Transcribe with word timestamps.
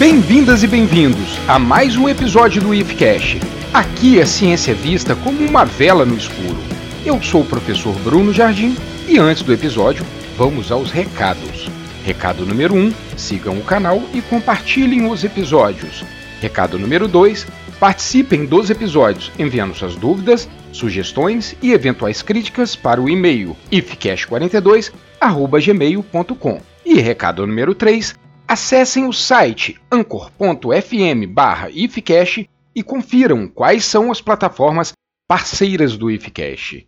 Bem-vindas 0.00 0.62
e 0.62 0.66
bem-vindos 0.66 1.38
a 1.46 1.58
mais 1.58 1.94
um 1.94 2.08
episódio 2.08 2.62
do 2.62 2.72
IFCast. 2.72 3.38
Aqui 3.70 4.18
a 4.18 4.24
ciência 4.24 4.70
é 4.70 4.74
vista 4.74 5.14
como 5.14 5.46
uma 5.46 5.66
vela 5.66 6.06
no 6.06 6.16
escuro. 6.16 6.56
Eu 7.04 7.22
sou 7.22 7.42
o 7.42 7.44
professor 7.44 7.94
Bruno 7.98 8.32
Jardim 8.32 8.74
e 9.06 9.18
antes 9.18 9.42
do 9.42 9.52
episódio, 9.52 10.02
vamos 10.38 10.72
aos 10.72 10.90
recados. 10.90 11.68
Recado 12.02 12.46
número 12.46 12.74
1, 12.74 12.78
um, 12.78 12.94
sigam 13.14 13.58
o 13.58 13.62
canal 13.62 14.02
e 14.14 14.22
compartilhem 14.22 15.06
os 15.06 15.22
episódios. 15.22 16.02
Recado 16.40 16.78
número 16.78 17.06
2, 17.06 17.46
participem 17.78 18.46
dos 18.46 18.70
episódios 18.70 19.30
enviando 19.38 19.74
suas 19.74 19.96
dúvidas, 19.96 20.48
sugestões 20.72 21.54
e 21.60 21.72
eventuais 21.72 22.22
críticas 22.22 22.74
para 22.74 23.02
o 23.02 23.08
e-mail 23.10 23.54
ifcast42@gmail.com. 23.70 26.62
E 26.86 26.94
recado 26.94 27.46
número 27.46 27.74
3, 27.74 28.14
acessem 28.50 29.06
o 29.06 29.12
site 29.12 29.80
anchor.fm 29.92 31.24
ifcast 31.72 32.50
e 32.74 32.82
confiram 32.82 33.46
quais 33.46 33.84
são 33.84 34.10
as 34.10 34.20
plataformas 34.20 34.92
parceiras 35.28 35.96
do 35.96 36.10
ifcast. 36.10 36.84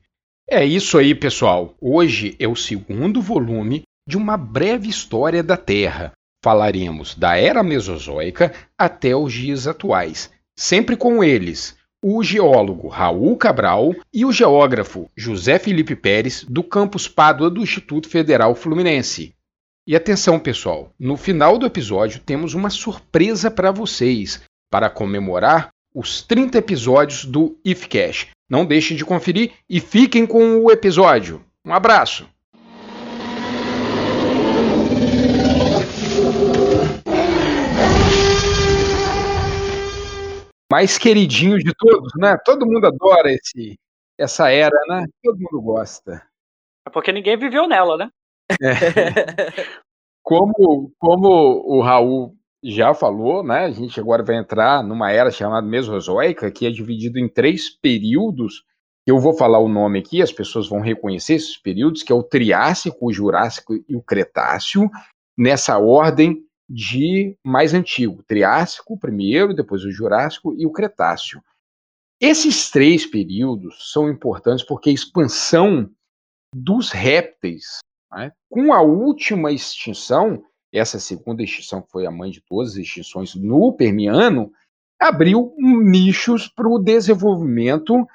É 0.51 0.65
isso 0.65 0.99
aí, 0.99 1.15
pessoal. 1.15 1.77
Hoje 1.81 2.35
é 2.41 2.49
o 2.49 2.57
segundo 2.57 3.23
volume 3.23 3.83
de 4.09 4.17
uma 4.17 4.37
breve 4.37 4.89
história 4.89 5.41
da 5.41 5.57
Terra. 5.57 6.11
Falaremos 6.43 7.15
da 7.15 7.37
era 7.37 7.63
Mesozoica 7.63 8.53
até 8.77 9.15
os 9.15 9.33
dias 9.33 9.69
atuais, 9.69 10.33
sempre 10.59 10.97
com 10.97 11.23
eles, 11.23 11.77
o 12.03 12.25
geólogo 12.25 12.89
Raul 12.89 13.37
Cabral 13.37 13.95
e 14.13 14.25
o 14.25 14.33
geógrafo 14.33 15.09
José 15.17 15.61
Felipe 15.61 15.95
Pérez, 15.95 16.43
do 16.43 16.65
campus 16.65 17.07
Pádua 17.07 17.49
do 17.49 17.63
Instituto 17.63 18.09
Federal 18.09 18.57
Fluminense. 18.57 19.33
E 19.85 19.97
atenção, 19.97 20.39
pessoal, 20.39 20.93
no 20.97 21.17
final 21.17 21.59
do 21.59 21.67
episódio 21.67 22.21
temos 22.21 22.55
uma 22.55 22.71
surpresa 22.71 23.51
para 23.51 23.73
vocês, 23.73 24.41
para 24.71 24.89
comemorar 24.89 25.71
os 25.93 26.23
30 26.23 26.57
episódios 26.59 27.25
do 27.25 27.59
IFCash. 27.65 28.29
Não 28.49 28.65
deixem 28.65 28.97
de 28.97 29.05
conferir 29.05 29.55
e 29.69 29.81
fiquem 29.81 30.25
com 30.25 30.59
o 30.61 30.71
episódio. 30.71 31.45
Um 31.65 31.75
abraço! 31.75 32.29
mais 40.71 40.97
queridinho 40.97 41.59
de 41.59 41.75
todos, 41.75 42.13
né? 42.17 42.35
Todo 42.47 42.65
mundo 42.65 42.87
adora 42.87 43.31
esse, 43.31 43.79
essa 44.17 44.49
era, 44.49 44.79
né? 44.89 45.05
Todo 45.23 45.37
mundo 45.37 45.61
gosta. 45.61 46.27
É 46.87 46.91
porque 46.91 47.13
ninguém 47.13 47.37
viveu 47.37 47.69
nela, 47.69 47.99
né? 47.99 48.11
É. 48.51 48.63
Como, 50.25 50.93
como 51.01 51.29
o 51.67 51.83
Raul 51.83 52.37
já 52.63 52.95
falou, 52.95 53.43
né? 53.43 53.65
A 53.65 53.71
gente 53.73 53.99
agora 53.99 54.23
vai 54.23 54.37
entrar 54.37 54.83
numa 54.83 55.11
era 55.11 55.33
chamada 55.33 55.67
Mesozoica, 55.67 56.51
que 56.51 56.65
é 56.65 56.71
dividido 56.71 57.19
em 57.19 57.29
três 57.29 57.69
períodos. 57.69 58.65
Eu 59.05 59.19
vou 59.19 59.35
falar 59.35 59.59
o 59.59 59.69
nome 59.69 59.99
aqui, 59.99 60.23
as 60.23 60.33
pessoas 60.33 60.69
vão 60.69 60.81
reconhecer 60.81 61.35
esses 61.35 61.57
períodos, 61.57 62.05
que 62.05 62.13
é 62.13 62.15
o 62.15 62.23
Triássico, 62.23 63.07
o 63.07 63.13
Jurássico 63.13 63.75
e 63.89 63.97
o 63.97 64.03
Cretáceo, 64.03 64.89
nessa 65.37 65.77
ordem 65.79 66.47
de 66.71 67.37
mais 67.45 67.75
antigo, 67.75 68.23
Triássico 68.23 68.97
primeiro, 68.97 69.53
depois 69.53 69.85
o 69.85 69.91
Jurássico 69.91 70.55
e 70.57 70.65
o 70.65 70.71
Cretáceo. 70.71 71.43
Esses 72.21 72.71
três 72.71 73.05
períodos 73.05 73.93
são 73.93 74.09
importantes 74.09 74.65
porque 74.65 74.89
a 74.89 74.93
expansão 74.93 75.91
dos 76.55 76.91
répteis, 76.91 77.81
né, 78.13 78.33
com 78.49 78.73
a 78.73 78.83
última 78.83 79.51
extinção, 79.51 80.43
essa 80.73 80.99
segunda 80.99 81.43
extinção 81.43 81.83
que 81.83 81.91
foi 81.91 82.07
a 82.07 82.11
mãe 82.11 82.31
de 82.31 82.41
todas 82.41 82.73
as 82.73 82.79
extinções 82.79 83.35
no 83.35 83.73
Permiano, 83.73 84.53
abriu 85.01 85.55
nichos 85.59 86.49
para 86.49 86.69
o 86.69 86.79
desenvolvimento 86.79 88.07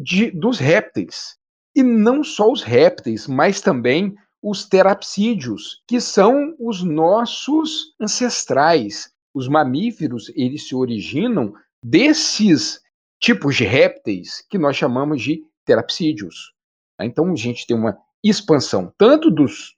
de, 0.00 0.30
dos 0.30 0.58
répteis. 0.58 1.36
E 1.74 1.82
não 1.82 2.22
só 2.22 2.50
os 2.50 2.62
répteis, 2.62 3.26
mas 3.26 3.60
também 3.60 4.14
os 4.42 4.64
terapsídeos, 4.64 5.82
que 5.86 6.00
são 6.00 6.54
os 6.58 6.82
nossos 6.82 7.94
ancestrais. 8.00 9.10
Os 9.34 9.48
mamíferos, 9.48 10.30
eles 10.34 10.68
se 10.68 10.74
originam 10.74 11.52
desses 11.84 12.80
tipos 13.20 13.56
de 13.56 13.64
répteis 13.64 14.44
que 14.48 14.58
nós 14.58 14.76
chamamos 14.76 15.20
de 15.20 15.42
terapsídeos. 15.64 16.52
Então 17.00 17.32
a 17.32 17.36
gente 17.36 17.66
tem 17.66 17.76
uma 17.76 17.98
expansão 18.22 18.92
tanto 18.98 19.30
dos 19.30 19.76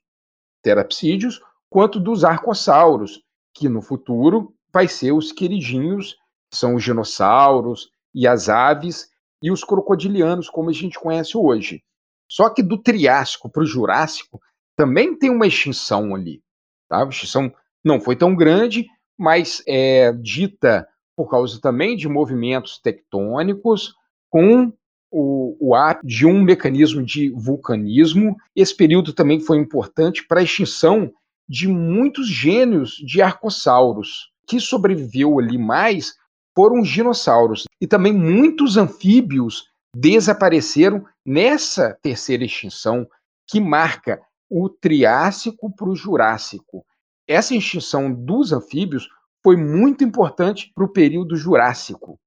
terapsídeos 0.61 1.41
quanto 1.69 1.99
dos 1.99 2.23
arcossauros, 2.23 3.21
que 3.53 3.69
no 3.69 3.81
futuro 3.81 4.53
vai 4.71 4.87
ser 4.87 5.11
os 5.11 5.31
queridinhos, 5.31 6.15
que 6.49 6.57
são 6.57 6.75
os 6.75 6.83
dinossauros 6.83 7.91
e 8.13 8.27
as 8.27 8.49
aves 8.49 9.09
e 9.41 9.51
os 9.51 9.63
crocodilianos, 9.63 10.49
como 10.49 10.69
a 10.69 10.73
gente 10.73 10.99
conhece 10.99 11.37
hoje. 11.37 11.83
Só 12.27 12.49
que 12.49 12.61
do 12.61 12.77
Triássico 12.77 13.49
para 13.49 13.63
o 13.63 13.65
Jurássico 13.65 14.39
também 14.75 15.17
tem 15.17 15.29
uma 15.29 15.47
extinção 15.47 16.13
ali. 16.15 16.41
Tá? 16.87 17.03
A 17.03 17.07
extinção 17.07 17.51
não 17.83 17.99
foi 17.99 18.15
tão 18.15 18.35
grande, 18.35 18.87
mas 19.17 19.63
é 19.67 20.11
dita 20.13 20.87
por 21.15 21.29
causa 21.29 21.59
também 21.59 21.97
de 21.97 22.07
movimentos 22.07 22.79
tectônicos, 22.79 23.93
com 24.29 24.71
o, 25.11 25.57
o 25.59 25.75
de 26.03 26.25
um 26.25 26.41
mecanismo 26.41 27.03
de 27.03 27.29
vulcanismo. 27.29 28.35
Esse 28.55 28.75
período 28.75 29.13
também 29.13 29.39
foi 29.39 29.57
importante 29.57 30.25
para 30.27 30.39
a 30.39 30.43
extinção 30.43 31.11
de 31.47 31.67
muitos 31.67 32.27
gênios 32.27 32.91
de 33.05 33.21
arcossauros. 33.21 34.31
Que 34.47 34.59
sobreviveu 34.59 35.39
ali 35.39 35.57
mais 35.57 36.15
foram 36.55 36.81
os 36.81 36.89
dinossauros. 36.89 37.65
E 37.79 37.87
também 37.87 38.13
muitos 38.13 38.77
anfíbios 38.77 39.65
desapareceram 39.95 41.05
nessa 41.25 41.97
terceira 42.01 42.43
extinção, 42.43 43.07
que 43.47 43.59
marca 43.59 44.21
o 44.49 44.69
Triássico 44.69 45.73
para 45.75 45.89
o 45.89 45.95
Jurássico. 45.95 46.85
Essa 47.27 47.55
extinção 47.55 48.11
dos 48.11 48.51
anfíbios 48.51 49.07
foi 49.43 49.55
muito 49.55 50.03
importante 50.03 50.71
para 50.73 50.83
o 50.83 50.91
período 50.91 51.35
Jurássico. 51.35 52.19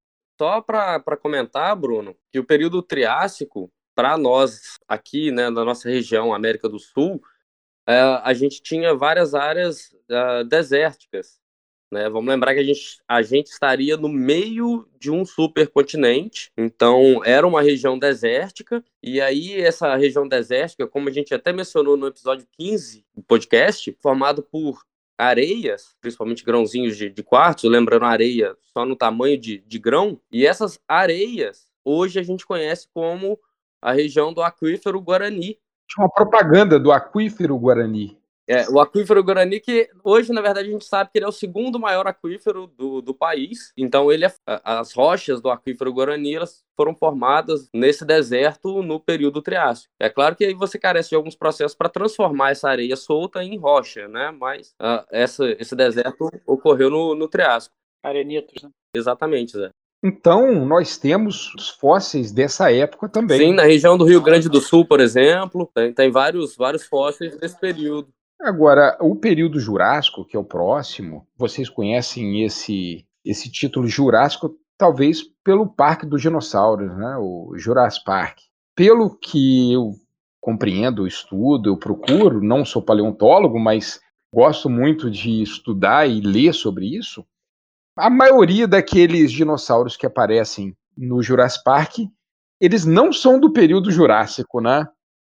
Só 0.43 0.61
para 0.61 1.17
comentar, 1.17 1.77
Bruno, 1.77 2.17
que 2.33 2.41
o 2.41 2.45
período 2.45 2.83
Triássico, 2.83 3.73
para 3.95 4.19
nós 4.19 4.77
aqui, 4.89 5.31
né, 5.31 5.49
na 5.49 5.65
nossa 5.65 5.89
região, 5.89 6.35
América 6.35 6.69
do 6.69 6.81
Sul, 6.81 7.23
é, 7.87 8.01
a 8.25 8.35
gente 8.35 8.61
tinha 8.61 8.93
várias 8.93 9.37
áreas 9.37 9.93
uh, 10.11 10.43
desérticas. 10.43 11.39
Né? 11.93 12.09
Vamos 12.11 12.29
lembrar 12.29 12.55
que 12.55 12.59
a 12.59 12.65
gente, 12.65 13.01
a 13.07 13.23
gente 13.23 13.53
estaria 13.53 13.97
no 13.97 14.09
meio 14.09 14.89
de 14.99 15.13
um 15.13 15.25
supercontinente, 15.25 16.51
então 16.57 17.23
era 17.25 17.47
uma 17.47 17.63
região 17.63 17.97
desértica, 17.97 18.85
e 19.01 19.21
aí 19.21 19.61
essa 19.61 19.95
região 19.95 20.27
desértica, 20.27 20.89
como 20.89 21.09
a 21.09 21.13
gente 21.13 21.33
até 21.33 21.53
mencionou 21.53 21.97
no 21.97 22.09
episódio 22.09 22.49
15 22.59 23.07
do 23.15 23.23
podcast, 23.23 23.97
formado 24.01 24.43
por 24.43 24.83
areias, 25.23 25.97
principalmente 26.01 26.45
grãozinhos 26.45 26.97
de, 26.97 27.09
de 27.09 27.23
quartzo, 27.23 27.69
lembrando 27.69 28.05
areia 28.05 28.57
só 28.73 28.85
no 28.85 28.97
tamanho 28.97 29.39
de, 29.39 29.59
de 29.67 29.79
grão, 29.79 30.21
e 30.31 30.47
essas 30.47 30.81
areias 30.89 31.69
hoje 31.85 32.19
a 32.19 32.23
gente 32.23 32.47
conhece 32.47 32.89
como 32.93 33.39
a 33.81 33.93
região 33.93 34.33
do 34.33 34.43
aquífero 34.43 35.01
Guarani. 35.01 35.59
Tinha 35.89 36.05
uma 36.05 36.11
propaganda 36.11 36.79
do 36.79 36.93
aquífero 36.93 37.59
Guarani. 37.59 38.19
É, 38.49 38.69
o 38.69 38.81
aquífero 38.81 39.23
Guarani, 39.23 39.61
que 39.61 39.89
hoje, 40.03 40.33
na 40.33 40.41
verdade, 40.41 40.69
a 40.69 40.73
gente 40.73 40.85
sabe 40.85 41.11
que 41.13 41.19
ele 41.19 41.25
é 41.25 41.29
o 41.29 41.33
segundo 41.33 41.79
maior 41.79 42.07
aquífero 42.07 42.67
do, 42.67 43.01
do 43.01 43.15
país. 43.15 43.73
Então, 43.77 44.11
ele 44.11 44.25
é, 44.25 44.33
as 44.47 44.93
rochas 44.93 45.41
do 45.41 45.49
aquífero 45.51 45.93
Guarani 45.93 46.35
elas 46.35 46.65
foram 46.77 46.95
formadas 46.95 47.69
nesse 47.73 48.05
deserto 48.05 48.83
no 48.83 48.99
período 48.99 49.41
Triássico. 49.43 49.93
É 50.01 50.09
claro 50.09 50.35
que 50.35 50.45
aí 50.45 50.55
você 50.55 50.79
carece 50.79 51.11
de 51.11 51.15
alguns 51.15 51.37
processos 51.37 51.77
para 51.77 51.89
transformar 51.89 52.51
essa 52.51 52.69
areia 52.69 52.97
solta 52.97 53.43
em 53.45 53.57
rocha, 53.57 54.09
né? 54.09 54.31
Mas 54.33 54.75
uh, 54.81 55.05
essa, 55.11 55.45
esse 55.59 55.77
deserto 55.77 56.29
ocorreu 56.47 56.91
no, 56.91 57.15
no 57.15 57.29
Triássico. 57.29 57.75
Arenitos, 58.03 58.63
né? 58.63 58.71
Exatamente, 58.95 59.53
Zé. 59.53 59.71
Então, 60.05 60.67
nós 60.67 60.99
temos 60.99 61.55
os 61.55 61.69
fósseis 61.69 62.33
dessa 62.33 62.73
época 62.73 63.09
também. 63.09 63.39
Sim, 63.39 63.55
na 63.55 63.63
região 63.63 63.97
do 63.97 64.05
Rio 64.05 64.21
Grande 64.21 64.49
do 64.49 64.61
Sul, 64.61 64.85
por 64.85 64.99
exemplo, 64.99 65.71
tem, 65.73 65.93
tem 65.93 66.11
vários, 66.11 66.57
vários 66.57 66.85
fósseis 66.85 67.37
desse 67.37 67.59
período. 67.61 68.09
Agora, 68.43 68.99
o 69.01 69.15
período 69.15 69.61
Jurássico, 69.61 70.25
que 70.25 70.37
é 70.37 70.41
o 70.41 70.45
próximo, 70.45 71.29
vocês 71.37 71.71
conhecem 71.71 72.45
esse, 72.45 73.07
esse 73.25 73.49
título 73.49 73.87
Jurássico, 73.87 74.59
talvez 74.77 75.23
pelo 75.45 75.73
Parque 75.73 76.05
dos 76.05 76.21
Dinossauros, 76.21 76.91
né? 76.97 77.17
o 77.19 77.53
Jurassic 77.57 78.05
Park. 78.05 78.39
Pelo 78.75 79.17
que 79.17 79.73
eu 79.73 79.93
compreendo, 80.41 81.07
estudo, 81.07 81.71
eu 81.71 81.77
procuro, 81.77 82.43
não 82.43 82.65
sou 82.65 82.83
paleontólogo, 82.83 83.61
mas 83.61 84.01
gosto 84.35 84.69
muito 84.69 85.09
de 85.09 85.41
estudar 85.41 86.09
e 86.09 86.21
ler 86.21 86.53
sobre 86.53 86.97
isso. 86.97 87.25
A 87.97 88.11
maioria 88.11 88.67
daqueles 88.67 89.31
dinossauros 89.31 89.97
que 89.97 90.05
aparecem 90.05 90.77
no 90.97 91.23
Jurassic 91.23 91.63
Park, 91.63 91.99
eles 92.61 92.85
não 92.85 93.13
são 93.13 93.39
do 93.39 93.53
período 93.53 93.93
Jurássico, 93.93 94.61
né? 94.61 94.89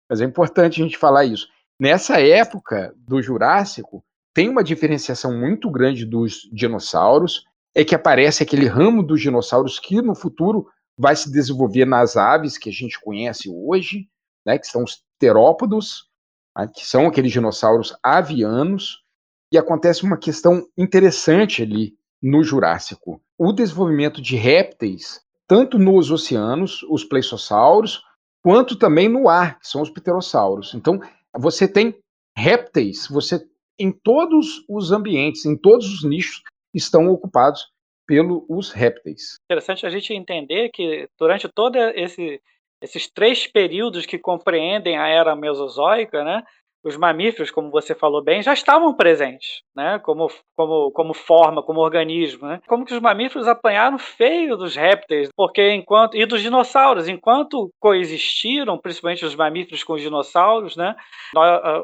Mas 0.09 0.21
é 0.21 0.25
importante 0.25 0.81
a 0.81 0.83
gente 0.83 0.97
falar 0.97 1.25
isso. 1.25 1.47
Nessa 1.79 2.21
época 2.21 2.93
do 2.97 3.21
Jurássico, 3.21 4.03
tem 4.33 4.49
uma 4.49 4.63
diferenciação 4.63 5.37
muito 5.37 5.69
grande 5.69 6.05
dos 6.05 6.49
dinossauros, 6.51 7.43
é 7.75 7.83
que 7.83 7.93
aparece 7.93 8.43
aquele 8.43 8.65
ramo 8.65 9.03
dos 9.03 9.21
dinossauros 9.21 9.77
que 9.77 10.01
no 10.01 10.15
futuro 10.15 10.67
vai 10.97 11.15
se 11.15 11.29
desenvolver 11.29 11.85
nas 11.85 12.15
aves 12.15 12.57
que 12.57 12.69
a 12.69 12.71
gente 12.71 12.99
conhece 13.01 13.49
hoje, 13.49 14.07
né, 14.45 14.57
que 14.57 14.67
são 14.67 14.83
os 14.83 15.03
terópodos, 15.19 16.09
né, 16.57 16.69
que 16.73 16.85
são 16.85 17.07
aqueles 17.07 17.33
dinossauros 17.33 17.93
avianos, 18.01 19.03
e 19.51 19.57
acontece 19.57 20.03
uma 20.03 20.17
questão 20.17 20.65
interessante 20.77 21.61
ali 21.61 21.93
no 22.23 22.41
Jurássico. 22.41 23.21
O 23.37 23.51
desenvolvimento 23.51 24.21
de 24.21 24.37
répteis, 24.37 25.21
tanto 25.45 25.77
nos 25.77 26.09
oceanos, 26.09 26.83
os 26.89 27.03
plesiossauros, 27.03 28.01
quanto 28.41 28.77
também 28.77 29.09
no 29.09 29.27
ar, 29.27 29.59
que 29.59 29.67
são 29.67 29.81
os 29.81 29.89
pterossauros. 29.89 30.73
Então, 30.73 31.01
você 31.37 31.67
tem 31.71 31.95
répteis, 32.37 33.07
você 33.07 33.39
em 33.79 33.91
todos 33.91 34.63
os 34.69 34.91
ambientes, 34.91 35.45
em 35.45 35.57
todos 35.57 35.85
os 35.93 36.03
nichos, 36.03 36.41
estão 36.73 37.07
ocupados 37.09 37.65
pelos 38.07 38.71
répteis. 38.71 39.35
Interessante 39.49 39.85
a 39.85 39.89
gente 39.89 40.13
entender 40.13 40.69
que 40.69 41.09
durante 41.17 41.49
todo 41.49 41.77
esse, 41.77 42.41
esses 42.81 43.09
três 43.11 43.47
períodos 43.47 44.05
que 44.05 44.19
compreendem 44.19 44.97
a 44.97 45.07
era 45.07 45.35
mesozoica, 45.35 46.23
né, 46.23 46.43
os 46.85 46.95
mamíferos, 46.95 47.49
como 47.49 47.71
você 47.71 47.95
falou 47.95 48.23
bem, 48.23 48.43
já 48.43 48.53
estavam 48.53 48.93
presentes, 48.93 49.63
né? 49.75 49.97
Como, 50.03 50.27
como, 50.55 50.91
como 50.91 51.13
forma, 51.15 51.63
como 51.63 51.81
organismo, 51.81 52.47
né? 52.47 52.61
Como 52.67 52.85
que 52.85 52.93
os 52.93 53.01
mamíferos 53.01 53.47
apanharam 53.47 53.97
feio 53.97 54.55
dos 54.55 54.75
répteis, 54.75 55.29
porque 55.35 55.73
enquanto 55.73 56.15
e 56.15 56.23
dos 56.27 56.43
dinossauros, 56.43 57.07
enquanto 57.07 57.71
coexistiram, 57.79 58.77
principalmente 58.77 59.25
os 59.25 59.35
mamíferos 59.35 59.83
com 59.83 59.93
os 59.93 60.01
dinossauros, 60.01 60.77
né? 60.77 60.95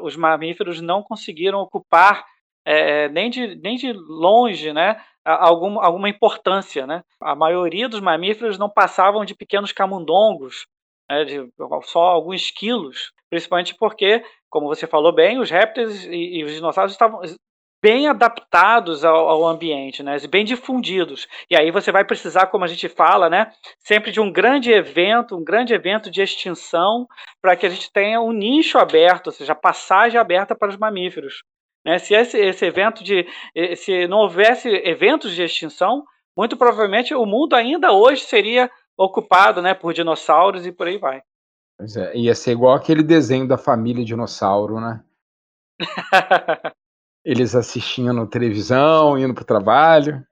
Os 0.02 0.16
mamíferos 0.16 0.80
não 0.80 1.02
conseguiram 1.02 1.58
ocupar 1.58 2.24
é, 2.64 3.08
nem, 3.08 3.28
de, 3.28 3.56
nem 3.56 3.74
de 3.74 3.92
longe, 3.92 4.72
né? 4.72 5.00
Algum, 5.24 5.80
alguma 5.80 6.08
importância, 6.08 6.86
né? 6.86 7.02
A 7.20 7.34
maioria 7.34 7.88
dos 7.88 8.00
mamíferos 8.00 8.56
não 8.56 8.70
passavam 8.70 9.24
de 9.24 9.34
pequenos 9.34 9.72
camundongos, 9.72 10.66
né, 11.12 11.24
de 11.24 11.48
só 11.82 12.00
alguns 12.00 12.50
quilos, 12.50 13.12
principalmente 13.28 13.74
porque, 13.74 14.24
como 14.48 14.66
você 14.66 14.86
falou 14.86 15.14
bem, 15.14 15.38
os 15.38 15.50
répteis 15.50 16.04
e, 16.04 16.38
e 16.38 16.44
os 16.44 16.52
dinossauros 16.52 16.92
estavam 16.92 17.20
bem 17.82 18.06
adaptados 18.06 19.04
ao, 19.04 19.28
ao, 19.28 19.46
ambiente, 19.46 20.02
né, 20.04 20.16
bem 20.30 20.44
difundidos. 20.44 21.26
E 21.50 21.56
aí 21.56 21.70
você 21.72 21.90
vai 21.90 22.04
precisar, 22.04 22.46
como 22.46 22.64
a 22.64 22.68
gente 22.68 22.88
fala, 22.88 23.28
né, 23.28 23.52
sempre 23.80 24.12
de 24.12 24.20
um 24.20 24.30
grande 24.30 24.70
evento, 24.70 25.36
um 25.36 25.44
grande 25.44 25.74
evento 25.74 26.10
de 26.10 26.22
extinção, 26.22 27.06
para 27.42 27.56
que 27.56 27.66
a 27.66 27.68
gente 27.68 27.92
tenha 27.92 28.20
um 28.20 28.32
nicho 28.32 28.78
aberto, 28.78 29.26
ou 29.26 29.32
seja, 29.32 29.54
passagem 29.54 30.18
aberta 30.18 30.54
para 30.54 30.68
os 30.68 30.76
mamíferos. 30.76 31.42
Né? 31.84 31.98
Se 31.98 32.14
esse, 32.14 32.38
esse 32.38 32.64
evento 32.64 33.02
de, 33.02 33.26
se 33.76 34.06
não 34.06 34.18
houvesse 34.18 34.68
eventos 34.68 35.34
de 35.34 35.42
extinção, 35.42 36.04
muito 36.36 36.56
provavelmente 36.56 37.14
o 37.14 37.26
mundo 37.26 37.54
ainda 37.54 37.92
hoje 37.92 38.22
seria 38.22 38.70
ocupado 38.96 39.62
né, 39.62 39.74
por 39.74 39.92
dinossauros 39.92 40.66
e 40.66 40.72
por 40.72 40.86
aí 40.86 40.98
vai. 40.98 41.22
Pois 41.78 41.96
é, 41.96 42.16
ia 42.16 42.34
ser 42.34 42.52
igual 42.52 42.74
aquele 42.74 43.02
desenho 43.02 43.46
da 43.46 43.58
família 43.58 44.04
dinossauro, 44.04 44.80
né? 44.80 45.02
Eles 47.24 47.54
assistindo 47.54 48.12
na 48.12 48.26
televisão, 48.26 49.18
indo 49.18 49.34
para 49.34 49.42
o 49.42 49.46
trabalho. 49.46 50.24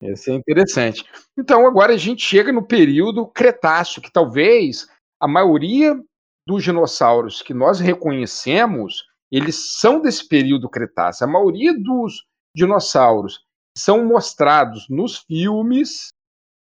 Ia 0.00 0.16
ser 0.16 0.34
interessante. 0.34 1.04
Então, 1.36 1.66
agora 1.66 1.94
a 1.94 1.96
gente 1.96 2.22
chega 2.22 2.52
no 2.52 2.66
período 2.66 3.26
Cretáceo, 3.26 4.02
que 4.02 4.12
talvez 4.12 4.86
a 5.18 5.26
maioria 5.26 5.98
dos 6.46 6.62
dinossauros 6.62 7.42
que 7.42 7.54
nós 7.54 7.80
reconhecemos, 7.80 9.04
eles 9.30 9.78
são 9.78 10.00
desse 10.00 10.26
período 10.28 10.68
Cretáceo. 10.68 11.26
A 11.26 11.30
maioria 11.30 11.72
dos 11.74 12.24
dinossauros 12.54 13.40
são 13.76 14.04
mostrados 14.04 14.86
nos 14.88 15.18
filmes 15.18 16.08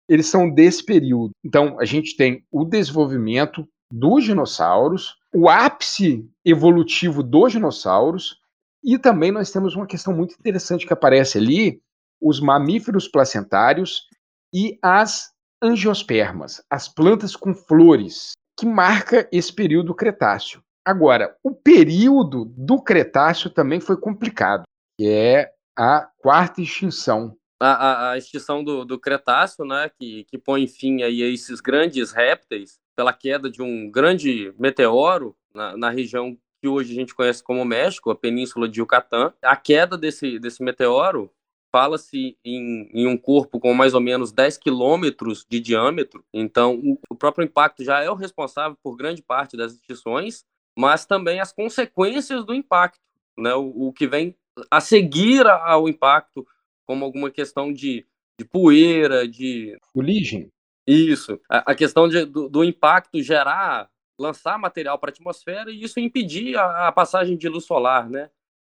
eles 0.08 0.26
são 0.26 0.48
desse 0.48 0.84
período. 0.84 1.32
Então, 1.44 1.78
a 1.78 1.84
gente 1.84 2.16
tem 2.16 2.44
o 2.50 2.64
desenvolvimento 2.64 3.68
dos 3.92 4.24
dinossauros, 4.24 5.16
o 5.34 5.48
ápice 5.48 6.28
evolutivo 6.44 7.22
dos 7.22 7.52
dinossauros, 7.52 8.40
e 8.82 8.98
também 8.98 9.32
nós 9.32 9.50
temos 9.50 9.74
uma 9.74 9.86
questão 9.86 10.14
muito 10.14 10.34
interessante 10.38 10.86
que 10.86 10.92
aparece 10.92 11.38
ali, 11.38 11.80
os 12.20 12.40
mamíferos 12.40 13.08
placentários 13.08 14.06
e 14.52 14.78
as 14.82 15.32
angiospermas, 15.62 16.62
as 16.70 16.88
plantas 16.88 17.34
com 17.34 17.54
flores, 17.54 18.32
que 18.58 18.66
marca 18.66 19.28
esse 19.32 19.52
período 19.52 19.94
Cretáceo. 19.94 20.62
Agora, 20.84 21.36
o 21.42 21.54
período 21.54 22.46
do 22.56 22.80
Cretáceo 22.80 23.50
também 23.50 23.80
foi 23.80 23.96
complicado, 23.96 24.62
que 24.98 25.06
é 25.06 25.50
a 25.76 26.08
quarta 26.18 26.62
extinção, 26.62 27.36
a, 27.60 28.10
a, 28.10 28.18
extinção 28.18 28.62
do, 28.62 28.84
do, 28.84 28.98
Cretáceo, 28.98 29.64
né, 29.64 29.90
que, 29.98 30.24
que 30.24 30.38
põe 30.38 30.66
fim 30.66 31.02
aí 31.02 31.22
a 31.22 31.28
esses 31.28 31.60
grandes 31.60 32.12
répteis 32.12 32.78
pela 32.94 33.12
queda 33.12 33.50
de 33.50 33.62
um 33.62 33.90
grande 33.90 34.52
meteoro 34.58 35.36
na, 35.54 35.76
na 35.76 35.90
região 35.90 36.36
que 36.60 36.68
hoje 36.68 36.92
a 36.92 36.94
gente 36.94 37.14
conhece 37.14 37.42
como 37.42 37.64
México, 37.64 38.10
a 38.10 38.16
Península 38.16 38.68
de 38.68 38.80
Yucatán. 38.80 39.32
A 39.42 39.56
queda 39.56 39.96
desse, 39.96 40.38
desse 40.38 40.62
meteoro 40.62 41.30
fala-se 41.70 42.36
em, 42.44 42.88
em, 42.92 43.06
um 43.06 43.16
corpo 43.16 43.60
com 43.60 43.74
mais 43.74 43.94
ou 43.94 44.00
menos 44.00 44.32
10 44.32 44.58
quilômetros 44.58 45.44
de 45.48 45.60
diâmetro, 45.60 46.24
então 46.32 46.76
o, 46.76 46.98
o, 47.10 47.14
próprio 47.14 47.44
impacto 47.44 47.84
já 47.84 48.00
é 48.00 48.10
o 48.10 48.14
responsável 48.14 48.76
por 48.82 48.96
grande 48.96 49.22
parte 49.22 49.54
das 49.54 49.74
extinções, 49.74 50.46
mas 50.76 51.04
também 51.04 51.40
as 51.40 51.52
consequências 51.52 52.42
do 52.44 52.54
impacto, 52.54 53.00
né, 53.36 53.54
o, 53.54 53.88
o 53.88 53.92
que 53.92 54.06
vem 54.06 54.34
a 54.70 54.80
seguir 54.80 55.46
ao 55.46 55.88
impacto, 55.88 56.46
como 56.88 57.04
alguma 57.04 57.30
questão 57.30 57.70
de, 57.70 58.06
de 58.40 58.46
poeira, 58.46 59.28
de. 59.28 59.78
Fuligem? 59.92 60.50
Isso. 60.86 61.38
A, 61.48 61.72
a 61.72 61.74
questão 61.74 62.08
de, 62.08 62.24
do, 62.24 62.48
do, 62.48 62.64
impacto 62.64 63.22
gerar, 63.22 63.90
lançar 64.18 64.58
material 64.58 64.98
para 64.98 65.10
a 65.10 65.12
atmosfera 65.12 65.70
e 65.70 65.82
isso 65.82 66.00
impedir 66.00 66.56
a, 66.56 66.88
a, 66.88 66.92
passagem 66.92 67.36
de 67.36 67.46
luz 67.46 67.66
solar, 67.66 68.08
né? 68.08 68.30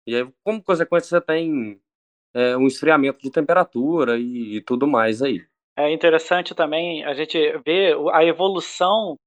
E 0.07 0.15
aí, 0.15 0.27
como 0.45 0.63
consequência, 0.63 1.09
você 1.09 1.19
tem 1.19 1.81
é, 2.33 2.55
um 2.55 2.67
esfriamento 2.67 3.19
de 3.21 3.29
temperatura 3.29 4.17
e, 4.17 4.55
e 4.55 4.61
tudo 4.61 4.87
mais 4.87 5.21
aí. 5.21 5.45
É 5.77 5.91
interessante 5.91 6.55
também 6.55 7.03
a 7.03 7.13
gente 7.13 7.37
ver 7.65 7.97
a 8.13 8.23
evolução 8.23 9.17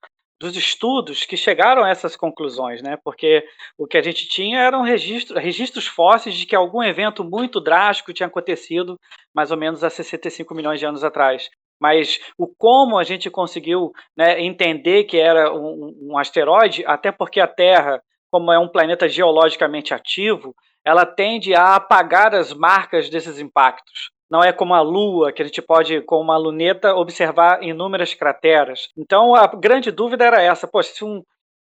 dos 0.40 0.56
estudos 0.56 1.24
que 1.24 1.36
chegaram 1.36 1.84
a 1.84 1.90
essas 1.90 2.16
conclusões, 2.16 2.80
né? 2.80 2.96
Porque 3.02 3.44
o 3.76 3.86
que 3.86 3.98
a 3.98 4.02
gente 4.02 4.28
tinha 4.28 4.60
eram 4.60 4.82
registro, 4.82 5.38
registros 5.38 5.86
fósseis 5.86 6.36
de 6.36 6.46
que 6.46 6.54
algum 6.54 6.82
evento 6.82 7.24
muito 7.24 7.60
drástico 7.60 8.12
tinha 8.12 8.28
acontecido 8.28 8.98
mais 9.34 9.50
ou 9.50 9.56
menos 9.56 9.82
há 9.82 9.90
65 9.90 10.54
milhões 10.54 10.78
de 10.78 10.86
anos 10.86 11.02
atrás. 11.02 11.48
Mas 11.80 12.18
o 12.36 12.46
como 12.46 12.98
a 12.98 13.04
gente 13.04 13.30
conseguiu 13.30 13.92
né, 14.16 14.40
entender 14.40 15.04
que 15.04 15.16
era 15.16 15.52
um, 15.52 15.94
um 16.02 16.18
asteroide, 16.18 16.84
até 16.86 17.10
porque 17.10 17.40
a 17.40 17.46
Terra, 17.46 18.00
como 18.30 18.52
é 18.52 18.58
um 18.58 18.68
planeta 18.68 19.08
geologicamente 19.08 19.92
ativo, 19.92 20.54
ela 20.84 21.04
tende 21.04 21.54
a 21.54 21.76
apagar 21.76 22.34
as 22.34 22.52
marcas 22.52 23.10
desses 23.10 23.38
impactos. 23.38 24.10
Não 24.30 24.42
é 24.42 24.52
como 24.52 24.74
a 24.74 24.80
Lua, 24.80 25.32
que 25.32 25.40
a 25.42 25.44
gente 25.44 25.62
pode, 25.62 26.02
com 26.02 26.20
uma 26.20 26.36
luneta, 26.36 26.94
observar 26.94 27.62
inúmeras 27.62 28.12
crateras. 28.14 28.88
Então, 28.96 29.34
a 29.34 29.46
grande 29.46 29.90
dúvida 29.90 30.24
era 30.24 30.42
essa: 30.42 30.68
Pô, 30.68 30.82
se 30.82 31.04
um, 31.04 31.22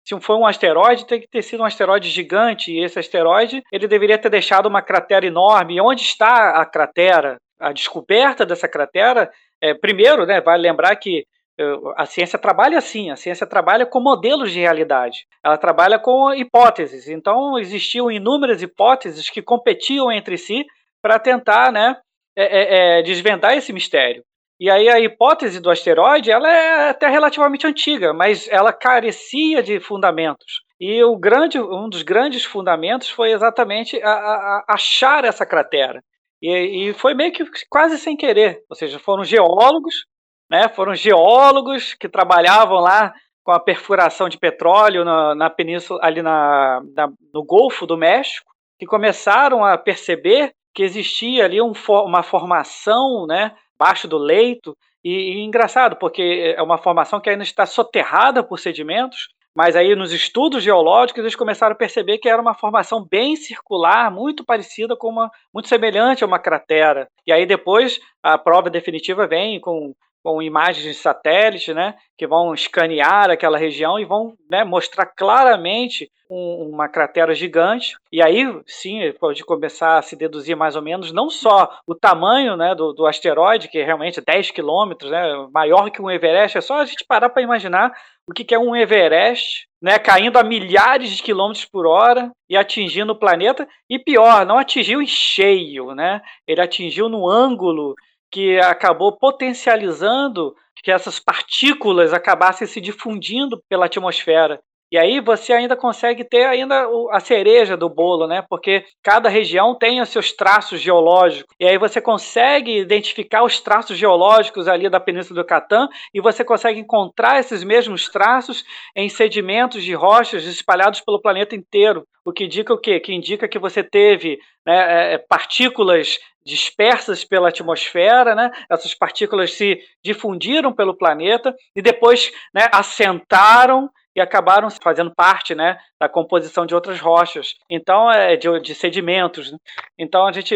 se 0.08 0.20
foi 0.22 0.38
um 0.38 0.46
asteroide, 0.46 1.06
tem 1.06 1.20
que 1.20 1.28
ter 1.28 1.42
sido 1.42 1.62
um 1.62 1.66
asteroide 1.66 2.10
gigante, 2.10 2.72
e 2.72 2.84
esse 2.84 2.98
asteroide 2.98 3.62
ele 3.72 3.88
deveria 3.88 4.18
ter 4.18 4.30
deixado 4.30 4.66
uma 4.66 4.82
cratera 4.82 5.26
enorme. 5.26 5.76
E 5.76 5.82
onde 5.82 6.02
está 6.02 6.62
a 6.62 6.66
cratera? 6.66 7.38
A 7.60 7.74
descoberta 7.74 8.46
dessa 8.46 8.68
cratera, 8.68 9.30
é, 9.62 9.74
primeiro, 9.74 10.26
né, 10.26 10.40
vale 10.40 10.62
lembrar 10.62 10.96
que 10.96 11.26
é, 11.60 11.64
a 11.98 12.06
ciência 12.06 12.40
trabalha 12.40 12.78
assim, 12.78 13.10
a 13.10 13.16
ciência 13.16 13.46
trabalha 13.46 13.86
com 13.86 14.00
modelos 14.00 14.52
de 14.52 14.60
realidade, 14.60 15.26
ela 15.44 15.58
trabalha 15.58 16.00
com 16.00 16.34
hipóteses. 16.34 17.10
Então, 17.10 17.58
existiam 17.60 18.10
inúmeras 18.10 18.62
hipóteses 18.62 19.30
que 19.30 19.42
competiam 19.42 20.12
entre 20.12 20.38
si 20.38 20.66
para 21.02 21.20
tentar 21.20 21.72
né, 21.72 21.98
é, 22.38 22.44
é, 22.44 23.00
é, 23.00 23.02
desvendar 23.02 23.58
esse 23.58 23.74
mistério. 23.74 24.24
E 24.60 24.70
aí 24.70 24.88
a 24.90 25.00
hipótese 25.00 25.60
do 25.60 25.72
asteroide 25.72 26.30
ela 26.32 26.48
é 26.48 26.90
até 26.90 27.08
relativamente 27.08 27.66
antiga, 27.66 28.14
mas 28.14 28.48
ela 28.48 28.72
carecia 28.72 29.64
de 29.64 29.80
fundamentos. 29.80 30.62
E 30.80 31.04
o 31.04 31.18
grande, 31.18 31.60
um 31.60 31.90
dos 31.90 32.04
grandes 32.04 32.46
fundamentos 32.46 33.10
foi 33.10 33.32
exatamente 33.32 34.02
a, 34.04 34.12
a, 34.12 34.64
a 34.68 34.76
achar 34.76 35.26
essa 35.26 35.46
cratera. 35.46 36.04
E, 36.40 36.90
e, 36.90 36.94
foi 36.94 37.16
meio 37.16 37.32
que 37.32 37.44
quase 37.68 37.98
sem 37.98 38.16
querer. 38.16 38.62
Ou 38.70 38.76
seja, 38.76 39.00
foram 39.00 39.24
geólogos, 39.24 40.06
né? 40.50 40.70
Foram 40.70 40.94
geólogos 40.94 41.96
que 41.96 42.08
trabalhavam 42.08 42.78
lá 42.78 43.14
com 43.44 43.52
a 43.52 43.60
perfuração 43.60 44.30
de 44.30 44.38
petróleo 44.38 45.04
na, 45.04 45.34
na 45.34 45.50
península, 45.50 46.00
ali 46.04 46.22
na, 46.22 46.82
na, 46.96 47.10
no 47.34 47.44
Golfo 47.44 47.88
do 47.88 47.98
México, 47.98 48.52
que 48.78 48.86
começaram 48.86 49.66
a 49.66 49.78
perceber 49.78 50.54
que 50.78 50.84
existia 50.84 51.44
ali 51.44 51.60
um, 51.60 51.74
uma 52.06 52.22
formação, 52.22 53.26
né, 53.26 53.56
baixo 53.80 54.08
do 54.08 54.16
leito, 54.16 54.78
e, 55.04 55.10
e, 55.10 55.44
engraçado, 55.44 55.96
porque 55.96 56.54
é 56.56 56.62
uma 56.62 56.78
formação 56.78 57.20
que 57.20 57.32
ainda 57.32 57.42
está 57.42 57.66
soterrada 57.66 58.44
por 58.44 58.60
sedimentos, 58.60 59.30
Mas 59.56 59.76
aí 59.76 59.96
nos 59.96 60.14
estudos 60.14 60.62
geológicos 60.62 61.24
eles 61.24 61.36
começaram 61.36 61.74
a 61.74 61.76
perceber 61.76 62.20
que 62.20 62.30
era 62.30 62.40
uma 62.40 62.54
formação 62.54 63.04
bem 63.04 63.36
circular, 63.36 64.12
muito 64.12 64.46
parecida 64.46 64.96
com 64.96 65.10
uma, 65.10 65.32
muito 65.52 65.68
semelhante 65.68 66.24
a 66.24 66.28
uma 66.28 66.38
cratera. 66.38 67.08
E 67.26 67.32
aí 67.32 67.44
depois 67.44 68.00
a 68.22 68.38
prova 68.38 68.70
definitiva 68.70 69.26
vem 69.26 69.60
com 69.60 69.96
com 70.28 70.42
imagens 70.42 70.84
de 70.84 70.94
satélite, 70.94 71.74
né, 71.74 71.96
que 72.18 72.28
vão 72.28 72.54
escanear 72.54 73.30
aquela 73.30 73.58
região 73.58 73.98
e 73.98 74.04
vão 74.04 74.34
né, 74.52 74.62
mostrar 74.66 75.06
claramente 75.06 76.12
um, 76.30 76.70
uma 76.70 76.90
cratera 76.90 77.34
gigante. 77.34 77.96
E 78.12 78.22
aí, 78.22 78.44
sim, 78.66 79.00
pode 79.22 79.46
começar 79.46 79.98
a 79.98 80.02
se 80.02 80.18
deduzir 80.18 80.58
mais 80.58 80.76
ou 80.76 80.82
menos 80.82 81.14
não 81.14 81.30
só 81.30 81.80
o 81.88 81.96
tamanho 81.96 82.58
né, 82.58 82.76
do, 82.76 82.92
do 82.92 83.06
asteroide, 83.06 83.70
que 83.70 83.78
é 83.78 83.86
realmente 83.86 84.20
10 84.20 84.52
quilômetros, 84.52 85.10
né, 85.10 85.48
maior 85.50 85.90
que 85.90 86.02
um 86.02 86.12
Everest, 86.12 86.58
é 86.58 86.62
só 86.62 86.82
a 86.82 86.86
gente 86.86 87.06
parar 87.08 87.30
para 87.30 87.42
imaginar 87.42 87.94
o 88.30 88.34
que 88.34 88.54
é 88.54 88.60
um 88.60 88.76
Everest, 88.76 89.66
né, 89.82 89.98
caindo 89.98 90.38
a 90.38 90.44
milhares 90.44 91.12
de 91.12 91.24
quilômetros 91.24 91.64
por 91.64 91.88
hora 91.88 92.30
e 92.50 92.58
atingindo 92.58 93.14
o 93.14 93.18
planeta. 93.18 93.66
E 93.90 93.98
pior, 93.98 94.46
não 94.46 94.58
atingiu 94.58 95.02
em 95.02 95.08
cheio, 95.08 95.96
né? 95.96 96.22
Ele 96.46 96.60
atingiu 96.60 97.08
no 97.08 97.30
ângulo 97.30 97.96
que 98.32 98.60
acabou 98.60 99.18
potencializando 99.18 100.56
que 100.84 100.92
essas 100.92 101.20
partículas 101.20 102.14
acabassem 102.14 102.68
se 102.68 102.80
difundindo 102.80 103.62
pela 103.70 103.88
atmosfera. 103.88 104.62
E 104.90 104.98
aí 104.98 105.20
você 105.20 105.52
ainda 105.52 105.76
consegue 105.76 106.24
ter 106.24 106.46
ainda 106.46 106.88
a 107.12 107.20
cereja 107.20 107.76
do 107.76 107.90
bolo, 107.90 108.26
né? 108.26 108.44
Porque 108.50 108.86
cada 109.04 109.28
região 109.28 109.76
tem 109.76 110.02
os 110.02 110.10
seus 110.10 110.32
traços 110.32 110.80
geológicos. 110.80 111.54
E 111.60 111.68
aí 111.68 111.78
você 111.78 112.00
consegue 112.00 112.80
identificar 112.80 113.44
os 113.44 113.60
traços 113.60 113.98
geológicos 113.98 114.68
ali 114.68 114.90
da 114.90 115.00
Península 115.00 115.42
do 115.42 115.48
Catan 115.48 115.90
e 116.14 116.22
você 116.22 116.44
consegue 116.44 116.80
encontrar 116.80 117.40
esses 117.40 117.64
mesmos 117.64 118.08
traços 118.08 118.64
em 118.96 119.10
sedimentos 119.10 119.84
de 119.84 119.94
rochas 119.94 120.46
espalhados 120.46 121.02
pelo 121.02 121.22
planeta 121.22 121.54
inteiro. 121.54 122.08
O 122.24 122.32
que 122.32 122.46
indica 122.46 122.74
o 122.74 122.78
quê? 122.78 123.00
Que 123.00 123.14
indica 123.14 123.48
que 123.48 123.60
você 123.60 123.84
teve 123.84 124.40
né, 124.66 125.14
é, 125.14 125.18
partículas 125.18 126.18
dispersas 126.46 127.26
pela 127.26 127.50
atmosfera, 127.50 128.34
né? 128.34 128.50
Essas 128.70 128.96
partículas 128.96 129.54
se 129.54 129.80
difundiram 130.02 130.72
pelo 130.72 130.96
planeta 130.98 131.54
e 131.76 131.82
depois 131.82 132.32
né, 132.54 132.68
assentaram 132.72 133.90
e 134.18 134.22
acabaram 134.22 134.68
fazendo 134.82 135.14
parte 135.14 135.54
né, 135.54 135.80
da 136.02 136.10
composição 136.10 136.66
de 136.66 136.74
outras 136.74 137.00
rochas. 137.00 137.54
Então, 137.70 138.12
é 138.12 138.36
de, 138.36 138.60
de 138.62 138.74
sedimentos. 138.74 139.52
Né? 139.52 139.60
Então, 139.98 140.26
a 140.26 140.32
gente. 140.32 140.56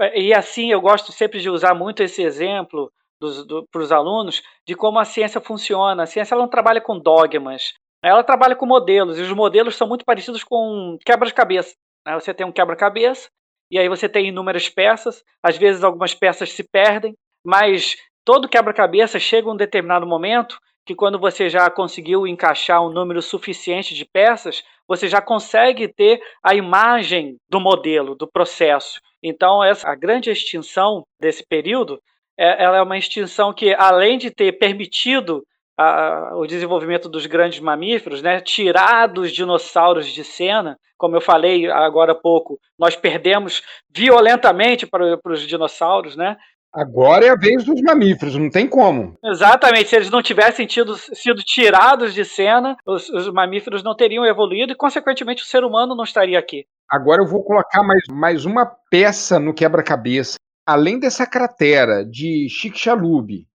É, 0.00 0.18
e 0.18 0.32
assim, 0.32 0.72
eu 0.72 0.80
gosto 0.80 1.12
sempre 1.12 1.38
de 1.38 1.50
usar 1.50 1.74
muito 1.74 2.02
esse 2.02 2.22
exemplo 2.22 2.90
para 3.70 3.82
os 3.82 3.92
alunos 3.92 4.42
de 4.66 4.74
como 4.74 4.98
a 4.98 5.04
ciência 5.04 5.38
funciona. 5.38 6.02
A 6.02 6.06
ciência 6.06 6.34
ela 6.34 6.42
não 6.42 6.48
trabalha 6.48 6.80
com 6.80 6.98
dogmas, 6.98 7.74
ela 8.02 8.24
trabalha 8.24 8.56
com 8.56 8.64
modelos, 8.64 9.18
e 9.18 9.22
os 9.22 9.32
modelos 9.32 9.76
são 9.76 9.86
muito 9.86 10.04
parecidos 10.04 10.42
com 10.42 10.96
quebra-cabeça. 11.04 11.74
Né? 12.06 12.14
Você 12.14 12.32
tem 12.32 12.46
um 12.46 12.52
quebra-cabeça, 12.52 13.28
e 13.70 13.78
aí 13.78 13.88
você 13.88 14.08
tem 14.08 14.28
inúmeras 14.28 14.68
peças, 14.68 15.22
às 15.42 15.58
vezes 15.58 15.84
algumas 15.84 16.14
peças 16.14 16.52
se 16.52 16.62
perdem, 16.62 17.14
mas 17.44 17.96
todo 18.24 18.48
quebra-cabeça 18.48 19.18
chega 19.18 19.50
um 19.50 19.56
determinado 19.56 20.06
momento 20.06 20.58
que 20.88 20.94
quando 20.94 21.18
você 21.18 21.50
já 21.50 21.68
conseguiu 21.68 22.26
encaixar 22.26 22.82
um 22.82 22.88
número 22.88 23.20
suficiente 23.20 23.94
de 23.94 24.06
peças, 24.06 24.64
você 24.88 25.06
já 25.06 25.20
consegue 25.20 25.86
ter 25.86 26.18
a 26.42 26.54
imagem 26.54 27.36
do 27.46 27.60
modelo, 27.60 28.14
do 28.14 28.26
processo. 28.26 28.98
Então, 29.22 29.62
essa, 29.62 29.86
a 29.86 29.94
grande 29.94 30.30
extinção 30.30 31.04
desse 31.20 31.46
período, 31.46 32.00
é, 32.38 32.64
ela 32.64 32.78
é 32.78 32.82
uma 32.82 32.96
extinção 32.96 33.52
que, 33.52 33.74
além 33.74 34.16
de 34.16 34.30
ter 34.30 34.52
permitido 34.52 35.42
a, 35.76 36.32
o 36.36 36.46
desenvolvimento 36.46 37.06
dos 37.06 37.26
grandes 37.26 37.60
mamíferos, 37.60 38.22
né, 38.22 38.40
tirar 38.40 39.08
dos 39.08 39.30
dinossauros 39.30 40.06
de 40.06 40.24
cena, 40.24 40.78
como 40.96 41.16
eu 41.16 41.20
falei 41.20 41.70
agora 41.70 42.12
há 42.12 42.14
pouco, 42.14 42.58
nós 42.78 42.96
perdemos 42.96 43.60
violentamente 43.94 44.86
para, 44.86 45.18
para 45.18 45.32
os 45.34 45.46
dinossauros, 45.46 46.16
né? 46.16 46.38
Agora 46.72 47.24
é 47.24 47.30
a 47.30 47.36
vez 47.36 47.64
dos 47.64 47.80
mamíferos, 47.80 48.36
não 48.36 48.50
tem 48.50 48.68
como. 48.68 49.16
Exatamente, 49.24 49.88
se 49.88 49.96
eles 49.96 50.10
não 50.10 50.22
tivessem 50.22 50.66
tido, 50.66 50.96
sido 50.96 51.42
tirados 51.42 52.12
de 52.12 52.24
cena, 52.24 52.76
os, 52.86 53.08
os, 53.08 53.32
mamíferos 53.32 53.82
não 53.82 53.96
teriam 53.96 54.24
evoluído 54.24 54.72
e, 54.72 54.76
consequentemente, 54.76 55.42
o 55.42 55.46
ser 55.46 55.64
humano 55.64 55.96
não 55.96 56.04
estaria 56.04 56.38
aqui. 56.38 56.66
Agora 56.90 57.22
eu 57.22 57.26
vou 57.26 57.42
colocar 57.42 57.82
mais, 57.82 58.02
mais 58.10 58.44
uma 58.44 58.66
peça 58.90 59.38
no 59.38 59.54
quebra-cabeça. 59.54 60.36
Além 60.66 60.98
dessa 60.98 61.26
cratera 61.26 62.04
de 62.04 62.46
Chicxulub, 62.50 63.46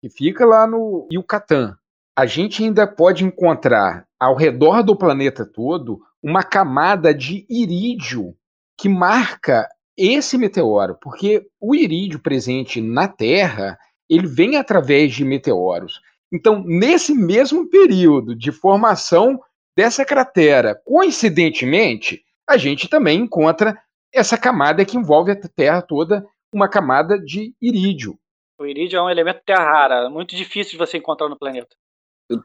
que 0.00 0.08
fica 0.08 0.46
lá 0.46 0.66
no 0.66 1.08
Yucatán, 1.12 1.76
a 2.16 2.26
gente 2.26 2.62
ainda 2.62 2.86
pode 2.86 3.24
encontrar 3.24 4.06
ao 4.20 4.36
redor 4.36 4.82
do 4.82 4.96
planeta 4.96 5.44
todo 5.44 5.98
uma 6.22 6.44
camada 6.44 7.12
de 7.12 7.44
irídio 7.50 8.34
que 8.78 8.88
marca 8.88 9.68
esse 9.96 10.38
meteoro, 10.38 10.96
porque 11.00 11.46
o 11.60 11.74
irídio 11.74 12.20
presente 12.20 12.80
na 12.80 13.08
Terra, 13.08 13.78
ele 14.08 14.26
vem 14.26 14.56
através 14.56 15.14
de 15.14 15.24
meteoros. 15.24 16.00
Então, 16.32 16.62
nesse 16.64 17.14
mesmo 17.14 17.68
período 17.68 18.34
de 18.34 18.50
formação 18.50 19.38
dessa 19.76 20.04
cratera, 20.04 20.74
coincidentemente, 20.84 22.22
a 22.48 22.56
gente 22.56 22.88
também 22.88 23.20
encontra 23.20 23.78
essa 24.12 24.36
camada 24.36 24.84
que 24.84 24.96
envolve 24.96 25.32
a 25.32 25.36
Terra 25.36 25.82
toda, 25.82 26.26
uma 26.52 26.68
camada 26.68 27.18
de 27.18 27.54
irídio. 27.60 28.18
O 28.58 28.66
irídio 28.66 28.98
é 28.98 29.02
um 29.02 29.10
elemento 29.10 29.40
terra 29.44 29.64
rara, 29.64 30.10
muito 30.10 30.36
difícil 30.36 30.72
de 30.72 30.78
você 30.78 30.98
encontrar 30.98 31.28
no 31.28 31.38
planeta. 31.38 31.74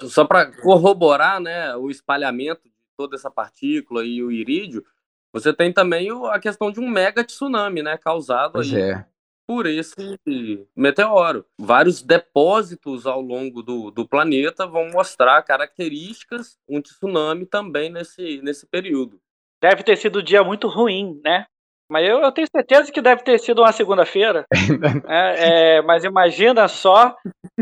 Só 0.03 0.25
para 0.25 0.51
corroborar 0.61 1.39
né, 1.39 1.75
o 1.75 1.89
espalhamento 1.89 2.63
de 2.63 2.73
toda 2.97 3.15
essa 3.15 3.29
partícula 3.29 4.03
e 4.03 4.23
o 4.23 4.31
irídio, 4.31 4.83
você 5.33 5.53
tem 5.53 5.71
também 5.71 6.09
a 6.31 6.39
questão 6.39 6.71
de 6.71 6.79
um 6.79 6.89
mega 6.89 7.23
tsunami, 7.23 7.81
né, 7.81 7.97
causado 7.97 8.61
é. 8.61 9.05
por 9.47 9.65
esse 9.65 10.17
meteoro. 10.75 11.45
Vários 11.59 12.01
depósitos 12.01 13.05
ao 13.05 13.21
longo 13.21 13.61
do, 13.61 13.91
do 13.91 14.07
planeta 14.07 14.65
vão 14.65 14.89
mostrar 14.89 15.41
características 15.43 16.57
um 16.67 16.81
tsunami 16.81 17.45
também 17.45 17.89
nesse, 17.89 18.41
nesse 18.41 18.65
período. 18.65 19.19
Deve 19.61 19.83
ter 19.83 19.97
sido 19.97 20.19
um 20.19 20.23
dia 20.23 20.43
muito 20.43 20.67
ruim, 20.67 21.19
né? 21.23 21.45
Mas 21.89 22.05
eu, 22.05 22.19
eu, 22.19 22.31
tenho 22.33 22.47
certeza 22.53 22.91
que 22.91 23.01
deve 23.01 23.23
ter 23.23 23.39
sido 23.39 23.59
uma 23.59 23.71
segunda-feira. 23.71 24.45
é, 25.07 25.77
é, 25.77 25.81
mas 25.81 26.03
imagina 26.03 26.67
só 26.67 27.15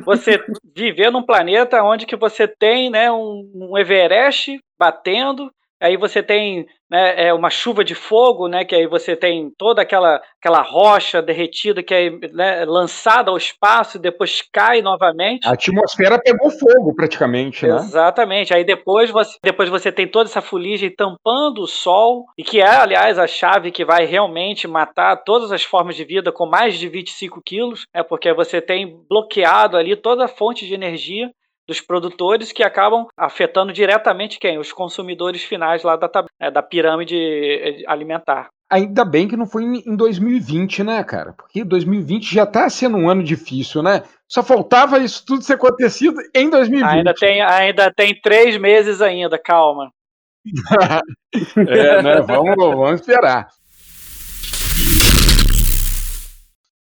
você 0.03 0.43
viver 0.75 1.12
num 1.12 1.24
planeta 1.24 1.84
onde 1.84 2.07
que 2.07 2.15
você 2.15 2.48
tem 2.48 2.89
né, 2.89 3.12
um, 3.12 3.50
um 3.53 3.77
Everest 3.77 4.60
batendo, 4.79 5.51
aí 5.82 5.98
você 5.98 6.22
tem 6.22 6.65
né, 6.89 7.27
é 7.27 7.34
uma 7.34 7.50
chuva 7.50 7.84
de 7.84 7.96
fogo, 7.96 8.48
né, 8.48 8.63
que 8.63 8.75
aí 8.75 8.88
você 8.88 9.15
tem 9.15 9.51
toda 9.58 9.82
aquela, 9.82 10.22
aquela 10.39 10.62
rocha 10.62 11.22
derretida 11.22 11.82
que 11.82 11.94
é 11.94 12.10
né, 12.32 12.65
lançada 12.65 13.32
ao 13.32 13.38
espaço 13.38 13.98
e 13.98 14.01
depois 14.01 14.41
cai 14.53 14.82
novamente. 14.82 15.48
A 15.48 15.53
atmosfera 15.53 16.20
pegou 16.20 16.50
fogo 16.51 16.94
praticamente, 16.96 17.65
né? 17.65 17.75
Exatamente. 17.75 18.53
Aí 18.53 18.63
depois 18.63 19.10
você, 19.10 19.38
depois 19.44 19.70
você 19.70 19.91
tem 19.91 20.08
toda 20.08 20.29
essa 20.29 20.41
fuligem 20.41 20.94
tampando 20.94 21.62
o 21.62 21.67
Sol, 21.67 22.25
e 22.38 22.44
que 22.44 22.62
é, 22.62 22.67
aliás, 22.67 23.17
a 23.17 23.27
chave 23.27 23.72
que 23.72 23.84
vai 23.84 24.05
realmente 24.05 24.67
matar 24.67 25.24
todas 25.24 25.51
as 25.51 25.63
formas 25.63 25.96
de 25.96 26.05
vida 26.05 26.32
com 26.32 26.46
mais 26.46 26.77
de 26.77 26.88
25 26.88 27.41
quilos, 27.44 27.86
é 27.94 28.03
porque 28.03 28.32
você 28.34 28.62
tem 28.62 29.00
bloqueado 29.10 29.77
ali 29.77 29.96
toda 29.96 30.25
a 30.25 30.29
fonte 30.29 30.67
de 30.67 30.74
energia 30.74 31.29
dos 31.67 31.81
produtores 31.81 32.51
que 32.51 32.63
acabam 32.63 33.07
afetando 33.17 33.74
diretamente 33.74 34.39
quem? 34.39 34.57
Os 34.57 34.72
consumidores 34.72 35.43
finais 35.43 35.84
lá 35.84 35.95
da, 35.95 36.10
é, 36.39 36.51
da 36.51 36.62
pirâmide 36.62 37.15
eh, 37.17 37.84
alimentar. 37.88 38.50
Ainda 38.69 39.05
bem 39.05 39.27
que 39.27 39.38
não 39.38 39.45
foi 39.45 39.63
em 39.63 39.95
2020, 39.95 40.84
né, 40.84 41.03
cara? 41.03 41.34
Porque 41.34 41.63
2020 41.63 42.34
já 42.34 42.45
tá 42.45 42.67
sendo 42.69 42.98
um 42.98 43.10
ano 43.10 43.24
difícil, 43.24 43.84
né? 43.84 44.03
Só 44.27 44.43
faltava 44.43 44.98
isso 44.98 45.24
tudo 45.25 45.45
ter 45.45 45.53
acontecido 45.53 46.19
em 46.34 46.50
2020. 46.50 46.89
Ainda 46.89 47.13
tem, 47.13 47.41
ainda 47.41 47.93
tem 47.93 48.19
três 48.19 48.57
meses 48.57 49.01
ainda, 49.01 49.38
calma. 49.38 49.91
é, 51.57 52.01
né? 52.01 52.22
Vamos, 52.22 52.55
vamos 52.55 53.01
esperar. 53.01 53.50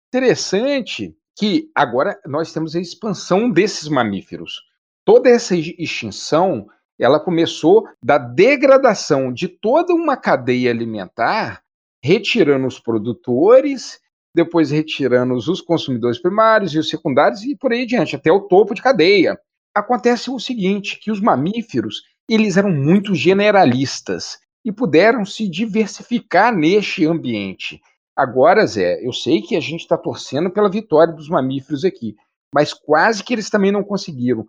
Interessante 0.08 1.14
que 1.38 1.70
agora 1.74 2.18
nós 2.26 2.52
temos 2.52 2.74
a 2.74 2.80
expansão 2.80 3.48
desses 3.48 3.88
mamíferos 3.88 4.67
toda 5.08 5.30
essa 5.30 5.56
extinção 5.56 6.66
ela 7.00 7.18
começou 7.18 7.88
da 8.02 8.18
degradação 8.18 9.32
de 9.32 9.48
toda 9.48 9.94
uma 9.94 10.18
cadeia 10.18 10.70
alimentar, 10.70 11.62
retirando 12.04 12.66
os 12.66 12.78
produtores, 12.78 13.98
depois 14.34 14.70
retirando 14.70 15.32
os 15.32 15.62
consumidores 15.62 16.20
primários 16.20 16.74
e 16.74 16.78
os 16.78 16.90
secundários 16.90 17.42
e 17.42 17.56
por 17.56 17.72
aí 17.72 17.84
adiante, 17.84 18.16
até 18.16 18.30
o 18.30 18.42
topo 18.42 18.74
de 18.74 18.82
cadeia. 18.82 19.40
Acontece 19.74 20.30
o 20.30 20.38
seguinte, 20.38 21.00
que 21.00 21.10
os 21.10 21.22
mamíferos, 21.22 22.02
eles 22.28 22.58
eram 22.58 22.70
muito 22.70 23.14
generalistas 23.14 24.38
e 24.62 24.70
puderam 24.70 25.24
se 25.24 25.48
diversificar 25.48 26.54
neste 26.54 27.06
ambiente. 27.06 27.80
Agora, 28.14 28.66
Zé, 28.66 29.02
eu 29.02 29.14
sei 29.14 29.40
que 29.40 29.56
a 29.56 29.60
gente 29.60 29.80
está 29.80 29.96
torcendo 29.96 30.50
pela 30.50 30.68
vitória 30.68 31.14
dos 31.14 31.30
mamíferos 31.30 31.82
aqui, 31.82 32.14
mas 32.54 32.74
quase 32.74 33.24
que 33.24 33.32
eles 33.32 33.48
também 33.48 33.72
não 33.72 33.82
conseguiram 33.82 34.46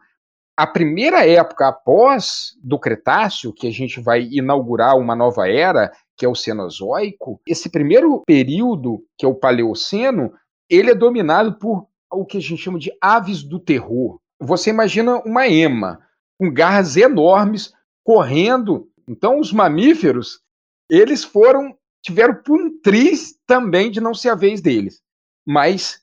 a 0.60 0.68
primeira 0.68 1.26
época 1.26 1.70
após 1.70 2.54
do 2.62 2.78
Cretáceo, 2.78 3.54
que 3.54 3.66
a 3.66 3.72
gente 3.72 4.02
vai 4.02 4.28
inaugurar 4.30 4.98
uma 4.98 5.16
nova 5.16 5.48
era, 5.48 5.90
que 6.18 6.26
é 6.26 6.28
o 6.28 6.36
Cenozoico, 6.36 7.40
esse 7.48 7.70
primeiro 7.70 8.22
período, 8.26 9.02
que 9.18 9.26
é 9.26 9.30
o 9.30 9.34
Paleoceno, 9.34 10.34
ele 10.70 10.92
é 10.92 10.94
dominado 10.94 11.54
por 11.54 11.88
o 12.12 12.26
que 12.26 12.40
a 12.40 12.42
gente 12.42 12.62
chama 12.62 12.78
de 12.78 12.92
aves 13.00 13.42
do 13.42 13.58
terror. 13.58 14.20
Você 14.38 14.70
imagina 14.70 15.22
uma 15.24 15.48
ema 15.48 16.02
com 16.38 16.52
garras 16.52 16.98
enormes 16.98 17.72
correndo. 18.04 18.92
Então 19.08 19.40
os 19.40 19.54
mamíferos, 19.54 20.42
eles 20.90 21.24
foram 21.24 21.74
tiveram 22.02 22.36
por 22.36 22.60
um 22.60 22.82
triz 22.82 23.34
também 23.48 23.90
de 23.90 24.02
não 24.02 24.14
ser 24.14 24.28
a 24.28 24.36
vez 24.36 24.60
deles. 24.60 25.02
Mas 25.48 26.02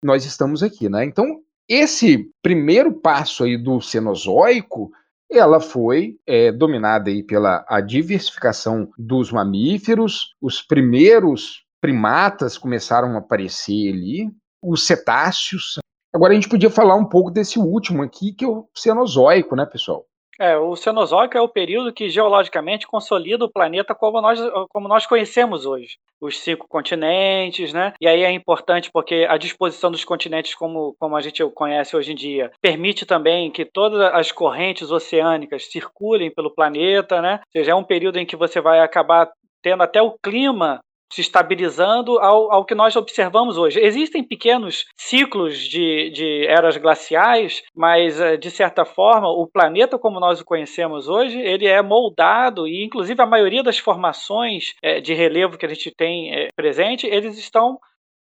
nós 0.00 0.24
estamos 0.24 0.62
aqui, 0.62 0.88
né? 0.88 1.04
Então 1.04 1.42
esse 1.68 2.30
primeiro 2.42 2.92
passo 2.92 3.44
aí 3.44 3.56
do 3.56 3.80
Cenozoico, 3.80 4.90
ela 5.30 5.60
foi 5.60 6.16
é, 6.26 6.52
dominada 6.52 7.10
aí 7.10 7.22
pela 7.22 7.64
a 7.68 7.80
diversificação 7.80 8.88
dos 8.96 9.32
mamíferos, 9.32 10.34
os 10.40 10.62
primeiros 10.62 11.64
primatas 11.80 12.56
começaram 12.56 13.14
a 13.14 13.18
aparecer 13.18 13.92
ali, 13.92 14.30
os 14.62 14.86
cetáceos. 14.86 15.78
Agora 16.14 16.32
a 16.32 16.34
gente 16.34 16.48
podia 16.48 16.70
falar 16.70 16.94
um 16.94 17.04
pouco 17.08 17.30
desse 17.30 17.58
último 17.58 18.02
aqui, 18.02 18.32
que 18.32 18.44
é 18.44 18.48
o 18.48 18.68
Cenozoico, 18.74 19.56
né, 19.56 19.66
pessoal? 19.66 20.06
É, 20.38 20.56
o 20.56 20.76
Cenozoico 20.76 21.36
é 21.36 21.40
o 21.40 21.48
período 21.48 21.92
que 21.92 22.08
geologicamente 22.08 22.86
consolida 22.86 23.44
o 23.44 23.52
planeta 23.52 23.94
como 23.94 24.20
nós, 24.20 24.40
como 24.70 24.88
nós 24.88 25.06
conhecemos 25.06 25.64
hoje. 25.64 25.96
Os 26.20 26.38
cinco 26.40 26.66
continentes, 26.68 27.72
né? 27.72 27.92
E 28.00 28.06
aí 28.06 28.22
é 28.22 28.30
importante 28.30 28.90
porque 28.92 29.26
a 29.28 29.36
disposição 29.36 29.90
dos 29.90 30.04
continentes, 30.04 30.54
como, 30.54 30.94
como 30.98 31.16
a 31.16 31.20
gente 31.20 31.44
conhece 31.50 31.96
hoje 31.96 32.12
em 32.12 32.14
dia, 32.14 32.50
permite 32.60 33.06
também 33.06 33.50
que 33.50 33.64
todas 33.64 34.00
as 34.14 34.30
correntes 34.30 34.90
oceânicas 34.90 35.70
circulem 35.70 36.30
pelo 36.30 36.54
planeta, 36.54 37.22
né? 37.22 37.40
Ou 37.46 37.52
seja, 37.52 37.72
é 37.72 37.74
um 37.74 37.84
período 37.84 38.18
em 38.18 38.26
que 38.26 38.36
você 38.36 38.60
vai 38.60 38.80
acabar 38.80 39.30
tendo 39.62 39.82
até 39.82 40.00
o 40.00 40.16
clima 40.22 40.80
se 41.12 41.20
estabilizando 41.20 42.18
ao, 42.18 42.52
ao 42.52 42.64
que 42.64 42.74
nós 42.74 42.96
observamos 42.96 43.56
hoje. 43.56 43.80
Existem 43.80 44.22
pequenos 44.24 44.84
ciclos 44.96 45.58
de, 45.58 46.10
de 46.10 46.46
eras 46.46 46.76
glaciais, 46.76 47.62
mas, 47.74 48.20
eh, 48.20 48.36
de 48.36 48.50
certa 48.50 48.84
forma, 48.84 49.28
o 49.28 49.46
planeta 49.46 49.98
como 49.98 50.20
nós 50.20 50.40
o 50.40 50.44
conhecemos 50.44 51.08
hoje, 51.08 51.40
ele 51.40 51.66
é 51.66 51.80
moldado 51.80 52.66
e, 52.66 52.84
inclusive, 52.84 53.20
a 53.22 53.26
maioria 53.26 53.62
das 53.62 53.78
formações 53.78 54.74
é, 54.82 55.00
de 55.00 55.14
relevo 55.14 55.56
que 55.56 55.66
a 55.66 55.68
gente 55.68 55.92
tem 55.96 56.34
é, 56.34 56.48
presente, 56.56 57.06
eles 57.06 57.38
estão 57.38 57.78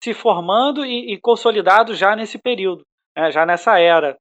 se 0.03 0.13
formando 0.13 0.85
e, 0.85 1.13
e 1.13 1.19
consolidados 1.19 1.97
já 1.97 2.15
nesse 2.15 2.39
período, 2.39 2.83
né, 3.15 3.31
já 3.31 3.45
nessa 3.45 3.79
era. 3.79 4.17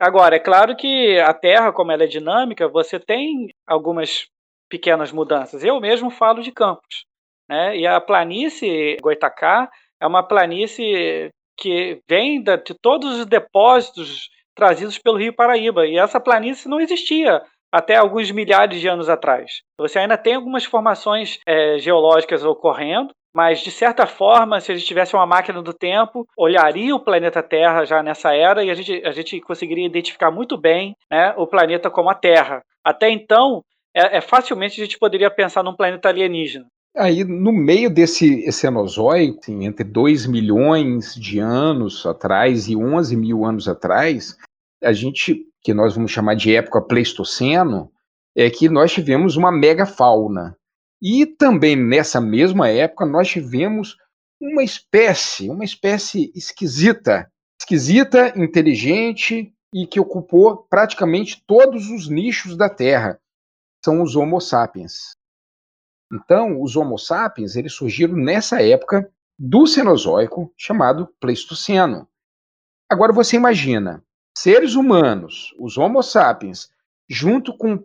Agora, 0.00 0.36
é 0.36 0.40
claro 0.40 0.74
que 0.74 1.20
a 1.20 1.32
Terra, 1.34 1.72
como 1.72 1.92
ela 1.92 2.04
é 2.04 2.06
dinâmica, 2.06 2.66
você 2.66 2.98
tem 2.98 3.48
algumas 3.66 4.26
pequenas 4.68 5.12
mudanças. 5.12 5.62
Eu 5.62 5.78
mesmo 5.78 6.10
falo 6.10 6.42
de 6.42 6.50
campos. 6.50 7.04
Né? 7.50 7.78
E 7.78 7.86
a 7.86 8.00
planície 8.00 8.96
Goitacá 9.02 9.68
é 10.00 10.06
uma 10.06 10.22
planície 10.22 11.30
que 11.58 12.00
vem 12.08 12.42
de 12.42 12.74
todos 12.80 13.18
os 13.18 13.26
depósitos 13.26 14.28
trazidos 14.54 14.98
pelo 14.98 15.18
Rio 15.18 15.34
Paraíba. 15.34 15.84
E 15.86 15.98
essa 15.98 16.20
planície 16.20 16.68
não 16.68 16.80
existia 16.80 17.42
até 17.72 17.96
alguns 17.96 18.30
milhares 18.30 18.80
de 18.80 18.88
anos 18.88 19.08
atrás. 19.08 19.62
Você 19.78 19.98
ainda 19.98 20.16
tem 20.16 20.34
algumas 20.34 20.64
formações 20.64 21.38
é, 21.46 21.78
geológicas 21.78 22.44
ocorrendo, 22.44 23.12
mas 23.34 23.60
de 23.60 23.70
certa 23.70 24.06
forma, 24.06 24.60
se 24.60 24.72
a 24.72 24.74
gente 24.74 24.86
tivesse 24.86 25.14
uma 25.14 25.26
máquina 25.26 25.62
do 25.62 25.72
tempo, 25.72 26.26
olharia 26.36 26.94
o 26.94 27.04
planeta 27.04 27.42
Terra 27.42 27.84
já 27.84 28.02
nessa 28.02 28.34
era 28.34 28.64
e 28.64 28.70
a 28.70 28.74
gente, 28.74 29.02
a 29.04 29.12
gente 29.12 29.40
conseguiria 29.40 29.86
identificar 29.86 30.30
muito 30.30 30.56
bem 30.56 30.96
né, 31.10 31.32
o 31.36 31.46
planeta 31.46 31.90
como 31.90 32.10
a 32.10 32.14
Terra. 32.14 32.62
Até 32.84 33.08
então, 33.08 33.62
é, 33.94 34.18
é, 34.18 34.20
facilmente 34.20 34.80
a 34.80 34.84
gente 34.84 34.98
poderia 34.98 35.30
pensar 35.30 35.62
num 35.62 35.76
planeta 35.76 36.08
alienígena. 36.08 36.66
Aí, 36.96 37.22
no 37.22 37.52
meio 37.52 37.88
desse 37.88 38.50
Cenozoico, 38.50 39.38
assim, 39.40 39.64
entre 39.64 39.84
2 39.84 40.26
milhões 40.26 41.14
de 41.14 41.38
anos 41.38 42.04
atrás 42.04 42.68
e 42.68 42.76
11 42.76 43.16
mil 43.16 43.44
anos 43.44 43.68
atrás, 43.68 44.36
a 44.82 44.92
gente, 44.92 45.46
que 45.62 45.72
nós 45.72 45.94
vamos 45.94 46.10
chamar 46.10 46.34
de 46.34 46.54
época 46.54 46.82
Pleistoceno, 46.82 47.92
é 48.36 48.50
que 48.50 48.68
nós 48.68 48.92
tivemos 48.92 49.36
uma 49.36 49.52
megafauna. 49.52 50.56
E 51.00 51.26
também 51.26 51.76
nessa 51.76 52.20
mesma 52.20 52.68
época 52.68 53.06
nós 53.06 53.28
tivemos 53.28 53.96
uma 54.40 54.62
espécie, 54.62 55.48
uma 55.48 55.64
espécie 55.64 56.32
esquisita, 56.34 57.30
esquisita, 57.60 58.32
inteligente 58.36 59.52
e 59.72 59.86
que 59.86 60.00
ocupou 60.00 60.66
praticamente 60.68 61.42
todos 61.46 61.88
os 61.88 62.08
nichos 62.08 62.56
da 62.56 62.68
Terra. 62.68 63.20
São 63.84 64.02
os 64.02 64.16
Homo 64.16 64.40
sapiens. 64.40 65.12
Então, 66.12 66.60
os 66.60 66.76
Homo 66.76 66.98
sapiens 66.98 67.54
eles 67.56 67.72
surgiram 67.72 68.14
nessa 68.14 68.62
época 68.62 69.10
do 69.38 69.66
Cenozoico, 69.66 70.52
chamado 70.56 71.06
Pleistoceno. 71.20 72.08
Agora 72.90 73.12
você 73.12 73.36
imagina, 73.36 74.04
seres 74.36 74.74
humanos, 74.74 75.54
os 75.58 75.78
Homo 75.78 76.02
sapiens, 76.02 76.70
junto 77.08 77.56
com 77.56 77.84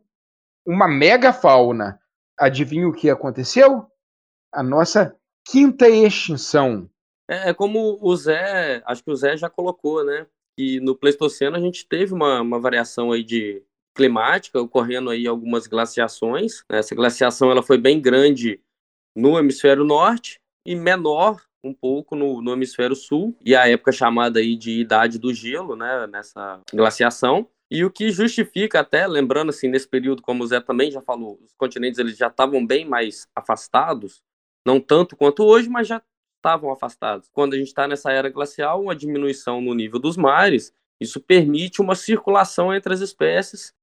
uma 0.66 0.88
megafauna, 0.88 2.00
adivinha 2.38 2.88
o 2.88 2.94
que 2.94 3.10
aconteceu? 3.10 3.86
A 4.52 4.64
nossa 4.64 5.16
quinta 5.46 5.88
extinção. 5.88 6.90
É, 7.30 7.50
é, 7.50 7.54
como 7.54 8.00
o 8.02 8.16
Zé, 8.16 8.82
acho 8.86 9.04
que 9.04 9.12
o 9.12 9.16
Zé 9.16 9.38
já 9.38 9.50
colocou, 9.50 10.04
né? 10.04 10.28
Que 10.58 10.80
no 10.80 10.96
Pleistoceno 10.96 11.56
a 11.56 11.60
gente 11.60 11.88
teve 11.88 12.14
uma, 12.14 12.42
uma 12.42 12.60
variação 12.60 13.12
aí 13.12 13.24
de, 13.24 13.64
climática, 13.96 14.62
ocorrendo 14.62 15.10
aí 15.10 15.26
algumas 15.26 15.66
glaciações. 15.66 16.64
Né? 16.70 16.80
Essa 16.80 16.94
glaciação 16.94 17.50
ela 17.50 17.64
foi 17.64 17.78
bem 17.78 18.00
grande 18.00 18.60
no 19.16 19.40
hemisfério 19.40 19.84
norte 19.84 20.40
e 20.66 20.76
menor 20.76 21.42
um 21.64 21.74
pouco 21.74 22.16
no, 22.16 22.42
no 22.42 22.54
hemisfério 22.54 22.96
sul, 22.96 23.36
e 23.44 23.56
a 23.56 23.68
época 23.68 23.92
chamada 23.92 24.40
aí 24.40 24.56
de 24.56 24.80
Idade 24.80 25.18
do 25.18 25.34
Gelo, 25.34 25.76
né, 25.76 26.06
nessa 26.06 26.62
glaciação. 26.72 27.50
E 27.72 27.84
o 27.84 27.90
que 27.90 28.12
justifica 28.12 28.82
até, 28.82 29.08
lembrando 29.08 29.50
assim, 29.50 29.68
nesse 29.68 29.88
período, 29.88 30.22
como 30.22 30.44
o 30.44 30.48
Zé 30.48 30.60
também 30.60 30.92
já 30.92 31.02
falou, 31.02 31.40
os 31.44 31.54
continentes 31.58 31.98
eles 31.98 32.16
já 32.16 32.28
estavam 32.28 32.64
bem 32.64 32.86
mais 32.86 33.28
afastados, 33.36 34.22
não 34.64 34.80
tanto 34.80 35.16
quanto 35.16 35.44
hoje, 35.44 35.68
mas 35.68 35.88
já 35.88 36.00
estavam 36.38 36.72
afastados. 36.72 37.28
Quando 37.34 37.56
a 37.56 37.58
gente 37.58 37.70
está 37.70 37.88
nessa 37.88 38.12
era 38.12 38.30
glacial, 38.30 38.84
uma 38.84 38.96
diminuição 38.96 39.60
no 39.60 39.74
nível 39.74 40.00
dos 40.00 40.16
mares, 40.16 40.72
isso 41.02 41.20
permite 41.20 41.82
uma 41.82 41.96
circulação 41.96 42.72
entre 42.72 42.94
as 42.94 43.02
espécies 43.02 43.74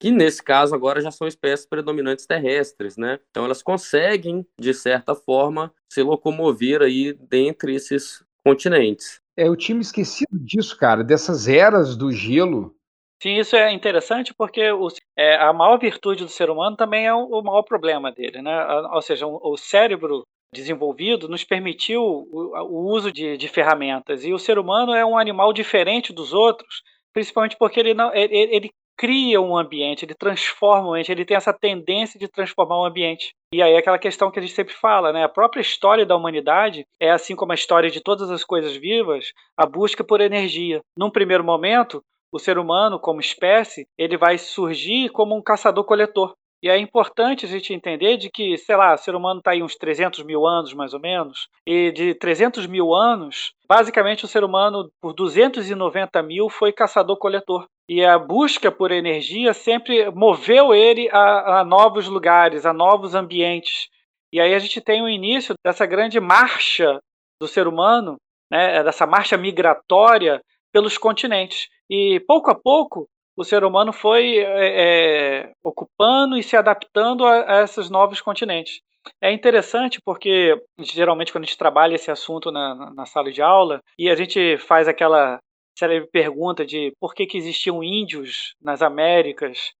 que 0.00 0.10
nesse 0.10 0.42
caso 0.42 0.74
agora 0.74 1.02
já 1.02 1.10
são 1.10 1.28
espécies 1.28 1.66
predominantes 1.66 2.26
terrestres, 2.26 2.96
né? 2.96 3.20
Então 3.30 3.44
elas 3.44 3.62
conseguem, 3.62 4.46
de 4.58 4.72
certa 4.72 5.14
forma, 5.14 5.72
se 5.92 6.02
locomover 6.02 6.80
aí 6.80 7.12
dentre 7.12 7.74
esses 7.74 8.24
continentes. 8.44 9.20
É, 9.36 9.46
eu 9.46 9.54
tinha 9.54 9.76
me 9.76 9.82
esquecido 9.82 10.38
disso, 10.38 10.76
cara, 10.78 11.04
dessas 11.04 11.46
eras 11.46 11.96
do 11.96 12.10
gelo. 12.10 12.74
Sim, 13.22 13.36
isso 13.36 13.54
é 13.54 13.70
interessante 13.70 14.32
porque 14.32 14.72
o, 14.72 14.88
é, 15.14 15.36
a 15.36 15.52
maior 15.52 15.78
virtude 15.78 16.24
do 16.24 16.30
ser 16.30 16.48
humano 16.48 16.74
também 16.76 17.06
é 17.06 17.12
o, 17.12 17.26
o 17.26 17.42
maior 17.42 17.62
problema 17.62 18.10
dele, 18.10 18.40
né? 18.40 18.66
Ou 18.92 19.02
seja, 19.02 19.26
o, 19.26 19.52
o 19.52 19.56
cérebro 19.58 20.24
desenvolvido 20.52 21.28
nos 21.28 21.44
permitiu 21.44 22.02
o, 22.02 22.56
o 22.62 22.90
uso 22.90 23.12
de, 23.12 23.36
de, 23.36 23.48
ferramentas 23.48 24.24
e 24.24 24.32
o 24.32 24.38
ser 24.38 24.58
humano 24.58 24.94
é 24.94 25.04
um 25.04 25.18
animal 25.18 25.52
diferente 25.52 26.12
dos 26.12 26.32
outros, 26.32 26.82
principalmente 27.12 27.56
porque 27.58 27.78
ele, 27.78 27.94
não, 27.94 28.12
ele, 28.14 28.34
ele 28.34 28.70
cria 29.00 29.40
um 29.40 29.56
ambiente, 29.56 30.04
ele 30.04 30.14
transforma 30.14 30.88
o 30.88 30.90
ambiente, 30.90 31.10
ele 31.10 31.24
tem 31.24 31.34
essa 31.34 31.54
tendência 31.54 32.20
de 32.20 32.28
transformar 32.28 32.78
o 32.78 32.84
ambiente. 32.84 33.32
E 33.50 33.62
aí 33.62 33.72
é 33.72 33.78
aquela 33.78 33.98
questão 33.98 34.30
que 34.30 34.38
a 34.38 34.42
gente 34.42 34.52
sempre 34.52 34.74
fala, 34.74 35.10
né? 35.10 35.24
A 35.24 35.28
própria 35.28 35.62
história 35.62 36.04
da 36.04 36.14
humanidade 36.14 36.84
é 37.00 37.10
assim 37.10 37.34
como 37.34 37.50
a 37.50 37.54
história 37.54 37.90
de 37.90 38.02
todas 38.02 38.30
as 38.30 38.44
coisas 38.44 38.76
vivas, 38.76 39.32
a 39.56 39.64
busca 39.64 40.04
por 40.04 40.20
energia. 40.20 40.82
Num 40.94 41.10
primeiro 41.10 41.42
momento, 41.42 42.02
o 42.30 42.38
ser 42.38 42.58
humano, 42.58 43.00
como 43.00 43.20
espécie, 43.20 43.86
ele 43.96 44.18
vai 44.18 44.36
surgir 44.36 45.08
como 45.08 45.34
um 45.34 45.42
caçador-coletor. 45.42 46.34
E 46.62 46.68
é 46.68 46.76
importante 46.76 47.46
a 47.46 47.48
gente 47.48 47.72
entender 47.72 48.18
de 48.18 48.28
que, 48.28 48.58
sei 48.58 48.76
lá, 48.76 48.92
o 48.92 48.98
ser 48.98 49.14
humano 49.14 49.38
está 49.38 49.52
aí 49.52 49.62
uns 49.62 49.76
300 49.76 50.22
mil 50.24 50.46
anos, 50.46 50.74
mais 50.74 50.92
ou 50.92 51.00
menos, 51.00 51.48
e 51.66 51.90
de 51.90 52.14
300 52.14 52.66
mil 52.66 52.94
anos, 52.94 53.54
basicamente 53.66 54.26
o 54.26 54.28
ser 54.28 54.44
humano, 54.44 54.90
por 55.00 55.14
290 55.14 56.22
mil, 56.22 56.50
foi 56.50 56.70
caçador-coletor. 56.70 57.66
E 57.90 58.04
a 58.04 58.16
busca 58.16 58.70
por 58.70 58.92
energia 58.92 59.52
sempre 59.52 60.08
moveu 60.12 60.72
ele 60.72 61.08
a, 61.10 61.58
a 61.58 61.64
novos 61.64 62.06
lugares, 62.06 62.64
a 62.64 62.72
novos 62.72 63.16
ambientes. 63.16 63.88
E 64.32 64.40
aí 64.40 64.54
a 64.54 64.60
gente 64.60 64.80
tem 64.80 65.02
o 65.02 65.08
início 65.08 65.56
dessa 65.64 65.84
grande 65.86 66.20
marcha 66.20 67.00
do 67.42 67.48
ser 67.48 67.66
humano, 67.66 68.16
né, 68.48 68.84
dessa 68.84 69.08
marcha 69.08 69.36
migratória 69.36 70.40
pelos 70.72 70.96
continentes. 70.96 71.68
E 71.90 72.20
pouco 72.28 72.48
a 72.48 72.54
pouco 72.54 73.08
o 73.36 73.42
ser 73.42 73.64
humano 73.64 73.92
foi 73.92 74.38
é, 74.38 75.48
é, 75.48 75.52
ocupando 75.64 76.38
e 76.38 76.44
se 76.44 76.56
adaptando 76.56 77.26
a, 77.26 77.58
a, 77.58 77.62
esses 77.64 77.90
novos 77.90 78.20
continentes. 78.20 78.80
É 79.20 79.32
interessante 79.32 79.98
porque, 80.04 80.54
geralmente, 80.78 81.32
quando 81.32 81.42
a 81.42 81.46
gente 81.48 81.58
trabalha 81.58 81.96
esse 81.96 82.10
assunto 82.10 82.52
na, 82.52 82.92
na, 82.94 83.04
sala 83.04 83.32
de 83.32 83.42
aula 83.42 83.80
e 83.98 84.08
a 84.08 84.14
gente 84.14 84.58
faz 84.58 84.86
aquela 84.86 85.40
célebre 85.78 86.08
pergunta 86.10 86.64
de 86.64 86.92
por 87.00 87.14
que, 87.14 87.26
que 87.26 87.38
existiam 87.38 87.82
índios 87.82 88.54
nas 88.60 88.82
Américas 88.82 89.72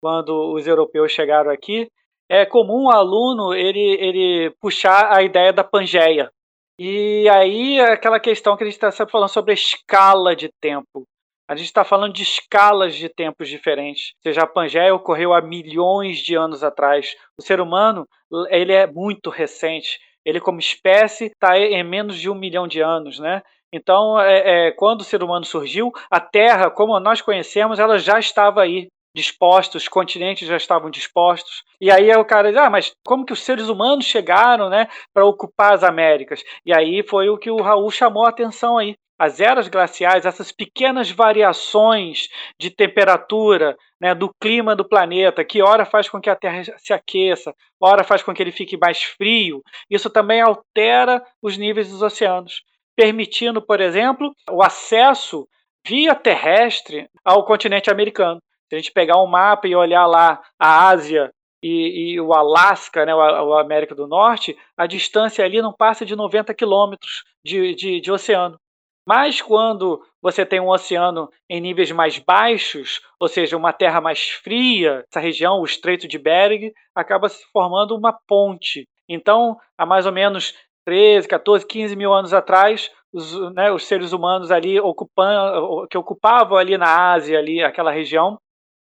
quando 0.00 0.52
os 0.52 0.66
europeus 0.66 1.12
chegaram 1.12 1.50
aqui, 1.50 1.88
é 2.28 2.44
comum 2.44 2.84
o 2.84 2.90
aluno 2.90 3.54
ele, 3.54 3.96
ele 4.00 4.50
puxar 4.60 5.10
a 5.10 5.22
ideia 5.22 5.52
da 5.52 5.64
Pangeia. 5.64 6.30
E 6.78 7.28
aí 7.28 7.80
aquela 7.80 8.18
questão 8.18 8.56
que 8.56 8.64
a 8.64 8.66
gente 8.66 8.74
está 8.74 8.90
sempre 8.90 9.12
falando 9.12 9.28
sobre 9.28 9.52
a 9.52 9.54
escala 9.54 10.34
de 10.34 10.50
tempo. 10.60 11.06
A 11.48 11.54
gente 11.54 11.66
está 11.66 11.84
falando 11.84 12.14
de 12.14 12.22
escalas 12.22 12.94
de 12.96 13.08
tempos 13.08 13.48
diferentes. 13.48 14.12
Ou 14.16 14.22
seja, 14.22 14.42
a 14.42 14.46
Pangeia 14.46 14.94
ocorreu 14.94 15.32
há 15.32 15.40
milhões 15.40 16.18
de 16.18 16.34
anos 16.34 16.64
atrás. 16.64 17.14
O 17.38 17.42
ser 17.42 17.60
humano 17.60 18.06
ele 18.48 18.72
é 18.72 18.86
muito 18.86 19.30
recente. 19.30 19.98
Ele, 20.24 20.40
como 20.40 20.58
espécie, 20.58 21.26
está 21.26 21.58
em 21.58 21.84
menos 21.84 22.18
de 22.18 22.30
um 22.30 22.34
milhão 22.34 22.66
de 22.66 22.80
anos, 22.80 23.18
né? 23.18 23.42
Então, 23.74 24.20
é, 24.20 24.68
é, 24.68 24.70
quando 24.70 25.00
o 25.00 25.04
ser 25.04 25.20
humano 25.20 25.44
surgiu, 25.44 25.90
a 26.08 26.20
Terra, 26.20 26.70
como 26.70 26.98
nós 27.00 27.20
conhecemos, 27.20 27.80
ela 27.80 27.98
já 27.98 28.20
estava 28.20 28.62
aí 28.62 28.86
dispostos, 29.12 29.82
os 29.82 29.88
continentes 29.88 30.46
já 30.46 30.56
estavam 30.56 30.88
dispostos. 30.88 31.64
E 31.80 31.90
aí 31.90 32.08
o 32.12 32.24
cara 32.24 32.50
diz, 32.50 32.60
ah, 32.60 32.70
mas 32.70 32.92
como 33.04 33.24
que 33.26 33.32
os 33.32 33.42
seres 33.42 33.68
humanos 33.68 34.04
chegaram, 34.04 34.68
né, 34.68 34.86
para 35.12 35.26
ocupar 35.26 35.72
as 35.72 35.82
Américas? 35.82 36.44
E 36.64 36.72
aí 36.72 37.02
foi 37.02 37.28
o 37.28 37.36
que 37.36 37.50
o 37.50 37.60
Raul 37.60 37.90
chamou 37.90 38.24
a 38.24 38.28
atenção 38.28 38.78
aí. 38.78 38.94
As 39.18 39.40
eras 39.40 39.66
glaciais, 39.66 40.24
essas 40.24 40.52
pequenas 40.52 41.10
variações 41.10 42.28
de 42.60 42.70
temperatura, 42.70 43.76
né, 44.00 44.14
do 44.14 44.30
clima 44.40 44.76
do 44.76 44.88
planeta, 44.88 45.44
que 45.44 45.62
ora 45.62 45.84
faz 45.84 46.08
com 46.08 46.20
que 46.20 46.30
a 46.30 46.36
Terra 46.36 46.62
se 46.78 46.92
aqueça, 46.92 47.52
ora 47.80 48.04
faz 48.04 48.22
com 48.22 48.32
que 48.32 48.42
ele 48.42 48.52
fique 48.52 48.76
mais 48.76 49.02
frio, 49.02 49.62
isso 49.90 50.10
também 50.10 50.40
altera 50.40 51.22
os 51.42 51.56
níveis 51.56 51.90
dos 51.90 52.02
oceanos, 52.02 52.62
permitindo, 52.96 53.60
por 53.60 53.80
exemplo, 53.80 54.34
o 54.50 54.62
acesso 54.62 55.46
via 55.86 56.14
terrestre 56.14 57.08
ao 57.24 57.44
continente 57.44 57.90
americano. 57.90 58.40
Se 58.68 58.74
a 58.74 58.78
gente 58.78 58.92
pegar 58.92 59.22
um 59.22 59.26
mapa 59.26 59.68
e 59.68 59.76
olhar 59.76 60.06
lá 60.06 60.42
a 60.58 60.88
Ásia 60.88 61.30
e, 61.62 62.12
e 62.12 62.20
o 62.20 62.32
Alasca, 62.32 63.04
né, 63.04 63.14
o, 63.14 63.54
América 63.54 63.94
do 63.94 64.06
Norte, 64.06 64.56
a 64.76 64.86
distância 64.86 65.44
ali 65.44 65.60
não 65.60 65.72
passa 65.72 66.04
de 66.04 66.16
90 66.16 66.54
quilômetros 66.54 67.24
de, 67.44 67.74
de, 67.74 68.00
de 68.00 68.12
oceano. 68.12 68.58
Mas 69.06 69.42
quando 69.42 70.02
você 70.22 70.46
tem 70.46 70.60
um 70.60 70.70
oceano 70.70 71.28
em 71.48 71.60
níveis 71.60 71.92
mais 71.92 72.18
baixos, 72.18 73.02
ou 73.20 73.28
seja, 73.28 73.56
uma 73.56 73.72
terra 73.72 74.00
mais 74.00 74.30
fria, 74.30 75.04
essa 75.10 75.20
região, 75.20 75.60
o 75.60 75.64
Estreito 75.64 76.08
de 76.08 76.18
Bering, 76.18 76.72
acaba 76.94 77.28
se 77.28 77.44
formando 77.52 77.94
uma 77.94 78.18
ponte. 78.26 78.88
Então, 79.06 79.58
há 79.76 79.84
mais 79.84 80.06
ou 80.06 80.12
menos 80.12 80.54
13, 80.84 81.28
14, 81.28 81.66
15 81.66 81.96
mil 81.96 82.12
anos 82.12 82.32
atrás, 82.32 82.90
os, 83.12 83.52
né, 83.54 83.70
os 83.70 83.86
seres 83.86 84.12
humanos 84.12 84.50
ali 84.50 84.78
ocupando, 84.80 85.86
que 85.88 85.96
ocupavam 85.96 86.58
ali 86.58 86.76
na 86.76 87.12
Ásia, 87.12 87.38
ali, 87.38 87.62
aquela 87.62 87.90
região, 87.90 88.38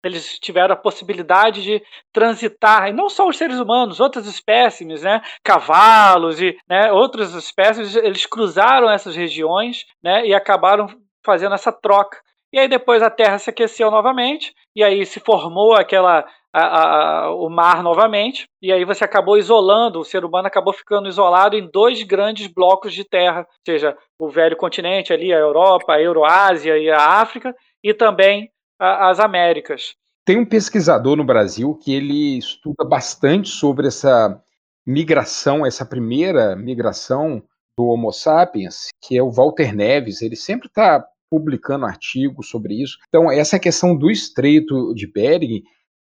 eles 0.04 0.40
tiveram 0.40 0.74
a 0.74 0.78
possibilidade 0.78 1.62
de 1.62 1.84
transitar, 2.14 2.88
e 2.88 2.94
não 2.94 3.10
só 3.10 3.28
os 3.28 3.38
seres 3.38 3.60
humanos, 3.60 4.00
outras 4.00 4.26
espécies, 4.26 5.04
né, 5.04 5.22
cavalos 5.44 6.42
e 6.42 6.58
né, 6.70 6.92
outras 6.92 7.34
espécies, 7.34 7.96
eles 7.96 8.26
cruzaram 8.26 8.90
essas 8.90 9.16
regiões 9.16 9.86
né, 10.02 10.26
e 10.26 10.34
acabaram 10.34 10.88
fazendo 11.26 11.56
essa 11.56 11.72
troca. 11.72 12.18
E 12.52 12.58
aí 12.58 12.68
depois 12.68 13.04
a 13.04 13.10
Terra 13.10 13.38
se 13.38 13.50
aqueceu 13.50 13.92
novamente, 13.92 14.54
e 14.76 14.84
aí 14.84 15.06
se 15.06 15.20
formou 15.20 15.74
aquela 15.74 16.26
a, 16.54 16.62
a, 16.62 17.36
o 17.36 17.50
mar 17.50 17.84
novamente, 17.84 18.46
e 18.62 18.72
aí 18.72 18.84
você 18.84 19.04
acabou 19.04 19.38
isolando, 19.38 20.00
o 20.00 20.06
ser 20.06 20.26
humano 20.26 20.48
acabou 20.48 20.74
ficando 20.74 21.08
isolado 21.08 21.56
em 21.56 21.70
dois 21.72 22.02
grandes 22.04 22.48
blocos 22.48 22.94
de 22.94 23.04
terra, 23.04 23.42
ou 23.42 23.46
seja, 23.66 23.96
o 24.20 24.30
velho 24.30 24.58
continente 24.58 25.14
ali, 25.14 25.34
a 25.34 25.38
Europa, 25.38 25.94
a 25.94 26.02
Euroásia 26.02 26.78
e 26.78 26.90
a 26.90 27.22
África, 27.22 27.56
e 27.84 27.94
também 27.94 28.50
as 28.80 29.20
Américas. 29.20 29.94
Tem 30.26 30.38
um 30.38 30.46
pesquisador 30.46 31.16
no 31.16 31.24
Brasil 31.24 31.76
que 31.76 31.94
ele 31.94 32.38
estuda 32.38 32.86
bastante 32.86 33.50
sobre 33.50 33.88
essa 33.88 34.42
migração, 34.86 35.66
essa 35.66 35.86
primeira 35.86 36.56
migração 36.56 37.44
do 37.78 37.86
Homo 37.86 38.12
sapiens, 38.12 38.90
que 39.02 39.18
é 39.18 39.24
o 39.24 39.32
Walter 39.32 39.76
Neves. 39.76 40.22
Ele 40.22 40.36
sempre 40.36 40.68
está 40.68 41.06
publicando 41.30 41.86
artigos 41.86 42.50
sobre 42.50 42.82
isso. 42.82 42.98
Então, 43.08 43.32
essa 43.32 43.60
questão 43.60 43.96
do 43.96 44.10
Estreito 44.10 44.94
de 44.94 45.08
Bering, 45.08 45.64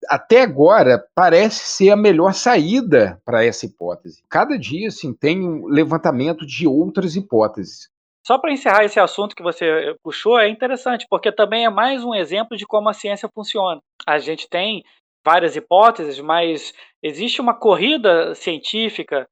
até 0.08 0.42
agora, 0.42 1.04
parece 1.14 1.64
ser 1.64 1.90
a 1.90 1.96
melhor 1.96 2.32
saída 2.32 3.20
para 3.24 3.44
essa 3.44 3.66
hipótese. 3.66 4.22
Cada 4.28 4.58
dia, 4.58 4.88
assim, 4.88 5.12
tem 5.12 5.42
um 5.42 5.66
levantamento 5.66 6.46
de 6.46 6.66
outras 6.66 7.16
hipóteses. 7.16 7.90
Só 8.26 8.38
para 8.38 8.52
encerrar 8.52 8.84
esse 8.84 9.00
assunto 9.00 9.34
que 9.34 9.42
você 9.42 9.96
puxou, 10.02 10.38
é 10.38 10.48
interessante, 10.48 11.06
porque 11.08 11.32
também 11.32 11.64
é 11.64 11.70
mais 11.70 12.04
um 12.04 12.14
exemplo 12.14 12.56
de 12.56 12.66
como 12.66 12.88
a 12.88 12.92
ciência 12.92 13.28
funciona. 13.34 13.80
A 14.06 14.18
gente 14.18 14.48
tem 14.48 14.84
várias 15.24 15.56
hipóteses, 15.56 16.20
mas 16.20 16.72
existe 17.02 17.40
uma 17.40 17.54
corrida 17.54 18.34
científica, 18.34 19.26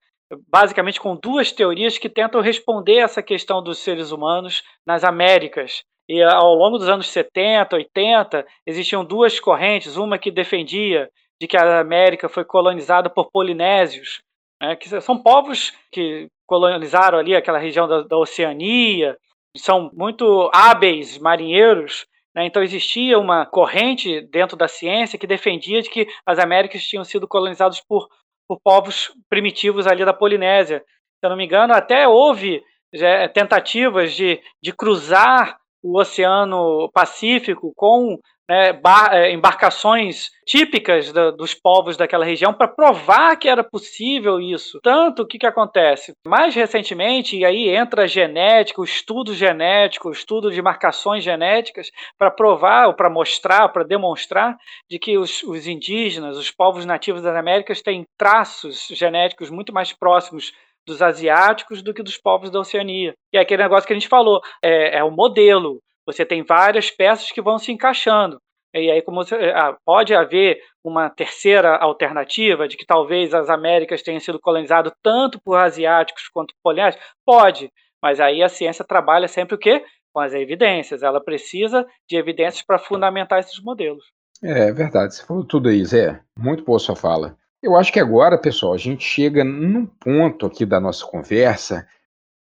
basicamente 0.48 1.00
com 1.00 1.14
duas 1.14 1.52
teorias 1.52 1.98
que 1.98 2.08
tentam 2.08 2.40
responder 2.40 2.96
essa 2.96 3.22
questão 3.22 3.62
dos 3.62 3.78
seres 3.78 4.10
humanos 4.12 4.62
nas 4.86 5.04
Américas. 5.04 5.84
E 6.08 6.22
ao 6.22 6.54
longo 6.54 6.78
dos 6.78 6.88
anos 6.88 7.08
70, 7.08 7.74
80, 7.74 8.46
existiam 8.64 9.04
duas 9.04 9.40
correntes, 9.40 9.96
uma 9.96 10.18
que 10.18 10.30
defendia 10.30 11.10
de 11.40 11.46
que 11.46 11.56
a 11.56 11.80
América 11.80 12.28
foi 12.28 12.44
colonizada 12.44 13.10
por 13.10 13.30
polinésios, 13.30 14.22
né, 14.60 14.76
que 14.76 14.88
são 15.00 15.20
povos 15.20 15.72
que 15.92 16.28
colonizaram 16.46 17.18
ali 17.18 17.34
aquela 17.34 17.58
região 17.58 17.88
da, 17.88 18.02
da 18.02 18.16
Oceania, 18.16 19.16
são 19.56 19.90
muito 19.92 20.50
hábeis 20.54 21.18
marinheiros, 21.18 22.06
né, 22.34 22.46
então 22.46 22.62
existia 22.62 23.18
uma 23.18 23.44
corrente 23.44 24.20
dentro 24.20 24.56
da 24.56 24.68
ciência 24.68 25.18
que 25.18 25.26
defendia 25.26 25.82
de 25.82 25.90
que 25.90 26.06
as 26.24 26.38
Américas 26.38 26.84
tinham 26.84 27.04
sido 27.04 27.26
colonizadas 27.26 27.80
por, 27.80 28.08
por 28.48 28.60
povos 28.62 29.12
primitivos 29.28 29.86
ali 29.86 30.04
da 30.04 30.12
Polinésia. 30.12 30.78
Se 30.78 31.26
eu 31.26 31.30
não 31.30 31.36
me 31.36 31.44
engano, 31.44 31.74
até 31.74 32.06
houve 32.06 32.62
já, 32.94 33.28
tentativas 33.28 34.14
de, 34.14 34.40
de 34.62 34.72
cruzar 34.72 35.58
o 35.86 36.00
Oceano 36.00 36.90
Pacífico 36.92 37.72
com 37.76 38.18
né, 38.48 38.78
é, 39.12 39.32
embarcações 39.32 40.30
típicas 40.44 41.12
da, 41.12 41.30
dos 41.30 41.54
povos 41.54 41.96
daquela 41.96 42.24
região 42.24 42.54
para 42.54 42.68
provar 42.68 43.36
que 43.36 43.48
era 43.48 43.64
possível 43.64 44.40
isso. 44.40 44.80
Tanto 44.82 45.22
o 45.22 45.26
que, 45.26 45.38
que 45.38 45.46
acontece? 45.46 46.12
Mais 46.26 46.54
recentemente, 46.54 47.36
e 47.36 47.44
aí 47.44 47.68
entra 47.68 48.04
a 48.04 48.06
genética, 48.06 48.80
o 48.80 48.84
estudo 48.84 49.34
genético, 49.34 50.08
o 50.08 50.12
estudo 50.12 50.50
de 50.50 50.62
marcações 50.62 51.24
genéticas, 51.24 51.90
para 52.18 52.30
provar, 52.30 52.88
ou 52.88 52.94
para 52.94 53.10
mostrar, 53.10 53.68
para 53.68 53.84
demonstrar 53.84 54.56
de 54.88 54.98
que 54.98 55.18
os, 55.18 55.42
os 55.42 55.66
indígenas, 55.66 56.36
os 56.36 56.50
povos 56.50 56.84
nativos 56.84 57.22
das 57.22 57.34
Américas, 57.34 57.82
têm 57.82 58.04
traços 58.16 58.86
genéticos 58.90 59.50
muito 59.50 59.72
mais 59.72 59.92
próximos 59.92 60.52
dos 60.86 61.02
asiáticos 61.02 61.82
do 61.82 61.92
que 61.92 62.02
dos 62.02 62.16
povos 62.16 62.50
da 62.50 62.60
Oceania. 62.60 63.14
E 63.32 63.36
é 63.36 63.40
aquele 63.40 63.62
negócio 63.62 63.86
que 63.86 63.92
a 63.92 63.96
gente 63.96 64.08
falou, 64.08 64.40
é, 64.62 64.98
é 64.98 65.04
o 65.04 65.10
modelo. 65.10 65.80
Você 66.06 66.24
tem 66.24 66.42
várias 66.42 66.90
peças 66.90 67.32
que 67.32 67.42
vão 67.42 67.58
se 67.58 67.72
encaixando. 67.72 68.38
E 68.74 68.90
aí, 68.90 69.00
como 69.00 69.24
você, 69.24 69.34
ah, 69.54 69.76
pode 69.84 70.14
haver 70.14 70.60
uma 70.84 71.08
terceira 71.08 71.76
alternativa 71.76 72.68
de 72.68 72.76
que 72.76 72.84
talvez 72.84 73.32
as 73.32 73.48
Américas 73.48 74.02
tenham 74.02 74.20
sido 74.20 74.38
colonizadas 74.38 74.92
tanto 75.02 75.40
por 75.42 75.56
asiáticos 75.56 76.28
quanto 76.28 76.54
por 76.54 76.70
polinésios? 76.70 77.02
Pode, 77.24 77.70
mas 78.02 78.20
aí 78.20 78.42
a 78.42 78.48
ciência 78.48 78.84
trabalha 78.84 79.28
sempre 79.28 79.54
o 79.54 79.58
quê? 79.58 79.82
Com 80.12 80.20
as 80.20 80.34
evidências. 80.34 81.02
Ela 81.02 81.24
precisa 81.24 81.86
de 82.08 82.16
evidências 82.16 82.62
para 82.64 82.78
fundamentar 82.78 83.40
esses 83.40 83.58
modelos. 83.62 84.04
É 84.42 84.70
verdade, 84.70 85.14
você 85.14 85.24
falou 85.24 85.44
tudo 85.44 85.70
aí, 85.70 85.82
Zé. 85.84 86.20
Muito 86.38 86.62
boa 86.62 86.78
sua 86.78 86.94
fala. 86.94 87.36
Eu 87.62 87.76
acho 87.76 87.92
que 87.92 88.00
agora, 88.00 88.38
pessoal, 88.38 88.74
a 88.74 88.78
gente 88.78 89.02
chega 89.02 89.42
num 89.42 89.86
ponto 89.86 90.46
aqui 90.46 90.64
da 90.66 90.78
nossa 90.78 91.04
conversa 91.04 91.86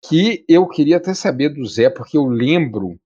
que 0.06 0.44
eu 0.48 0.68
queria 0.68 0.98
até 0.98 1.14
saber 1.14 1.48
do 1.48 1.64
Zé, 1.66 1.88
porque 1.88 2.16
eu 2.16 2.26
lembro 2.26 2.98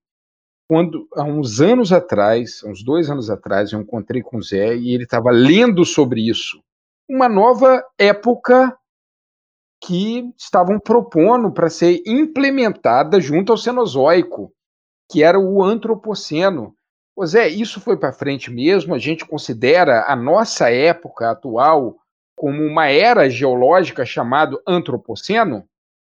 quando, 0.67 1.07
há 1.15 1.23
uns 1.23 1.61
anos 1.61 1.91
atrás, 1.91 2.63
uns 2.63 2.83
dois 2.83 3.09
anos 3.09 3.29
atrás, 3.29 3.71
eu 3.71 3.81
encontrei 3.81 4.21
com 4.21 4.37
o 4.37 4.43
Zé 4.43 4.75
e 4.75 4.93
ele 4.93 5.03
estava 5.03 5.31
lendo 5.31 5.83
sobre 5.83 6.29
isso. 6.29 6.61
Uma 7.09 7.27
nova 7.27 7.83
época 7.97 8.77
que 9.81 10.31
estavam 10.37 10.79
propondo 10.79 11.51
para 11.51 11.69
ser 11.69 12.03
implementada 12.05 13.19
junto 13.19 13.51
ao 13.51 13.57
Cenozoico, 13.57 14.53
que 15.09 15.23
era 15.23 15.39
o 15.39 15.63
Antropoceno. 15.63 16.75
Ô 17.19 17.25
Zé, 17.25 17.49
isso 17.49 17.81
foi 17.81 17.97
para 17.97 18.13
frente 18.13 18.49
mesmo? 18.49 18.95
A 18.95 18.97
gente 18.97 19.25
considera 19.25 20.05
a 20.07 20.15
nossa 20.15 20.71
época 20.71 21.29
atual 21.29 21.97
como 22.33 22.63
uma 22.63 22.87
era 22.87 23.29
geológica 23.29 24.05
chamada 24.05 24.57
Antropoceno? 24.65 25.65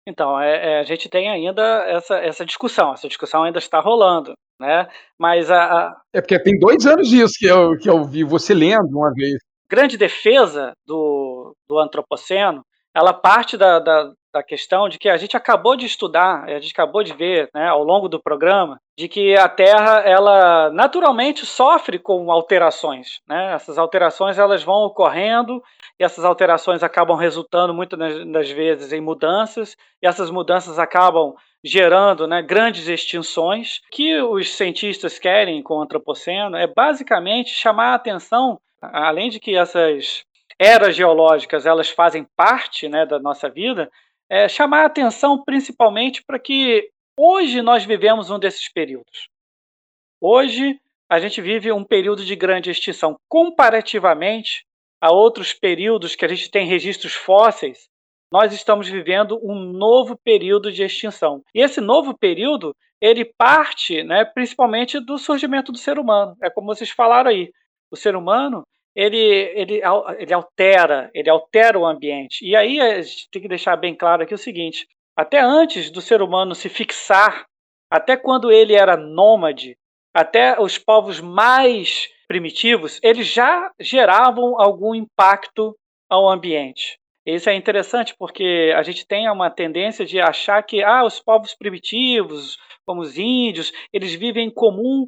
Então, 0.07 0.41
é, 0.41 0.77
é, 0.77 0.79
a 0.79 0.83
gente 0.83 1.07
tem 1.07 1.29
ainda 1.29 1.61
essa, 1.87 2.17
essa 2.17 2.43
discussão, 2.43 2.91
essa 2.91 3.07
discussão 3.07 3.43
ainda 3.43 3.59
está 3.59 3.79
rolando, 3.79 4.33
né? 4.59 4.87
Mas 5.15 5.51
a, 5.51 5.65
a... 5.65 6.01
É 6.11 6.21
porque 6.21 6.41
tem 6.41 6.57
dois 6.57 6.87
anos 6.87 7.13
isso 7.13 7.35
que 7.37 7.45
eu, 7.45 7.77
que 7.77 7.87
eu 7.87 8.03
vi 8.03 8.23
você 8.23 8.55
lendo 8.55 8.97
uma 8.97 9.13
vez. 9.13 9.37
Grande 9.69 9.99
defesa 9.99 10.73
do, 10.87 11.55
do 11.69 11.77
antropoceno 11.77 12.63
ela 12.95 13.13
parte 13.13 13.57
da, 13.57 13.77
da, 13.77 14.11
da 14.33 14.41
questão 14.41 14.87
de 14.87 14.97
que 14.97 15.09
a 15.09 15.17
gente 15.17 15.35
acabou 15.35 15.75
de 15.75 15.85
estudar, 15.85 16.45
a 16.45 16.59
gente 16.59 16.71
acabou 16.71 17.03
de 17.03 17.13
ver 17.13 17.49
né, 17.53 17.67
ao 17.67 17.83
longo 17.83 18.07
do 18.07 18.21
programa, 18.21 18.79
de 18.97 19.09
que 19.09 19.35
a 19.35 19.49
Terra 19.49 19.99
ela 20.05 20.69
naturalmente 20.71 21.45
sofre 21.45 21.99
com 21.99 22.31
alterações. 22.31 23.19
Né? 23.27 23.53
Essas 23.53 23.77
alterações 23.77 24.39
elas 24.39 24.63
vão 24.63 24.85
ocorrendo 24.85 25.61
e 25.99 26.05
essas 26.05 26.23
alterações 26.23 26.83
acabam 26.83 27.17
resultando 27.17 27.73
muitas 27.73 27.99
das 28.31 28.49
vezes 28.49 28.93
em 28.93 29.01
mudanças 29.01 29.75
e 30.01 30.07
essas 30.07 30.29
mudanças 30.31 30.79
acabam 30.79 31.33
gerando 31.61 32.27
né, 32.27 32.41
grandes 32.41 32.87
extinções. 32.87 33.79
O 33.87 33.95
que 33.95 34.21
os 34.21 34.55
cientistas 34.55 35.19
querem 35.19 35.61
com 35.61 35.79
o 35.79 35.81
antropoceno 35.81 36.55
é 36.55 36.65
basicamente 36.65 37.49
chamar 37.49 37.91
a 37.91 37.95
atenção, 37.95 38.57
além 38.81 39.29
de 39.29 39.39
que 39.39 39.57
essas 39.57 40.23
eras 40.59 40.95
geológicas 40.95 41.65
elas 41.65 41.89
fazem 41.89 42.27
parte 42.35 42.87
né, 42.87 43.05
da 43.05 43.19
nossa 43.19 43.49
vida, 43.49 43.89
é, 44.29 44.47
chamar 44.47 44.83
a 44.83 44.87
atenção 44.87 45.43
principalmente 45.43 46.23
para 46.25 46.39
que 46.39 46.89
hoje 47.17 47.61
nós 47.61 47.85
vivemos 47.85 48.29
um 48.29 48.39
desses 48.39 48.71
períodos. 48.71 49.29
Hoje 50.21 50.79
a 51.09 51.19
gente 51.19 51.41
vive 51.41 51.71
um 51.71 51.83
período 51.83 52.25
de 52.25 52.35
grande 52.35 52.71
extinção. 52.71 53.15
Comparativamente 53.29 54.65
a 54.99 55.13
outros 55.13 55.53
períodos 55.53 56.15
que 56.15 56.25
a 56.25 56.27
gente 56.27 56.49
tem 56.49 56.65
registros 56.65 57.13
fósseis, 57.13 57.87
nós 58.31 58.51
estamos 58.51 58.89
vivendo 58.89 59.39
um 59.43 59.55
novo 59.55 60.17
período 60.17 60.71
de 60.71 60.83
extinção. 60.83 61.43
E 61.53 61.61
esse 61.61 61.79
novo 61.79 62.17
período, 62.17 62.75
ele 62.99 63.23
parte 63.37 64.03
né, 64.03 64.25
principalmente 64.25 64.99
do 64.99 65.17
surgimento 65.17 65.71
do 65.71 65.77
ser 65.77 65.99
humano. 65.99 66.35
É 66.41 66.49
como 66.49 66.67
vocês 66.67 66.89
falaram 66.89 67.29
aí. 67.29 67.51
O 67.91 67.95
ser 67.95 68.15
humano 68.15 68.65
ele, 68.95 69.17
ele, 69.17 69.81
ele 70.17 70.33
altera, 70.33 71.11
ele 71.13 71.29
altera 71.29 71.77
o 71.77 71.85
ambiente. 71.85 72.45
E 72.45 72.55
aí 72.55 72.79
a 72.79 73.01
gente 73.01 73.29
tem 73.29 73.41
que 73.41 73.47
deixar 73.47 73.75
bem 73.75 73.93
claro 73.93 74.23
aqui 74.23 74.33
o 74.33 74.37
seguinte: 74.37 74.87
até 75.15 75.39
antes 75.41 75.91
do 75.91 76.01
ser 76.01 76.21
humano 76.21 76.55
se 76.55 76.69
fixar, 76.69 77.45
até 77.91 78.15
quando 78.15 78.51
ele 78.51 78.73
era 78.73 78.95
nômade, 78.95 79.77
até 80.13 80.59
os 80.59 80.77
povos 80.77 81.19
mais 81.19 82.07
primitivos, 82.27 82.99
eles 83.03 83.27
já 83.27 83.69
geravam 83.79 84.59
algum 84.59 84.95
impacto 84.95 85.75
ao 86.09 86.29
ambiente. 86.29 86.97
Isso 87.25 87.49
é 87.49 87.55
interessante 87.55 88.15
porque 88.17 88.71
a 88.75 88.83
gente 88.83 89.05
tem 89.05 89.29
uma 89.29 89.49
tendência 89.49 90.05
de 90.05 90.21
achar 90.21 90.61
que 90.63 90.83
ah, 90.83 91.03
os 91.03 91.19
povos 91.19 91.55
primitivos, 91.55 92.57
como 92.85 93.01
os 93.01 93.17
índios, 93.17 93.71
eles 93.91 94.13
vivem 94.13 94.47
em 94.47 94.53
comum, 94.53 95.07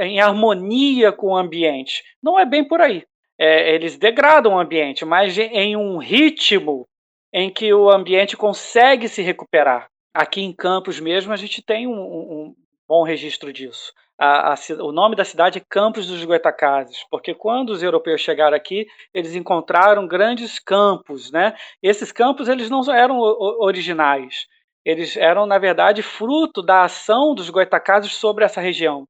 em 0.00 0.20
harmonia 0.20 1.12
com 1.12 1.28
o 1.28 1.36
ambiente. 1.36 2.02
Não 2.20 2.38
é 2.38 2.44
bem 2.44 2.66
por 2.66 2.80
aí 2.80 3.04
é, 3.38 3.74
eles 3.74 3.96
degradam 3.96 4.54
o 4.54 4.58
ambiente, 4.58 5.04
mas 5.04 5.36
em 5.38 5.76
um 5.76 5.98
ritmo 5.98 6.86
em 7.32 7.50
que 7.50 7.72
o 7.74 7.90
ambiente 7.90 8.36
consegue 8.36 9.08
se 9.08 9.22
recuperar. 9.22 9.88
Aqui 10.14 10.40
em 10.40 10.52
Campos 10.52 11.00
mesmo 11.00 11.32
a 11.32 11.36
gente 11.36 11.60
tem 11.60 11.86
um, 11.86 12.00
um 12.00 12.54
bom 12.88 13.02
registro 13.02 13.52
disso. 13.52 13.92
A, 14.16 14.52
a, 14.52 14.56
o 14.80 14.92
nome 14.92 15.16
da 15.16 15.24
cidade 15.24 15.58
é 15.58 15.64
Campos 15.68 16.06
dos 16.06 16.24
Goitacazes, 16.24 17.04
porque 17.10 17.34
quando 17.34 17.70
os 17.70 17.82
europeus 17.82 18.20
chegaram 18.20 18.56
aqui, 18.56 18.86
eles 19.12 19.34
encontraram 19.34 20.06
grandes 20.06 20.60
campos, 20.60 21.32
né? 21.32 21.56
Esses 21.82 22.12
campos 22.12 22.48
eles 22.48 22.70
não 22.70 22.80
eram 22.94 23.18
originais, 23.18 24.46
eles 24.84 25.16
eram 25.16 25.46
na 25.46 25.58
verdade 25.58 26.00
fruto 26.00 26.62
da 26.62 26.84
ação 26.84 27.34
dos 27.34 27.50
goitacazes 27.50 28.12
sobre 28.12 28.44
essa 28.44 28.60
região, 28.60 29.04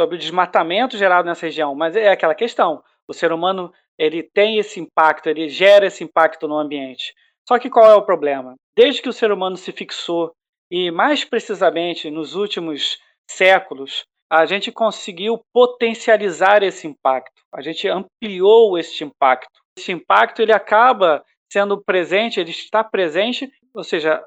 sobre 0.00 0.16
o 0.16 0.18
desmatamento 0.18 0.96
gerado 0.96 1.28
nessa 1.28 1.44
região. 1.44 1.74
Mas 1.74 1.94
é 1.94 2.08
aquela 2.08 2.34
questão: 2.34 2.82
o 3.08 3.14
ser 3.14 3.32
humano 3.32 3.72
ele 3.98 4.22
tem 4.22 4.58
esse 4.58 4.78
impacto, 4.80 5.28
ele 5.28 5.48
gera 5.48 5.86
esse 5.86 6.04
impacto 6.04 6.46
no 6.46 6.58
ambiente. 6.58 7.14
Só 7.48 7.58
que 7.58 7.70
qual 7.70 7.90
é 7.90 7.94
o 7.94 8.04
problema? 8.04 8.56
Desde 8.76 9.00
que 9.00 9.08
o 9.08 9.12
ser 9.12 9.32
humano 9.32 9.56
se 9.56 9.72
fixou 9.72 10.32
e 10.70 10.90
mais 10.90 11.24
precisamente 11.24 12.10
nos 12.10 12.34
últimos 12.34 12.98
séculos, 13.30 14.04
a 14.30 14.44
gente 14.44 14.72
conseguiu 14.72 15.40
potencializar 15.52 16.62
esse 16.62 16.86
impacto. 16.86 17.42
A 17.54 17.62
gente 17.62 17.88
ampliou 17.88 18.76
esse 18.76 19.04
impacto. 19.04 19.60
Esse 19.78 19.92
impacto 19.92 20.42
ele 20.42 20.52
acaba 20.52 21.24
sendo 21.50 21.82
presente, 21.82 22.40
ele 22.40 22.50
está 22.50 22.82
presente, 22.82 23.50
ou 23.72 23.84
seja, 23.84 24.22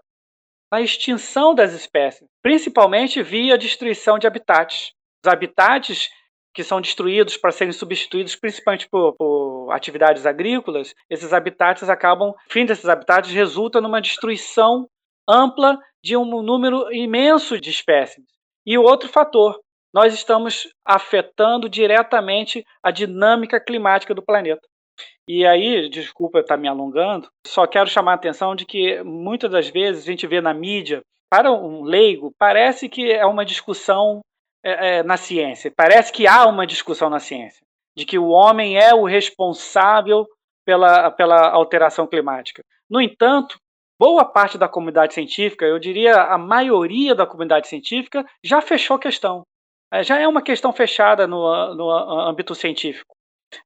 na 0.72 0.82
extinção 0.82 1.54
das 1.54 1.74
espécies, 1.74 2.28
principalmente 2.42 3.22
via 3.22 3.58
destruição 3.58 4.18
de 4.18 4.28
habitats. 4.28 4.94
Os 5.26 5.32
habitats 5.32 6.10
que 6.60 6.64
são 6.66 6.82
destruídos 6.82 7.38
para 7.38 7.54
serem 7.54 7.72
substituídos 7.72 8.36
principalmente 8.36 8.90
por, 8.90 9.14
por, 9.14 9.72
atividades 9.72 10.26
agrícolas, 10.26 10.94
esses 11.10 11.32
habitats 11.32 11.90
acabam, 11.90 12.32
o 12.32 12.36
fim 12.50 12.66
desses 12.66 12.84
habitats 12.84 13.32
resulta 13.32 13.80
numa 13.80 14.02
destruição 14.02 14.86
ampla 15.26 15.80
de 16.04 16.18
um 16.18 16.26
número 16.42 16.94
imenso 16.94 17.62
de 17.62 17.70
espécies. 17.70 18.26
E 18.66 18.78
outro 18.78 19.08
fator, 19.08 19.58
nós 19.94 20.14
estamos 20.14 20.68
afetando 20.84 21.70
diretamente 21.70 22.66
a 22.84 22.92
dinâmica 22.92 23.58
climática 23.58 24.14
do 24.14 24.22
planeta. 24.22 24.68
E 25.26 25.46
aí, 25.46 25.88
desculpa 25.88 26.40
estar 26.40 26.58
me 26.58 26.68
alongando, 26.68 27.30
só 27.48 27.66
quero 27.66 27.90
chamar 27.90 28.12
a 28.12 28.16
atenção 28.16 28.54
de 28.54 28.66
que 28.66 29.02
muitas 29.02 29.50
das 29.50 29.70
vezes 29.70 30.04
a 30.04 30.12
gente 30.12 30.28
vê 30.28 30.42
na 30.42 30.54
mídia, 30.54 31.02
para 31.30 31.54
um 31.54 31.84
leigo, 31.84 32.34
parece 32.38 32.90
que 32.90 33.10
é 33.10 33.26
uma 33.26 33.46
discussão 33.46 34.20
é, 34.64 34.98
é, 34.98 35.04
na 35.04 35.18
ciência. 35.18 35.72
Parece 35.76 36.12
que 36.12 36.28
há 36.28 36.46
uma 36.46 36.68
discussão 36.68 37.10
na 37.10 37.20
ciência 37.20 37.66
de 37.96 38.06
que 38.06 38.18
o 38.18 38.30
homem 38.30 38.78
é 38.78 38.94
o 38.94 39.06
responsável 39.06 40.26
pela, 40.66 41.12
pela 41.12 41.50
alteração 41.50 42.08
climática. 42.08 42.64
No 42.90 43.02
entanto, 43.02 43.60
boa 44.00 44.24
parte 44.24 44.58
da 44.58 44.70
comunidade 44.70 45.14
científica, 45.14 45.66
eu 45.66 45.78
diria 45.80 46.16
a 46.16 46.38
maioria 46.38 47.14
da 47.14 47.26
comunidade 47.26 47.68
científica, 47.68 48.26
já 48.44 48.62
fechou 48.62 48.96
a 48.96 49.00
questão. 49.00 49.44
É, 49.92 50.04
já 50.04 50.20
é 50.20 50.28
uma 50.28 50.42
questão 50.42 50.72
fechada 50.72 51.28
no, 51.28 51.76
no 51.76 51.92
âmbito 51.92 52.56
científico. 52.56 53.16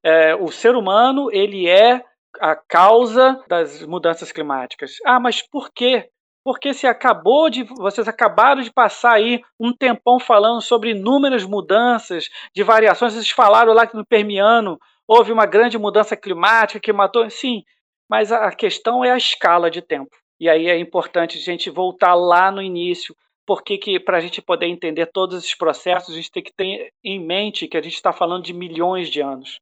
É, 0.02 0.34
o 0.36 0.50
ser 0.50 0.76
humano 0.76 1.30
ele 1.32 1.68
é 1.68 2.04
a 2.40 2.56
causa 2.56 3.44
das 3.48 3.86
mudanças 3.86 4.32
climáticas. 4.32 4.96
Ah, 5.06 5.20
mas 5.20 5.42
por 5.42 5.70
quê? 5.72 6.10
Porque 6.44 6.74
se 6.74 6.86
acabou 6.86 7.50
de 7.50 7.64
vocês 7.64 8.08
acabaram 8.08 8.62
de 8.62 8.72
passar 8.72 9.14
aí 9.14 9.42
um 9.60 9.72
tempão 9.72 10.20
falando 10.20 10.62
sobre 10.62 10.92
inúmeras 10.92 11.46
mudanças 11.46 12.30
de 12.54 12.64
variações, 12.64 13.14
vocês 13.14 13.30
falaram 13.30 13.74
lá 13.74 13.88
que 13.88 13.96
no 13.96 14.06
Permiano 14.06 14.78
houve 15.08 15.32
uma 15.32 15.46
grande 15.46 15.78
mudança 15.78 16.18
climática 16.18 16.80
que 16.80 16.92
matou, 16.92 17.30
sim, 17.30 17.64
mas 18.10 18.32
a 18.32 18.52
questão 18.52 19.04
é 19.04 19.12
a 19.12 19.18
escala 19.18 19.72
de 19.72 19.82
tempo. 19.82 20.16
E 20.40 20.50
aí 20.50 20.68
é 20.68 20.78
importante 20.78 21.38
a 21.38 21.42
gente 21.42 21.70
voltar 21.70 22.14
lá 22.14 22.52
no 22.52 22.62
início, 22.62 23.16
porque 23.46 23.78
que 23.78 24.00
para 24.00 24.18
a 24.18 24.22
gente 24.22 24.42
poder 24.42 24.68
entender 24.68 25.06
todos 25.08 25.38
esses 25.38 25.56
processos, 25.56 26.14
a 26.14 26.18
gente 26.18 26.32
tem 26.32 26.44
que 26.44 26.54
ter 26.54 26.92
em 27.04 27.20
mente 27.20 27.68
que 27.68 27.78
a 27.78 27.82
gente 27.82 27.96
está 27.96 28.12
falando 28.12 28.44
de 28.44 28.54
milhões 28.54 29.10
de 29.10 29.22
anos. 29.22 29.60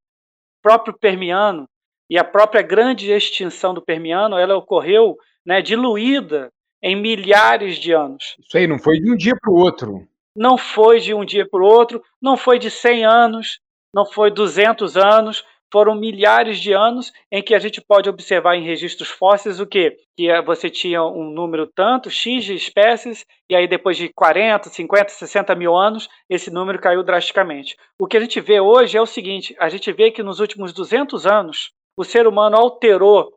O 0.59 0.61
próprio 0.63 0.97
Permiano 0.97 1.67
e 2.09 2.17
a 2.17 2.23
própria 2.23 2.61
grande 2.61 3.11
extinção 3.11 3.73
do 3.73 3.81
Permiano, 3.81 4.37
ela 4.37 4.55
ocorreu 4.55 5.17
né, 5.45 5.61
diluída 5.61 6.51
em 6.81 6.95
milhares 6.95 7.77
de 7.77 7.91
anos. 7.91 8.35
Isso 8.39 8.57
aí 8.57 8.67
não 8.67 8.79
foi 8.79 8.99
de 8.99 9.11
um 9.11 9.15
dia 9.15 9.33
para 9.39 9.51
o 9.51 9.55
outro. 9.55 10.07
Não 10.35 10.57
foi 10.57 10.99
de 10.99 11.13
um 11.13 11.25
dia 11.25 11.47
para 11.47 11.61
o 11.61 11.65
outro, 11.65 12.01
não 12.21 12.37
foi 12.37 12.57
de 12.57 12.71
100 12.71 13.05
anos, 13.05 13.59
não 13.93 14.05
foi 14.05 14.31
200 14.31 14.95
anos, 14.95 15.43
foram 15.71 15.95
milhares 15.95 16.59
de 16.59 16.73
anos 16.73 17.11
em 17.31 17.41
que 17.41 17.55
a 17.55 17.59
gente 17.59 17.79
pode 17.81 18.09
observar 18.09 18.55
em 18.55 18.63
registros 18.63 19.09
fósseis 19.09 19.59
o 19.59 19.65
quê? 19.65 19.95
Que 20.17 20.29
é, 20.29 20.41
você 20.41 20.69
tinha 20.69 21.01
um 21.03 21.31
número 21.31 21.65
tanto, 21.65 22.09
X 22.09 22.43
de 22.43 22.53
espécies, 22.53 23.25
e 23.49 23.55
aí 23.55 23.67
depois 23.67 23.95
de 23.95 24.09
40, 24.09 24.69
50, 24.69 25.09
60 25.09 25.55
mil 25.55 25.75
anos, 25.75 26.09
esse 26.29 26.51
número 26.51 26.79
caiu 26.79 27.03
drasticamente. 27.03 27.77
O 27.99 28.05
que 28.05 28.17
a 28.17 28.19
gente 28.19 28.41
vê 28.41 28.59
hoje 28.59 28.97
é 28.97 29.01
o 29.01 29.05
seguinte, 29.05 29.55
a 29.57 29.69
gente 29.69 29.91
vê 29.93 30.11
que 30.11 30.21
nos 30.21 30.39
últimos 30.39 30.73
200 30.73 31.25
anos, 31.25 31.71
o 31.97 32.03
ser 32.03 32.27
humano 32.27 32.57
alterou 32.57 33.33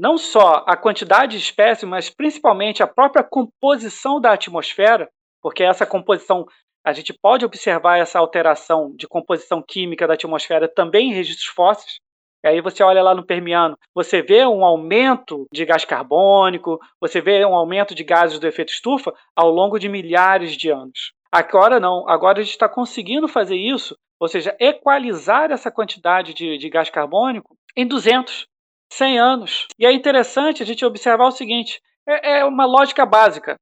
não 0.00 0.16
só 0.16 0.64
a 0.66 0.76
quantidade 0.76 1.32
de 1.32 1.42
espécies, 1.42 1.88
mas 1.88 2.08
principalmente 2.08 2.82
a 2.82 2.86
própria 2.86 3.24
composição 3.24 4.20
da 4.20 4.32
atmosfera, 4.32 5.08
porque 5.42 5.62
essa 5.64 5.84
composição, 5.84 6.46
a 6.84 6.92
gente 6.92 7.12
pode 7.12 7.44
observar 7.44 7.98
essa 7.98 8.18
alteração 8.18 8.94
de 8.94 9.08
composição 9.08 9.62
química 9.66 10.06
da 10.06 10.14
atmosfera 10.14 10.68
também 10.68 11.10
em 11.10 11.14
registros 11.14 11.48
fósseis. 11.48 11.98
E 12.44 12.48
aí 12.48 12.60
você 12.60 12.84
olha 12.84 13.02
lá 13.02 13.14
no 13.14 13.26
Permiano, 13.26 13.76
você 13.92 14.22
vê 14.22 14.46
um 14.46 14.64
aumento 14.64 15.46
de 15.52 15.64
gás 15.64 15.84
carbônico, 15.84 16.78
você 17.00 17.20
vê 17.20 17.44
um 17.44 17.54
aumento 17.54 17.96
de 17.96 18.04
gases 18.04 18.38
do 18.38 18.46
efeito 18.46 18.72
estufa 18.72 19.12
ao 19.34 19.50
longo 19.50 19.76
de 19.78 19.88
milhares 19.88 20.56
de 20.56 20.70
anos. 20.70 21.12
Agora 21.32 21.80
não, 21.80 22.08
agora 22.08 22.38
a 22.38 22.42
gente 22.42 22.52
está 22.52 22.68
conseguindo 22.68 23.26
fazer 23.26 23.56
isso, 23.56 23.96
ou 24.20 24.28
seja, 24.28 24.56
equalizar 24.60 25.50
essa 25.50 25.70
quantidade 25.70 26.32
de, 26.32 26.56
de 26.58 26.70
gás 26.70 26.88
carbônico 26.88 27.56
em 27.76 27.86
200, 27.86 28.46
100 28.90 29.18
anos. 29.18 29.66
E 29.78 29.86
é 29.86 29.92
interessante 29.92 30.62
a 30.62 30.66
gente 30.66 30.84
observar 30.84 31.26
o 31.26 31.32
seguinte: 31.32 31.80
é, 32.06 32.38
é 32.40 32.44
uma 32.44 32.64
lógica 32.66 33.04
básica. 33.06 33.56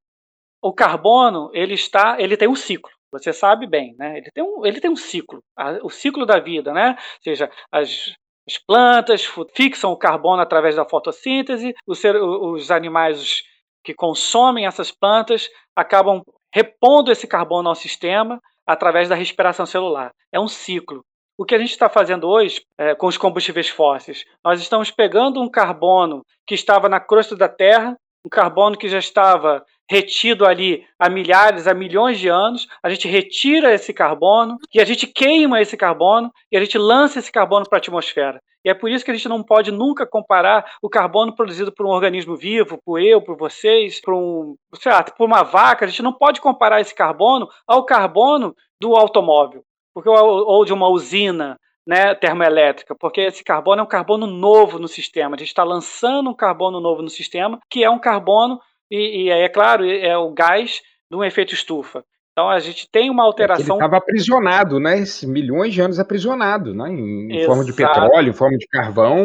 O 0.62 0.72
carbono 0.72 1.50
ele 1.52 1.74
está, 1.74 2.16
ele 2.20 2.36
tem 2.36 2.48
um 2.48 2.56
ciclo. 2.56 2.90
Você 3.12 3.32
sabe 3.32 3.66
bem, 3.66 3.94
né? 3.98 4.18
Ele 4.18 4.30
tem 4.34 4.44
um, 4.44 4.66
ele 4.66 4.80
tem 4.80 4.90
um 4.90 4.96
ciclo, 4.96 5.40
o 5.82 5.88
ciclo 5.88 6.26
da 6.26 6.38
vida, 6.40 6.72
né? 6.72 6.90
Ou 6.90 7.22
seja, 7.22 7.50
as, 7.72 8.14
As 8.48 8.58
plantas 8.58 9.24
fixam 9.54 9.90
o 9.92 9.98
carbono 9.98 10.42
através 10.42 10.76
da 10.76 10.88
fotossíntese, 10.88 11.74
os, 11.86 12.02
os 12.04 12.70
animais 12.70 13.42
que 13.84 13.94
consomem 13.94 14.66
essas 14.66 14.90
plantas 14.90 15.48
acabam 15.74 16.22
repondo 16.52 17.10
esse 17.12 17.26
carbono 17.26 17.68
ao 17.68 17.74
sistema 17.74 18.40
através 18.66 19.08
da 19.08 19.14
respiração 19.14 19.66
celular. 19.66 20.12
É 20.32 20.40
um 20.40 20.48
ciclo. 20.48 21.04
O 21.38 21.44
que 21.44 21.54
a 21.54 21.58
gente 21.58 21.70
está 21.70 21.90
fazendo 21.90 22.26
hoje 22.26 22.62
é, 22.78 22.94
com 22.94 23.06
os 23.06 23.18
combustíveis 23.18 23.68
fósseis? 23.68 24.24
Nós 24.42 24.58
estamos 24.58 24.90
pegando 24.90 25.42
um 25.42 25.50
carbono 25.50 26.24
que 26.46 26.54
estava 26.54 26.88
na 26.88 26.98
crosta 26.98 27.36
da 27.36 27.46
Terra, 27.46 27.94
um 28.24 28.30
carbono 28.30 28.76
que 28.76 28.88
já 28.88 28.98
estava 28.98 29.62
retido 29.88 30.46
ali 30.46 30.86
há 30.98 31.10
milhares, 31.10 31.66
há 31.66 31.74
milhões 31.74 32.18
de 32.18 32.28
anos, 32.28 32.66
a 32.82 32.88
gente 32.88 33.06
retira 33.06 33.74
esse 33.74 33.92
carbono 33.92 34.56
e 34.74 34.80
a 34.80 34.84
gente 34.86 35.06
queima 35.06 35.60
esse 35.60 35.76
carbono 35.76 36.32
e 36.50 36.56
a 36.56 36.60
gente 36.60 36.78
lança 36.78 37.18
esse 37.18 37.30
carbono 37.30 37.68
para 37.68 37.76
a 37.76 37.80
atmosfera. 37.80 38.40
E 38.64 38.70
é 38.70 38.74
por 38.74 38.90
isso 38.90 39.04
que 39.04 39.10
a 39.10 39.14
gente 39.14 39.28
não 39.28 39.44
pode 39.44 39.70
nunca 39.70 40.06
comparar 40.06 40.64
o 40.82 40.88
carbono 40.88 41.36
produzido 41.36 41.70
por 41.70 41.86
um 41.86 41.90
organismo 41.90 42.34
vivo, 42.34 42.80
por 42.82 42.98
eu, 42.98 43.22
por 43.22 43.36
vocês, 43.36 44.00
por, 44.00 44.14
um, 44.14 44.56
sei 44.74 44.90
lá, 44.90 45.04
por 45.04 45.24
uma 45.24 45.44
vaca. 45.44 45.84
A 45.84 45.88
gente 45.88 46.02
não 46.02 46.12
pode 46.12 46.40
comparar 46.40 46.80
esse 46.80 46.94
carbono 46.94 47.46
ao 47.64 47.84
carbono 47.84 48.56
do 48.80 48.96
automóvel, 48.96 49.62
porque 49.96 50.10
ou 50.10 50.62
de 50.66 50.74
uma 50.74 50.90
usina, 50.90 51.58
né, 51.88 52.14
termoelétrica, 52.14 52.94
porque 52.94 53.22
esse 53.22 53.42
carbono 53.42 53.80
é 53.80 53.82
um 53.82 53.88
carbono 53.88 54.26
novo 54.26 54.78
no 54.78 54.88
sistema. 54.88 55.34
A 55.34 55.38
gente 55.38 55.48
está 55.48 55.64
lançando 55.64 56.28
um 56.28 56.34
carbono 56.34 56.78
novo 56.82 57.00
no 57.00 57.08
sistema, 57.08 57.58
que 57.70 57.82
é 57.82 57.88
um 57.88 57.98
carbono, 57.98 58.60
e, 58.90 59.22
e 59.22 59.30
é 59.30 59.48
claro, 59.48 59.88
é 59.88 60.14
o 60.18 60.30
gás 60.34 60.82
de 61.10 61.16
um 61.16 61.24
efeito 61.24 61.54
estufa. 61.54 62.04
Então 62.32 62.50
a 62.50 62.58
gente 62.58 62.86
tem 62.92 63.08
uma 63.08 63.24
alteração. 63.24 63.76
É 63.76 63.78
estava 63.78 63.96
aprisionado, 63.96 64.78
né? 64.78 65.02
Milhões 65.22 65.72
de 65.72 65.80
anos 65.80 65.98
aprisionado, 65.98 66.74
né? 66.74 66.90
Em, 66.90 67.46
forma 67.46 67.64
de 67.64 67.72
petróleo, 67.72 68.28
em 68.28 68.34
forma 68.34 68.58
de 68.58 68.66
carvão. 68.66 69.24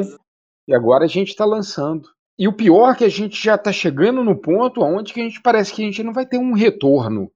E 0.69 0.73
agora 0.73 1.03
a 1.03 1.09
gente 1.09 1.31
está 1.31 1.43
lançando. 1.43 2.07
E 2.39 2.47
o 2.47 2.53
pior 2.53 2.91
é 2.91 2.95
que 2.95 3.03
a 3.03 3.09
gente 3.09 3.43
já 3.43 3.55
está 3.55 3.73
chegando 3.73 4.23
no 4.23 4.39
ponto 4.39 4.81
onde 4.81 5.11
que 5.11 5.19
a 5.19 5.23
gente 5.23 5.41
parece 5.41 5.73
que 5.73 5.81
a 5.81 5.85
gente 5.85 6.01
não 6.01 6.13
vai 6.13 6.25
ter 6.25 6.37
um 6.37 6.53
retorno. 6.53 7.29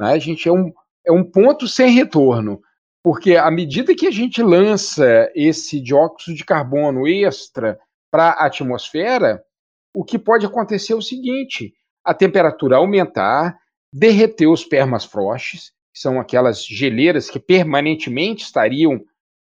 Né? 0.00 0.14
A 0.14 0.18
gente 0.18 0.48
é 0.48 0.52
um, 0.52 0.72
é 1.06 1.12
um 1.12 1.24
ponto 1.24 1.66
sem 1.66 1.90
retorno. 1.90 2.60
Porque 3.02 3.36
à 3.36 3.50
medida 3.50 3.94
que 3.94 4.06
a 4.06 4.10
gente 4.10 4.42
lança 4.42 5.30
esse 5.34 5.80
dióxido 5.80 6.36
de 6.36 6.44
carbono 6.44 7.06
extra 7.08 7.78
para 8.10 8.30
a 8.30 8.46
atmosfera, 8.46 9.42
o 9.94 10.04
que 10.04 10.18
pode 10.18 10.46
acontecer 10.46 10.92
é 10.92 10.96
o 10.96 11.02
seguinte: 11.02 11.74
a 12.04 12.14
temperatura 12.14 12.76
aumentar, 12.76 13.58
derreter 13.92 14.46
os 14.46 14.64
permafrosts, 14.64 15.72
que 15.92 16.00
são 16.00 16.20
aquelas 16.20 16.64
geleiras 16.64 17.28
que 17.28 17.40
permanentemente 17.40 18.44
estariam 18.44 19.00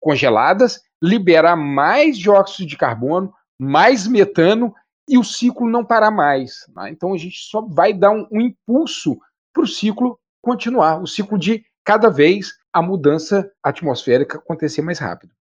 congeladas, 0.02 0.82
liberar 1.02 1.56
mais 1.56 2.18
dióxido 2.18 2.68
de 2.68 2.78
carbono, 2.78 3.34
mais 3.60 4.08
metano 4.08 4.74
e 5.08 5.18
o 5.18 5.24
ciclo 5.24 5.70
não 5.70 5.86
parar 5.86 6.12
mais. 6.12 6.66
Né? 6.76 6.90
Então 6.90 7.14
a 7.14 7.18
gente 7.18 7.38
só 7.38 7.62
vai 7.62 7.94
dar 7.94 8.12
um, 8.12 8.28
um 8.32 8.42
impulso 8.42 9.18
para 9.54 9.64
o 9.64 9.68
ciclo 9.68 10.20
continuar, 10.46 11.02
o 11.02 11.08
ciclo 11.08 11.40
de 11.40 11.66
cada 11.84 12.08
vez 12.08 12.54
a 12.72 12.82
mudança 12.82 13.52
atmosférica 13.64 14.38
acontecer 14.38 14.84
mais 14.84 15.00
rápido. 15.00 15.34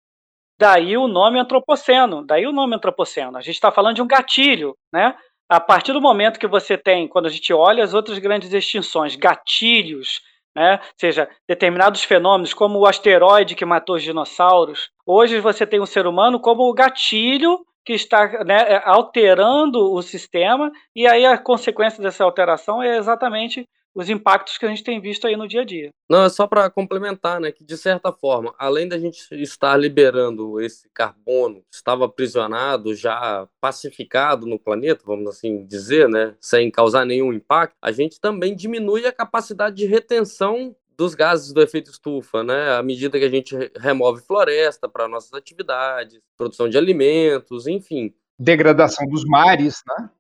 Daí 0.59 0.97
o 0.97 1.07
nome 1.07 1.39
antropoceno, 1.39 2.25
daí 2.25 2.47
o 2.47 2.53
nome 2.53 2.75
antropoceno. 2.75 3.37
A 3.37 3.43
gente 3.43 3.57
está 3.57 3.71
falando 3.71 3.97
de 3.97 4.03
um 4.03 4.07
gatilho, 4.07 4.75
né? 4.91 5.15
A 5.47 5.61
partir 5.61 5.93
do 5.93 6.01
momento 6.01 6.39
que 6.39 6.47
você 6.47 6.79
tem, 6.79 7.07
quando 7.07 7.27
a 7.27 7.31
gente 7.31 7.53
olha 7.53 7.85
as 7.85 7.93
outras 7.93 8.19
grandes 8.19 8.51
extinções, 8.53 9.15
gatilhos, 9.15 10.23
né? 10.57 10.81
Ou 10.81 10.95
seja, 10.97 11.29
determinados 11.47 12.03
fenômenos, 12.03 12.55
como 12.55 12.79
o 12.79 12.87
asteroide 12.87 13.55
que 13.55 13.65
matou 13.65 13.97
os 13.97 14.03
dinossauros, 14.03 14.91
hoje 15.05 15.39
você 15.39 15.67
tem 15.67 15.81
o 15.81 15.87
ser 15.87 16.07
humano 16.07 16.41
como 16.41 16.63
o 16.63 16.73
gatilho 16.73 17.59
que 17.85 17.93
está 17.93 18.45
né, 18.45 18.81
alterando 18.85 19.93
o 19.93 20.03
sistema, 20.03 20.73
e 20.95 21.07
aí 21.07 21.27
a 21.27 21.37
consequência 21.37 22.03
dessa 22.03 22.25
alteração 22.25 22.83
é 22.83 22.97
exatamente 22.97 23.69
os 23.95 24.11
impactos 24.11 24.59
que 24.59 24.67
a 24.67 24.69
gente 24.69 24.83
tem 24.83 25.01
visto 25.01 25.27
aí 25.27 25.37
no 25.37 25.47
dia 25.47 25.61
a 25.61 25.65
dia. 25.65 25.91
Não, 26.11 26.25
é 26.25 26.29
só 26.29 26.47
para 26.47 26.69
complementar, 26.69 27.41
né, 27.41 27.53
que 27.53 27.65
de 27.65 27.77
certa 27.77 28.13
forma, 28.13 28.53
além 28.59 28.89
da 28.89 28.99
gente 28.99 29.23
estar 29.41 29.77
liberando 29.77 30.61
esse 30.61 30.89
carbono 30.93 31.61
que 31.71 31.77
estava 31.77 32.05
aprisionado, 32.07 32.95
já 32.95 33.47
pacificado 33.61 34.47
no 34.47 34.59
planeta, 34.59 35.03
vamos 35.07 35.29
assim 35.29 35.65
dizer, 35.65 36.09
né, 36.09 36.35
sem 36.41 36.71
causar 36.71 37.05
nenhum 37.05 37.33
impacto, 37.33 37.77
a 37.81 37.93
gente 37.93 38.21
também 38.21 38.57
diminui 38.57 39.07
a 39.07 39.13
capacidade 39.13 39.77
de 39.77 39.87
retenção 39.87 40.75
dos 40.97 41.15
gases 41.15 41.53
do 41.53 41.63
efeito 41.63 41.91
estufa, 41.91 42.43
né? 42.43 42.73
À 42.77 42.83
medida 42.83 43.19
que 43.19 43.25
a 43.25 43.31
gente 43.31 43.55
remove 43.77 44.23
floresta 44.23 44.89
para 44.89 45.09
nossas 45.09 45.33
atividades, 45.33 46.21
produção 46.37 46.69
de 46.69 46.79
alimentos, 46.79 47.67
enfim. 47.67 48.15
Degradação 48.39 49.07
dos 49.07 49.25
mares, 49.25 49.83
né? 49.87 50.11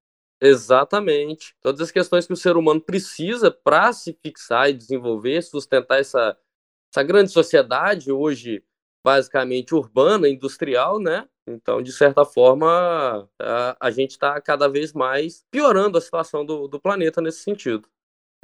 Exatamente. 0.40 1.54
Todas 1.60 1.80
as 1.80 1.90
questões 1.90 2.26
que 2.26 2.32
o 2.32 2.36
ser 2.36 2.56
humano 2.56 2.80
precisa 2.80 3.50
para 3.50 3.92
se 3.92 4.16
fixar 4.22 4.68
e 4.68 4.74
desenvolver, 4.74 5.42
sustentar 5.42 6.00
essa, 6.00 6.36
essa 6.92 7.02
grande 7.02 7.30
sociedade 7.30 8.12
hoje 8.12 8.62
basicamente 9.04 9.74
urbana, 9.74 10.28
industrial, 10.28 10.98
né? 10.98 11.28
Então, 11.46 11.82
de 11.82 11.92
certa 11.92 12.24
forma, 12.24 13.28
a, 13.38 13.76
a 13.78 13.90
gente 13.90 14.12
está 14.12 14.40
cada 14.40 14.66
vez 14.66 14.94
mais 14.94 15.44
piorando 15.50 15.98
a 15.98 16.00
situação 16.00 16.44
do, 16.44 16.66
do 16.66 16.80
planeta 16.80 17.20
nesse 17.20 17.40
sentido. 17.40 17.86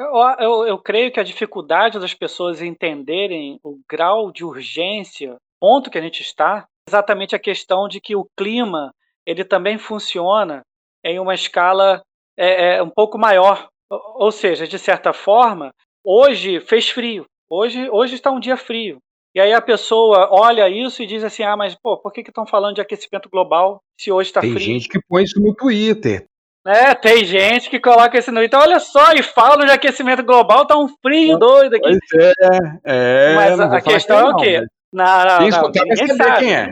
Eu, 0.00 0.14
eu, 0.38 0.66
eu, 0.66 0.78
creio 0.78 1.12
que 1.12 1.20
a 1.20 1.24
dificuldade 1.24 1.98
das 1.98 2.14
pessoas 2.14 2.62
entenderem 2.62 3.60
o 3.62 3.78
grau 3.86 4.32
de 4.32 4.42
urgência, 4.42 5.36
ponto 5.60 5.90
que 5.90 5.98
a 5.98 6.00
gente 6.00 6.22
está, 6.22 6.66
é 6.88 6.90
exatamente 6.90 7.36
a 7.36 7.38
questão 7.38 7.86
de 7.86 8.00
que 8.00 8.16
o 8.16 8.26
clima 8.34 8.94
ele 9.26 9.44
também 9.44 9.76
funciona 9.76 10.62
em 11.04 11.20
uma 11.20 11.34
escala 11.34 12.02
é, 12.34 12.76
é, 12.76 12.82
um 12.82 12.88
pouco 12.88 13.18
maior. 13.18 13.68
Ou 13.90 14.32
seja, 14.32 14.66
de 14.66 14.78
certa 14.78 15.12
forma, 15.12 15.70
hoje 16.02 16.60
fez 16.60 16.88
frio. 16.88 17.26
Hoje, 17.50 17.90
hoje 17.90 18.14
está 18.14 18.30
um 18.30 18.40
dia 18.40 18.56
frio. 18.56 18.98
E 19.34 19.40
aí 19.40 19.52
a 19.52 19.60
pessoa 19.60 20.30
olha 20.32 20.68
isso 20.68 21.02
e 21.02 21.06
diz 21.06 21.22
assim: 21.22 21.42
ah, 21.42 21.56
mas 21.56 21.74
pô, 21.74 21.98
por 21.98 22.10
que 22.10 22.22
estão 22.22 22.46
falando 22.46 22.76
de 22.76 22.80
aquecimento 22.80 23.28
global 23.28 23.82
se 23.98 24.10
hoje 24.10 24.30
está 24.30 24.40
frio? 24.40 24.54
Tem 24.54 24.62
gente 24.62 24.88
que 24.88 25.00
põe 25.06 25.24
isso 25.24 25.38
no 25.40 25.54
Twitter. 25.54 26.26
É, 26.66 26.94
tem 26.94 27.24
gente 27.24 27.70
que 27.70 27.80
coloca 27.80 28.18
isso 28.18 28.30
no 28.30 28.42
Então, 28.42 28.60
olha 28.60 28.78
só, 28.78 29.12
e 29.12 29.22
falam 29.22 29.64
de 29.64 29.72
aquecimento 29.72 30.22
global, 30.22 30.66
tá 30.66 30.76
um 30.76 30.88
frio 31.00 31.38
doido 31.38 31.74
aqui. 31.74 31.98
Pois 32.10 32.34
é, 32.38 32.80
é. 32.84 33.34
Mas 33.34 33.60
a, 33.60 33.76
a 33.76 33.80
questão 33.80 34.18
é 34.18 34.30
o 34.30 34.36
quê? 34.36 34.66
Não, 34.92 35.04
não, 35.04 35.48
não, 35.48 35.62
não 35.62 35.70
ninguém 35.70 36.08
sabe. 36.08 36.38
Quem 36.38 36.54
é. 36.54 36.70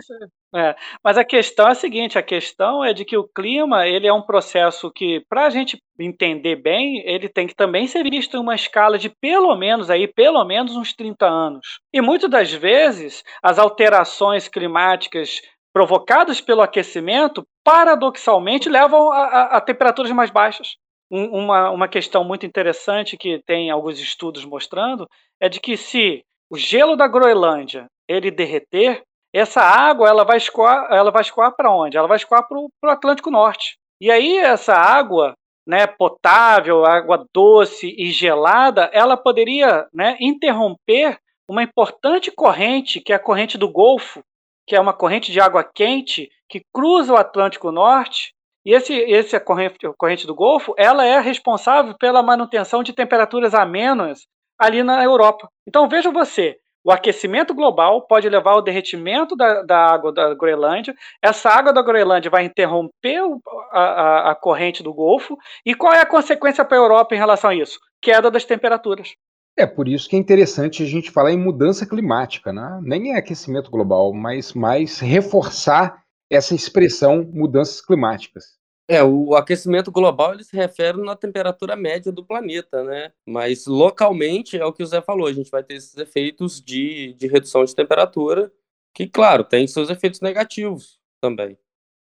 É, 0.55 0.75
mas 1.05 1.19
a 1.19 1.25
questão 1.25 1.69
é 1.69 1.73
a 1.73 1.75
seguinte: 1.75 2.19
a 2.19 2.23
questão 2.23 2.83
é 2.83 2.95
de 2.95 3.05
que 3.05 3.17
o 3.17 3.29
clima 3.29 3.87
ele 3.87 4.07
é 4.07 4.13
um 4.13 4.23
processo 4.23 4.91
que, 4.91 5.23
para 5.29 5.45
a 5.45 5.51
gente 5.51 5.79
entender 6.01 6.57
bem, 6.57 7.03
ele 7.07 7.29
tem 7.29 7.47
que 7.47 7.55
também 7.55 7.87
ser 7.87 8.03
visto 8.03 8.37
em 8.37 8.41
uma 8.41 8.55
escala 8.55 8.99
de 8.99 9.11
pelo 9.11 9.55
menos 9.57 9.91
aí, 9.91 10.09
pelo 10.09 10.43
menos 10.45 10.75
uns 10.75 10.95
30 10.95 11.27
anos. 11.27 11.81
E 11.93 12.01
muitas 12.01 12.31
das 12.31 12.51
vezes 12.51 13.23
as 13.43 13.59
alterações 13.59 14.49
climáticas 14.49 15.43
provocadas 15.79 16.41
pelo 16.41 16.61
aquecimento, 16.61 17.47
paradoxalmente, 17.63 18.69
levam 18.69 19.13
a, 19.13 19.23
a, 19.23 19.43
a 19.59 19.61
temperaturas 19.61 20.11
mais 20.11 20.29
baixas. 20.29 20.75
Um, 21.09 21.27
uma, 21.27 21.71
uma 21.71 21.87
questão 21.87 22.25
muito 22.25 22.45
interessante 22.45 23.17
que 23.17 23.41
tem 23.47 23.71
alguns 23.71 24.01
estudos 24.01 24.45
mostrando 24.45 25.09
é 25.41 25.49
de 25.49 25.61
que 25.61 25.77
se 25.77 26.25
o 26.51 26.57
gelo 26.57 26.97
da 26.97 27.07
Groenlândia 27.07 27.87
ele 28.09 28.29
derreter, 28.29 29.05
essa 29.33 29.61
água 29.61 30.09
ela 30.09 30.25
vai 30.25 30.39
escoar, 30.39 30.89
ela 30.91 31.13
vai 31.13 31.23
escoar 31.23 31.55
para 31.55 31.71
onde? 31.71 31.97
Ela 31.97 32.09
vai 32.09 32.17
escoar 32.17 32.45
para 32.49 32.59
o 32.59 32.69
Atlântico 32.91 33.31
Norte. 33.31 33.77
E 34.01 34.11
aí 34.11 34.37
essa 34.37 34.75
água, 34.75 35.35
né, 35.65 35.87
potável, 35.87 36.85
água 36.85 37.25
doce 37.33 37.95
e 37.97 38.11
gelada, 38.11 38.91
ela 38.93 39.17
poderia, 39.17 39.87
né, 39.95 40.17
interromper 40.21 41.17
uma 41.49 41.63
importante 41.63 42.33
corrente, 42.33 43.01
que 43.01 43.13
é 43.13 43.17
a 43.17 43.21
corrente 43.21 43.57
do 43.57 43.71
Golfo, 43.71 44.25
que 44.69 44.77
é 44.77 44.81
uma 44.81 44.93
corrente 44.93 45.33
de 45.33 45.41
água 45.41 45.65
quente 45.65 46.29
que 46.49 46.61
cruza 46.73 47.15
o 47.15 47.17
Atlântico 47.17 47.73
Norte. 47.73 48.35
E 48.67 48.75
esse, 48.75 49.03
essa 49.11 49.41
corrente, 49.41 49.79
corrente 49.97 50.27
do 50.27 50.35
Golfo, 50.35 50.75
ela 50.77 51.07
é 51.07 51.19
responsável 51.21 51.97
pela 51.99 52.23
manutenção 52.23 52.83
de 52.83 52.93
temperaturas 52.93 53.55
amenas 53.55 54.27
ali 54.59 54.83
na 54.83 55.03
Europa. 55.03 55.49
Então 55.67 55.89
veja 55.89 56.11
você, 56.11 56.59
o 56.85 56.93
aquecimento 56.93 57.55
global 57.55 58.07
pode 58.07 58.29
levar 58.29 58.53
ao 58.53 58.63
derretimento 58.63 59.35
da, 59.35 59.63
da 59.63 59.87
água 59.87 60.13
da 60.13 60.35
Groenlândia. 60.35 60.95
Essa 61.23 61.49
água 61.49 61.73
da 61.73 61.81
Groenlândia 61.81 62.31
vai 62.31 62.45
interromper 62.45 63.23
a, 63.73 63.81
a, 63.81 64.31
a 64.33 64.35
corrente 64.35 64.83
do 64.83 64.93
Golfo. 64.93 65.37
E 65.65 65.75
qual 65.75 65.95
é 65.95 66.01
a 66.01 66.07
consequência 66.07 66.65
para 66.65 66.77
a 66.77 66.81
Europa 66.81 67.15
em 67.15 67.19
relação 67.19 67.51
a 67.51 67.55
isso? 67.55 67.79
Queda 68.03 68.31
das 68.31 68.45
temperaturas. 68.45 69.15
É 69.59 69.67
por 69.67 69.89
isso 69.89 70.09
que 70.09 70.15
é 70.15 70.19
interessante 70.19 70.85
a 70.85 70.87
gente 70.87 71.11
falar 71.11 71.33
em 71.33 71.37
mudança 71.37 71.85
climática, 71.85 72.53
né? 72.53 72.79
Nem 72.81 73.15
é 73.15 73.19
aquecimento 73.19 73.73
global, 73.73 74.15
mas 74.15 74.53
mais 74.53 75.01
reforçar 75.01 76.05
essa 76.31 76.55
expressão 76.55 77.29
mudanças 77.33 77.81
climáticas. 77.81 78.57
É, 78.89 79.03
o 79.03 79.35
aquecimento 79.35 79.91
global 79.91 80.33
ele 80.33 80.45
se 80.45 80.57
refere 80.57 80.97
na 81.03 81.17
temperatura 81.17 81.75
média 81.75 82.13
do 82.13 82.25
planeta, 82.25 82.85
né? 82.85 83.13
Mas 83.27 83.67
localmente 83.67 84.57
é 84.57 84.65
o 84.65 84.73
que 84.73 84.83
o 84.83 84.87
Zé 84.87 85.03
falou, 85.03 85.27
a 85.27 85.33
gente 85.33 85.51
vai 85.51 85.65
ter 85.65 85.75
esses 85.75 85.97
efeitos 85.99 86.63
de, 86.63 87.15
de 87.15 87.27
redução 87.27 87.65
de 87.65 87.75
temperatura 87.75 88.53
Que, 88.95 89.09
claro, 89.09 89.45
tem 89.45 89.67
seus 89.67 89.91
efeitos 89.91 90.21
negativos 90.21 90.99
também. 91.21 91.59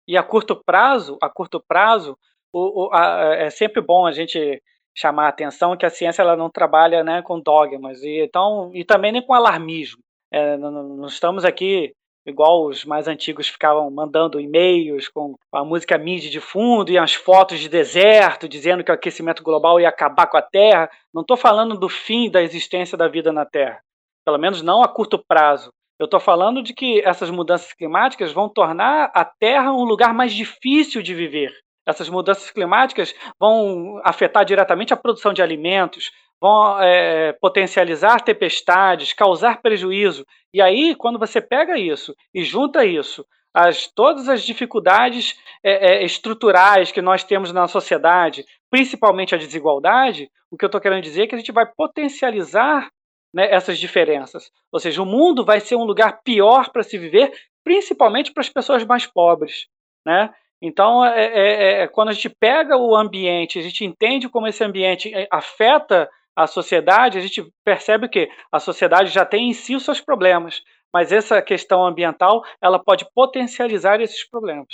E 0.08 0.18
a 0.18 0.24
curto 0.24 0.56
prazo, 0.56 1.18
a 1.22 1.30
curto 1.30 1.64
prazo, 1.66 2.18
o, 2.54 2.88
o, 2.88 2.94
a, 2.94 3.36
é 3.36 3.50
sempre 3.50 3.82
bom 3.82 4.06
a 4.06 4.12
gente 4.12 4.62
chamar 4.98 5.28
a 5.28 5.30
atenção 5.30 5.78
que 5.78 5.86
a 5.86 5.90
ciência 5.90 6.24
ela 6.24 6.36
não 6.36 6.50
trabalha 6.50 7.04
né, 7.04 7.22
com 7.22 7.40
dogmas 7.40 8.02
e, 8.02 8.24
então, 8.24 8.72
e 8.74 8.84
também 8.84 9.12
nem 9.12 9.22
com 9.22 9.34
alarmismo. 9.34 10.02
É, 10.32 10.58
não, 10.58 10.72
não, 10.72 11.06
estamos 11.06 11.46
aqui 11.46 11.94
igual 12.26 12.66
os 12.66 12.84
mais 12.84 13.08
antigos 13.08 13.48
ficavam 13.48 13.90
mandando 13.90 14.40
e-mails 14.40 15.08
com 15.08 15.36
a 15.54 15.64
música 15.64 15.98
MIDI 15.98 16.30
de 16.30 16.42
fundo 16.42 16.92
e 16.92 16.98
as 16.98 17.14
fotos 17.14 17.60
de 17.60 17.70
deserto 17.70 18.50
dizendo 18.50 18.84
que 18.84 18.92
o 18.92 18.94
aquecimento 18.94 19.44
global 19.44 19.80
ia 19.80 19.88
acabar 19.88 20.28
com 20.28 20.36
a 20.36 20.42
Terra. 20.42 20.90
Não 21.14 21.22
estou 21.22 21.38
falando 21.38 21.78
do 21.78 21.88
fim 21.88 22.30
da 22.30 22.42
existência 22.42 22.98
da 22.98 23.08
vida 23.08 23.32
na 23.32 23.46
Terra, 23.46 23.80
pelo 24.26 24.40
menos 24.40 24.62
não 24.62 24.82
a 24.82 24.88
curto 24.90 25.24
prazo. 25.26 25.72
Eu 26.00 26.06
estou 26.06 26.20
falando 26.20 26.62
de 26.62 26.74
que 26.74 27.02
essas 27.02 27.30
mudanças 27.30 27.72
climáticas 27.74 28.32
vão 28.32 28.50
tornar 28.50 29.12
a 29.14 29.24
Terra 29.24 29.72
um 29.72 29.84
lugar 29.84 30.14
mais 30.14 30.34
difícil 30.34 31.02
de 31.02 31.14
viver. 31.14 31.54
Essas 31.88 32.10
mudanças 32.10 32.52
climáticas 32.52 33.16
vão 33.40 34.02
afetar 34.04 34.44
diretamente 34.44 34.94
a 34.94 34.98
produção 34.98 35.32
de 35.32 35.42
alimentos, 35.42 36.12
vão 36.40 36.82
é, 36.82 37.34
potencializar 37.34 38.22
tempestades, 38.22 39.14
causar 39.14 39.62
prejuízo. 39.62 40.26
E 40.54 40.62
aí, 40.62 40.96
quando 40.96 41.18
você 41.18 41.40
pega 41.40 41.78
isso 41.78 42.14
e 42.34 42.44
junta 42.44 42.86
isso 42.86 43.26
as 43.54 43.88
todas 43.88 44.30
as 44.30 44.44
dificuldades 44.44 45.36
é, 45.64 45.94
é, 45.94 46.06
estruturais 46.06 46.92
que 46.92 47.02
nós 47.02 47.24
temos 47.24 47.52
na 47.52 47.68
sociedade, 47.68 48.46
principalmente 48.70 49.34
a 49.34 49.38
desigualdade, 49.38 50.30
o 50.52 50.58
que 50.58 50.64
eu 50.64 50.68
estou 50.68 50.80
querendo 50.80 51.02
dizer 51.02 51.24
é 51.24 51.28
que 51.28 51.34
a 51.34 51.38
gente 51.40 51.52
vai 51.52 51.66
potencializar 51.66 52.92
né, 53.34 53.52
essas 53.52 53.80
diferenças. 53.80 54.52
Ou 54.72 54.80
seja, 54.80 55.02
o 55.02 55.06
mundo 55.06 55.44
vai 55.44 55.60
ser 55.60 55.76
um 55.76 55.86
lugar 55.86 56.22
pior 56.24 56.70
para 56.70 56.84
se 56.84 56.98
viver, 56.98 57.32
principalmente 57.64 58.32
para 58.32 58.42
as 58.42 58.50
pessoas 58.50 58.86
mais 58.86 59.08
pobres. 59.08 59.68
Né? 60.06 60.30
Então, 60.62 61.06
é, 61.06 61.26
é, 61.26 61.82
é, 61.84 61.88
quando 61.88 62.10
a 62.10 62.14
gente 62.14 62.30
pega 62.30 62.76
o 62.76 62.96
ambiente, 62.96 63.60
a 63.60 63.62
gente 63.62 63.86
entende 63.86 64.28
como 64.28 64.48
esse 64.48 64.64
ambiente 64.64 65.14
é, 65.14 65.28
afeta 65.32 66.10
a 66.36 66.48
sociedade, 66.48 67.18
a 67.18 67.22
gente 67.22 67.52
percebe 67.64 68.08
que 68.08 68.30
a 68.52 68.60
sociedade 68.60 69.12
já 69.12 69.26
tem 69.26 69.50
em 69.50 69.54
si 69.54 69.76
os 69.76 69.84
seus 69.84 70.00
problemas, 70.00 70.62
mas 70.94 71.12
essa 71.12 71.42
questão 71.42 71.86
ambiental 71.86 72.44
ela 72.62 72.80
pode 72.80 73.06
potencializar 73.14 74.02
esses 74.02 74.28
problemas. 74.28 74.68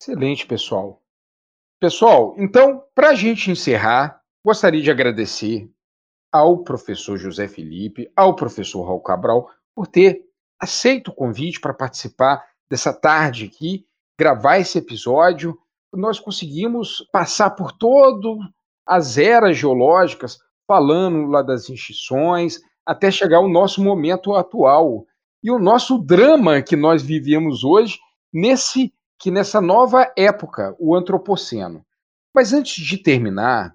Excelente, 0.00 0.46
pessoal. 0.46 1.02
Pessoal, 1.78 2.34
então, 2.38 2.84
para 2.94 3.10
a 3.10 3.14
gente 3.14 3.50
encerrar, 3.50 4.20
gostaria 4.44 4.82
de 4.82 4.90
agradecer 4.90 5.70
ao 6.32 6.62
professor 6.62 7.16
José 7.16 7.48
Felipe, 7.48 8.10
ao 8.14 8.36
professor 8.36 8.82
Raul 8.82 9.00
Cabral, 9.00 9.50
por 9.74 9.86
ter 9.86 10.22
aceito 10.60 11.08
o 11.08 11.14
convite 11.14 11.60
para 11.60 11.74
participar 11.74 12.44
dessa 12.70 12.92
tarde 12.92 13.46
aqui, 13.46 13.86
gravar 14.20 14.58
esse 14.58 14.76
episódio. 14.76 15.58
Nós 15.90 16.20
conseguimos 16.20 17.02
passar 17.10 17.52
por 17.52 17.72
todas 17.72 18.36
as 18.86 19.16
eras 19.16 19.56
geológicas, 19.56 20.38
falando 20.68 21.26
lá 21.26 21.40
das 21.40 21.70
extinções, 21.70 22.58
até 22.84 23.10
chegar 23.10 23.38
ao 23.38 23.48
nosso 23.48 23.82
momento 23.82 24.34
atual. 24.34 25.06
E 25.42 25.50
o 25.50 25.58
nosso 25.58 25.96
drama 25.96 26.60
que 26.60 26.76
nós 26.76 27.02
vivemos 27.02 27.64
hoje, 27.64 27.98
nesse 28.30 28.92
que 29.18 29.30
nessa 29.30 29.58
nova 29.58 30.12
época, 30.14 30.76
o 30.78 30.94
antropoceno. 30.94 31.82
Mas 32.34 32.52
antes 32.52 32.84
de 32.84 32.98
terminar, 32.98 33.74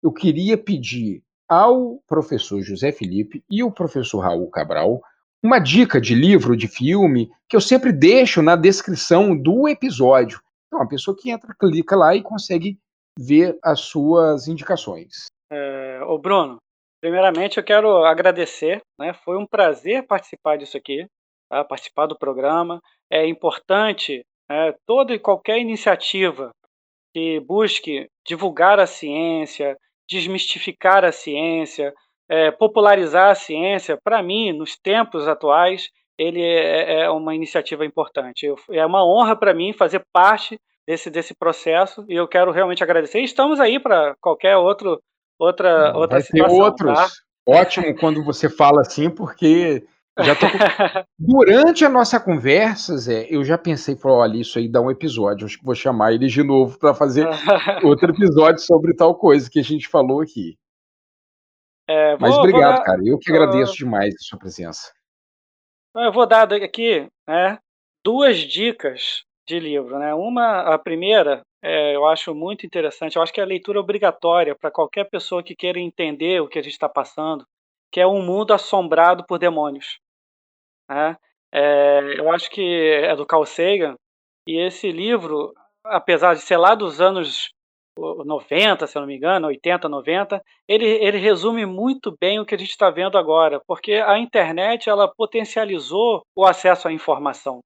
eu 0.00 0.12
queria 0.12 0.56
pedir 0.56 1.20
ao 1.48 2.00
professor 2.06 2.60
José 2.62 2.92
Felipe 2.92 3.42
e 3.50 3.64
o 3.64 3.72
professor 3.72 4.20
Raul 4.20 4.48
Cabral 4.50 5.00
uma 5.42 5.58
dica 5.58 6.00
de 6.00 6.14
livro, 6.14 6.56
de 6.56 6.68
filme, 6.68 7.30
que 7.48 7.56
eu 7.56 7.60
sempre 7.60 7.92
deixo 7.92 8.42
na 8.42 8.56
descrição 8.56 9.36
do 9.36 9.68
episódio. 9.68 10.40
Então, 10.66 10.82
a 10.82 10.88
pessoa 10.88 11.16
que 11.16 11.30
entra, 11.30 11.54
clica 11.58 11.96
lá 11.96 12.14
e 12.14 12.22
consegue 12.22 12.78
ver 13.18 13.58
as 13.62 13.80
suas 13.80 14.46
indicações. 14.46 15.26
É, 15.50 16.00
ô 16.04 16.18
Bruno, 16.18 16.58
primeiramente 17.00 17.58
eu 17.58 17.64
quero 17.64 18.04
agradecer, 18.04 18.80
né? 18.98 19.12
Foi 19.24 19.36
um 19.36 19.46
prazer 19.46 20.06
participar 20.06 20.56
disso 20.56 20.76
aqui, 20.76 21.06
tá? 21.48 21.64
participar 21.64 22.06
do 22.06 22.18
programa. 22.18 22.80
É 23.10 23.26
importante 23.26 24.22
né, 24.48 24.74
toda 24.86 25.12
e 25.12 25.18
qualquer 25.18 25.58
iniciativa 25.58 26.50
que 27.12 27.40
busque 27.40 28.08
divulgar 28.24 28.78
a 28.78 28.86
ciência, 28.86 29.76
desmistificar 30.08 31.04
a 31.04 31.10
ciência, 31.10 31.92
é, 32.30 32.52
popularizar 32.52 33.30
a 33.30 33.34
ciência, 33.34 33.98
para 34.02 34.22
mim, 34.22 34.52
nos 34.52 34.76
tempos 34.76 35.26
atuais, 35.26 35.88
ele 36.16 36.40
é, 36.40 37.00
é, 37.00 37.00
é 37.02 37.10
uma 37.10 37.34
iniciativa 37.34 37.84
importante. 37.84 38.46
Eu, 38.46 38.56
é 38.70 38.86
uma 38.86 39.04
honra 39.04 39.34
para 39.34 39.52
mim 39.52 39.72
fazer 39.72 40.04
parte 40.12 40.56
desse, 40.86 41.10
desse 41.10 41.34
processo 41.34 42.04
e 42.08 42.14
eu 42.14 42.28
quero 42.28 42.52
realmente 42.52 42.84
agradecer. 42.84 43.20
estamos 43.20 43.58
aí 43.58 43.80
para 43.80 44.14
qualquer 44.20 44.56
outro, 44.56 45.02
outra, 45.38 45.92
outra 45.96 46.18
Vai 46.18 46.22
situação. 46.22 46.56
Ter 46.56 46.62
outros. 46.62 46.94
Tá? 46.94 47.08
Ótimo 47.48 47.96
quando 47.96 48.22
você 48.22 48.48
fala 48.48 48.82
assim, 48.82 49.10
porque 49.10 49.82
já 50.20 50.36
tô... 50.36 50.46
Durante 51.18 51.84
a 51.84 51.88
nossa 51.88 52.20
conversa, 52.20 52.96
Zé, 52.96 53.26
eu 53.28 53.42
já 53.42 53.58
pensei, 53.58 53.96
falei, 53.96 54.18
olha, 54.18 54.40
isso 54.40 54.56
aí 54.56 54.68
dá 54.68 54.80
um 54.80 54.90
episódio, 54.90 55.46
acho 55.46 55.58
que 55.58 55.64
vou 55.64 55.74
chamar 55.74 56.12
ele 56.12 56.28
de 56.28 56.44
novo 56.44 56.78
para 56.78 56.94
fazer 56.94 57.26
outro 57.82 58.12
episódio 58.12 58.60
sobre 58.60 58.94
tal 58.94 59.16
coisa 59.16 59.50
que 59.50 59.58
a 59.58 59.64
gente 59.64 59.88
falou 59.88 60.20
aqui. 60.20 60.59
É, 61.90 62.10
vou, 62.10 62.20
Mas 62.20 62.38
obrigado, 62.38 62.76
dar... 62.76 62.84
cara, 62.84 63.00
eu 63.04 63.18
que 63.18 63.32
agradeço 63.32 63.72
uh... 63.72 63.76
demais 63.78 64.14
a 64.14 64.18
sua 64.20 64.38
presença. 64.38 64.92
Eu 65.96 66.12
vou 66.12 66.24
dar 66.24 66.52
aqui 66.52 67.08
né, 67.26 67.58
duas 68.04 68.38
dicas 68.38 69.24
de 69.44 69.58
livro. 69.58 69.98
Né? 69.98 70.14
Uma, 70.14 70.60
a 70.72 70.78
primeira, 70.78 71.42
é, 71.60 71.96
eu 71.96 72.06
acho 72.06 72.32
muito 72.32 72.64
interessante, 72.64 73.16
eu 73.16 73.22
acho 73.22 73.32
que 73.32 73.40
é 73.40 73.42
a 73.42 73.46
leitura 73.46 73.80
obrigatória 73.80 74.54
para 74.54 74.70
qualquer 74.70 75.10
pessoa 75.10 75.42
que 75.42 75.56
queira 75.56 75.80
entender 75.80 76.40
o 76.40 76.46
que 76.46 76.60
a 76.60 76.62
gente 76.62 76.74
está 76.74 76.88
passando, 76.88 77.44
que 77.90 78.00
é 78.00 78.06
Um 78.06 78.22
Mundo 78.22 78.54
Assombrado 78.54 79.26
por 79.26 79.40
Demônios. 79.40 79.98
Né? 80.88 81.16
É, 81.52 82.20
eu 82.20 82.30
acho 82.30 82.48
que 82.50 83.02
é 83.02 83.16
do 83.16 83.26
Carl 83.26 83.44
Sagan, 83.44 83.96
e 84.46 84.64
esse 84.64 84.92
livro, 84.92 85.52
apesar 85.84 86.34
de 86.34 86.40
ser 86.40 86.56
lá 86.56 86.76
dos 86.76 87.00
anos 87.00 87.50
90, 87.98 88.86
se 88.86 88.96
eu 88.96 89.00
não 89.00 89.06
me 89.06 89.16
engano, 89.16 89.48
80, 89.48 89.88
90, 89.88 90.42
ele, 90.68 90.86
ele 90.86 91.18
resume 91.18 91.66
muito 91.66 92.16
bem 92.18 92.38
o 92.38 92.46
que 92.46 92.54
a 92.54 92.58
gente 92.58 92.70
está 92.70 92.90
vendo 92.90 93.18
agora, 93.18 93.60
porque 93.66 93.94
a 93.94 94.18
internet 94.18 94.88
ela 94.88 95.08
potencializou 95.08 96.22
o 96.34 96.44
acesso 96.44 96.88
à 96.88 96.92
informação. 96.92 97.60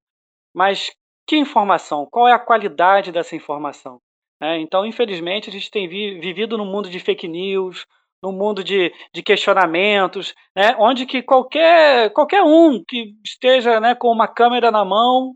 Mas 0.54 0.90
que 1.26 1.36
informação? 1.36 2.06
Qual 2.10 2.28
é 2.28 2.32
a 2.32 2.38
qualidade 2.38 3.12
dessa 3.12 3.36
informação? 3.36 3.98
É, 4.40 4.58
então, 4.58 4.84
infelizmente, 4.84 5.48
a 5.48 5.52
gente 5.52 5.70
tem 5.70 5.88
vi, 5.88 6.18
vivido 6.18 6.58
num 6.58 6.66
mundo 6.66 6.90
de 6.90 6.98
fake 6.98 7.28
news, 7.28 7.86
no 8.22 8.32
mundo 8.32 8.64
de, 8.64 8.92
de 9.12 9.22
questionamentos, 9.22 10.34
né, 10.56 10.74
onde 10.78 11.04
que 11.06 11.22
qualquer, 11.22 12.10
qualquer 12.12 12.42
um 12.42 12.82
que 12.82 13.14
esteja 13.22 13.78
né, 13.80 13.94
com 13.94 14.08
uma 14.08 14.26
câmera 14.26 14.70
na 14.70 14.84
mão 14.84 15.34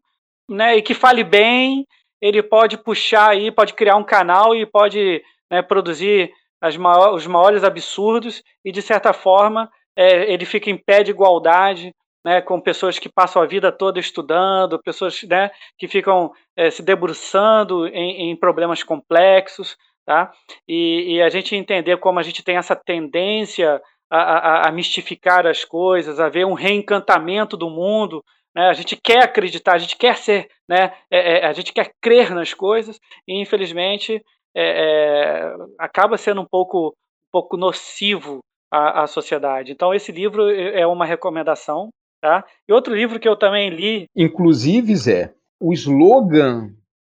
né, 0.49 0.77
e 0.77 0.83
que 0.83 0.95
fale 0.95 1.23
bem, 1.23 1.87
ele 2.21 2.43
pode 2.43 2.77
puxar 2.79 3.31
aí, 3.31 3.51
pode 3.51 3.75
criar 3.75 3.97
um 3.97 4.05
canal 4.05 4.55
e 4.55 4.67
pode 4.67 5.23
né, 5.51 5.63
produzir 5.63 6.33
maior, 6.79 7.15
os 7.15 7.27
maiores 7.27 7.65
absurdos 7.65 8.43
e, 8.65 8.73
de 8.73 8.83
certa 8.83 9.13
forma, 9.13 9.71
é, 9.97 10.33
ele 10.33 10.45
fica 10.45 10.71
em 10.71 10.77
pé 10.77 11.03
de 11.03 11.11
igualdade 11.11 11.95
né, 12.25 12.41
com 12.41 12.61
pessoas 12.61 12.99
que 12.99 13.09
passam 13.09 13.41
a 13.41 13.47
vida 13.47 13.71
toda 13.71 14.01
estudando, 14.01 14.83
pessoas 14.83 15.23
né, 15.23 15.51
que 15.79 15.87
ficam 15.87 16.33
é, 16.57 16.71
se 16.71 16.83
debruçando 16.83 17.87
em, 17.87 18.31
em 18.31 18.37
problemas 18.37 18.83
complexos, 18.83 19.77
Tá? 20.09 20.33
E, 20.67 21.17
e, 21.17 21.23
a 21.23 21.29
gente 21.29 21.55
entender 21.55 21.99
como 21.99 22.19
a 22.19 22.23
gente 22.23 22.43
tem 22.43 22.57
essa 22.57 22.75
tendência 22.75 23.79
a, 24.11 24.19
a, 24.19 24.69
a, 24.69 24.73
mistificar 24.73 25.47
as 25.47 25.67
coisas, 25.67 26.19
a 26.19 26.31
ver 26.31 26.47
um 26.47 26.55
reencantamento 26.55 27.59
do 27.59 27.69
mundo. 27.69 28.25
Né? 28.55 28.69
A 28.69 28.73
gente 28.73 28.97
quer 28.97 29.25
acreditar, 29.25 29.75
a 29.75 29.79
gente 29.79 29.97
quer 29.97 30.17
ser, 30.17 30.49
né? 30.69 30.93
É, 31.11 31.41
é, 31.41 31.47
a 31.47 31.53
gente 31.53 31.73
quer 31.73 31.91
crer 32.01 32.35
nas 32.35 32.55
coisas 32.55 32.99
e 33.27 33.41
infelizmente 33.41 34.23
é, 34.57 35.53
é 35.53 35.55
acaba 35.79 36.17
sendo 36.17 36.41
um 36.41 36.47
pouco, 36.47 36.89
um 36.89 37.31
pouco 37.33 37.57
nocivo 37.57 38.41
à, 38.73 39.03
à 39.03 39.07
sociedade. 39.07 39.73
Então 39.73 39.95
esse 39.95 40.13
livro 40.13 40.51
é 40.51 40.87
uma 40.87 41.05
recomendação. 41.05 41.91
Tá? 42.21 42.45
E 42.69 42.73
outro 42.73 42.95
livro 42.95 43.21
que 43.21 43.29
eu 43.29 43.37
também 43.37 43.71
li. 43.71 44.07
Inclusive, 44.17 44.97
Zé, 44.97 45.33
o 45.61 45.73
slogan 45.73 46.75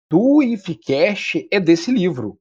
do 0.08 0.40
IFCast 0.42 1.48
é 1.50 1.58
desse 1.58 1.90
livro. 1.90 2.38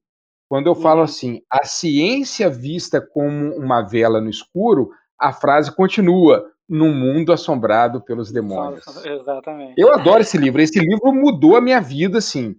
Quando 0.48 0.66
eu 0.66 0.74
falo 0.74 0.98
uhum. 0.98 1.04
assim, 1.04 1.40
a 1.50 1.64
ciência 1.64 2.50
vista 2.50 3.00
como 3.00 3.56
uma 3.56 3.82
vela 3.82 4.20
no 4.20 4.28
escuro, 4.28 4.90
a 5.18 5.32
frase 5.32 5.74
continua, 5.74 6.51
num 6.72 6.90
mundo 6.90 7.34
assombrado 7.34 8.00
pelos 8.00 8.32
demônios. 8.32 8.84
Exatamente. 9.04 9.74
Eu 9.76 9.92
adoro 9.92 10.22
esse 10.22 10.38
livro. 10.38 10.62
Esse 10.62 10.80
livro 10.80 11.12
mudou 11.12 11.54
a 11.54 11.60
minha 11.60 11.80
vida, 11.80 12.16
assim. 12.16 12.56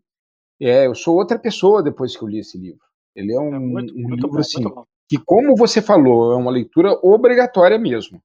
É, 0.62 0.86
eu 0.86 0.94
sou 0.94 1.16
outra 1.16 1.40
pessoa 1.40 1.82
depois 1.82 2.16
que 2.16 2.24
eu 2.24 2.28
li 2.28 2.38
esse 2.38 2.56
livro. 2.56 2.80
Ele 3.16 3.34
é 3.34 3.40
um, 3.40 3.56
é 3.56 3.60
muito, 3.60 3.94
um 3.94 4.02
muito 4.02 4.16
livro, 4.16 4.30
bom, 4.30 4.40
assim, 4.40 4.64
que, 5.10 5.18
como 5.26 5.56
você 5.56 5.82
falou, 5.82 6.32
é 6.32 6.36
uma 6.36 6.52
leitura 6.52 6.92
obrigatória 7.02 7.78
mesmo. 7.80 8.22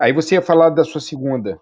Aí 0.00 0.14
você 0.14 0.36
ia 0.36 0.42
falar 0.42 0.70
da 0.70 0.82
sua 0.82 1.00
segunda. 1.00 1.60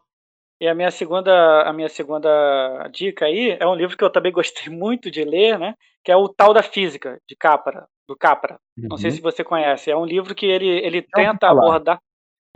E 0.61 0.69
a 0.69 0.75
minha 0.75 0.91
segunda, 0.93 1.62
a 1.62 1.73
minha 1.73 1.89
segunda 1.89 2.89
dica 2.93 3.25
aí 3.25 3.57
é 3.59 3.67
um 3.67 3.75
livro 3.75 3.97
que 3.97 4.05
eu 4.05 4.12
também 4.12 4.31
gostei 4.31 4.71
muito 4.73 5.11
de 5.11 5.25
ler, 5.25 5.59
né? 5.59 5.75
Que 6.05 6.12
é 6.12 6.17
o 6.17 6.29
Tal 6.29 6.55
da 6.55 6.62
Física, 6.62 7.19
de 7.29 7.35
Capra, 7.35 7.89
do 8.09 8.17
Capra. 8.17 8.61
Uhum. 8.79 8.87
Não 8.91 8.97
sei 8.97 9.11
uhum. 9.11 9.17
se 9.17 9.23
você 9.23 9.43
conhece. 9.43 9.91
É 9.91 9.97
um 9.97 10.07
livro 10.07 10.37
que 10.37 10.47
ele, 10.47 10.69
ele 10.69 11.03
tenta 11.03 11.49
abordar. 11.49 11.99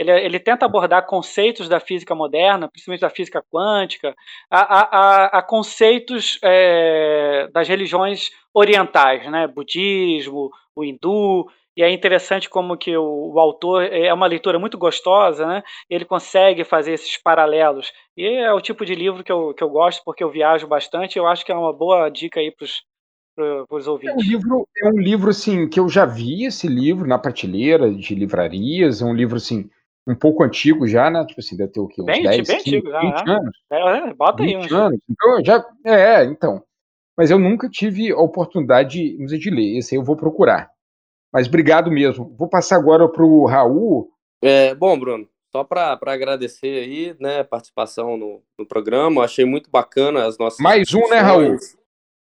Ele, 0.00 0.10
ele, 0.12 0.40
tenta 0.40 0.64
abordar 0.64 1.04
conceitos 1.04 1.68
da 1.68 1.78
física 1.78 2.14
moderna, 2.14 2.70
principalmente 2.70 3.02
da 3.02 3.10
física 3.10 3.44
quântica, 3.52 4.16
a, 4.50 4.60
a, 4.60 5.24
a 5.38 5.42
conceitos 5.42 6.38
é, 6.42 7.46
das 7.52 7.68
religiões 7.68 8.30
orientais, 8.54 9.30
né? 9.30 9.46
Budismo, 9.46 10.50
o 10.74 10.82
hindu, 10.82 11.46
e 11.76 11.82
é 11.82 11.90
interessante 11.90 12.48
como 12.48 12.78
que 12.78 12.96
o, 12.96 13.32
o, 13.34 13.38
autor 13.38 13.84
é 13.84 14.12
uma 14.12 14.26
leitura 14.26 14.58
muito 14.58 14.78
gostosa, 14.78 15.46
né? 15.46 15.62
Ele 15.88 16.06
consegue 16.06 16.64
fazer 16.64 16.92
esses 16.92 17.16
paralelos. 17.16 17.92
E 18.16 18.26
é 18.26 18.52
o 18.54 18.60
tipo 18.60 18.86
de 18.86 18.94
livro 18.94 19.22
que 19.22 19.30
eu, 19.30 19.52
que 19.52 19.62
eu 19.62 19.68
gosto 19.68 20.02
porque 20.02 20.24
eu 20.24 20.30
viajo 20.30 20.66
bastante. 20.66 21.18
Eu 21.18 21.26
acho 21.26 21.44
que 21.44 21.52
é 21.52 21.54
uma 21.54 21.74
boa 21.74 22.08
dica 22.08 22.40
aí 22.40 22.50
para 22.50 23.66
os 23.70 23.86
ouvintes. 23.86 24.14
É 24.14 24.18
um 24.18 24.30
livro, 24.30 24.68
é 24.82 24.88
um 24.88 24.98
livro 24.98 25.30
assim 25.30 25.68
que 25.68 25.78
eu 25.78 25.90
já 25.90 26.06
vi 26.06 26.46
esse 26.46 26.66
livro 26.66 27.06
na 27.06 27.18
prateleira 27.18 27.92
de 27.92 28.14
livrarias. 28.14 29.02
É 29.02 29.04
um 29.04 29.14
livro 29.14 29.36
assim 29.36 29.68
um 30.06 30.14
pouco 30.14 30.42
antigo 30.42 30.86
já, 30.86 31.10
né? 31.10 31.24
Tipo 31.24 31.40
assim, 31.40 31.56
deve 31.56 31.72
ter 31.72 31.80
o 31.80 31.88
quê? 31.88 32.02
Uns 32.02 32.06
bem, 32.06 32.22
10, 32.22 32.46
bem 32.46 32.56
15, 32.58 32.76
antigo, 32.76 33.00
20 33.00 33.26
já, 33.26 33.32
anos. 33.32 33.58
É, 33.70 33.80
é, 33.80 34.14
bota 34.14 34.42
aí 34.42 34.56
uns 34.56 34.72
anos. 34.72 35.00
Então, 35.08 35.44
já, 35.44 35.66
é, 35.84 36.24
então. 36.24 36.62
Mas 37.16 37.30
eu 37.30 37.38
nunca 37.38 37.68
tive 37.68 38.10
a 38.10 38.18
oportunidade 38.18 39.16
de, 39.16 39.38
de 39.38 39.50
ler. 39.50 39.78
Esse 39.78 39.94
aí 39.94 40.00
eu 40.00 40.04
vou 40.04 40.16
procurar. 40.16 40.70
Mas 41.32 41.46
obrigado 41.46 41.90
mesmo. 41.90 42.34
Vou 42.36 42.48
passar 42.48 42.76
agora 42.76 43.08
para 43.08 43.24
o 43.24 43.46
Raul. 43.46 44.10
É, 44.42 44.74
bom, 44.74 44.98
Bruno, 44.98 45.28
só 45.52 45.62
para 45.62 45.98
agradecer 46.06 46.82
aí, 46.82 47.16
né, 47.20 47.40
a 47.40 47.44
participação 47.44 48.16
no, 48.16 48.42
no 48.58 48.66
programa. 48.66 49.24
Achei 49.24 49.44
muito 49.44 49.70
bacana 49.70 50.26
as 50.26 50.38
nossas. 50.38 50.60
Mais 50.60 50.92
um, 50.94 51.08
né, 51.08 51.18
Raul? 51.18 51.56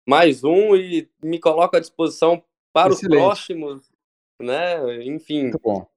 Mais 0.08 0.44
um 0.44 0.76
e 0.76 1.08
me 1.22 1.38
coloco 1.40 1.76
à 1.76 1.80
disposição 1.80 2.42
para 2.72 2.92
Excelente. 2.92 3.16
os 3.16 3.24
próximos, 3.24 3.90
né? 4.40 5.04
Enfim, 5.04 5.50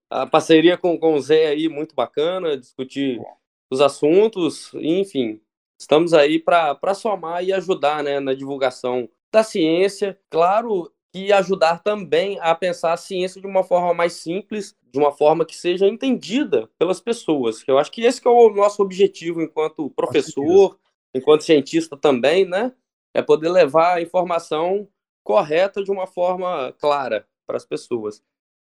a 0.09 0.25
parceria 0.25 0.77
com, 0.77 0.97
com 0.97 1.15
o 1.15 1.21
Zé 1.21 1.47
aí, 1.47 1.69
muito 1.69 1.93
bacana, 1.95 2.57
discutir 2.57 3.21
os 3.69 3.81
assuntos, 3.81 4.71
enfim, 4.75 5.39
estamos 5.79 6.13
aí 6.13 6.39
para 6.39 6.93
somar 6.93 7.43
e 7.43 7.53
ajudar 7.53 8.03
né, 8.03 8.19
na 8.19 8.33
divulgação 8.33 9.07
da 9.31 9.43
ciência. 9.43 10.19
Claro, 10.29 10.91
e 11.13 11.33
ajudar 11.33 11.79
também 11.79 12.37
a 12.39 12.53
pensar 12.53 12.93
a 12.93 12.97
ciência 12.97 13.41
de 13.41 13.47
uma 13.47 13.63
forma 13.63 13.93
mais 13.93 14.13
simples, 14.13 14.75
de 14.91 14.99
uma 14.99 15.11
forma 15.11 15.45
que 15.45 15.55
seja 15.55 15.87
entendida 15.87 16.69
pelas 16.77 17.01
pessoas. 17.01 17.63
Eu 17.67 17.77
acho 17.77 17.91
que 17.91 18.01
esse 18.01 18.21
que 18.21 18.27
é 18.27 18.31
o 18.31 18.49
nosso 18.49 18.81
objetivo 18.81 19.41
enquanto 19.41 19.89
professor, 19.91 20.77
enquanto 21.13 21.43
cientista 21.43 21.97
também, 21.97 22.45
né? 22.45 22.73
É 23.13 23.21
poder 23.21 23.49
levar 23.49 23.95
a 23.95 24.01
informação 24.01 24.87
correta 25.23 25.83
de 25.83 25.91
uma 25.91 26.05
forma 26.05 26.73
clara 26.79 27.27
para 27.47 27.57
as 27.57 27.65
pessoas. 27.65 28.23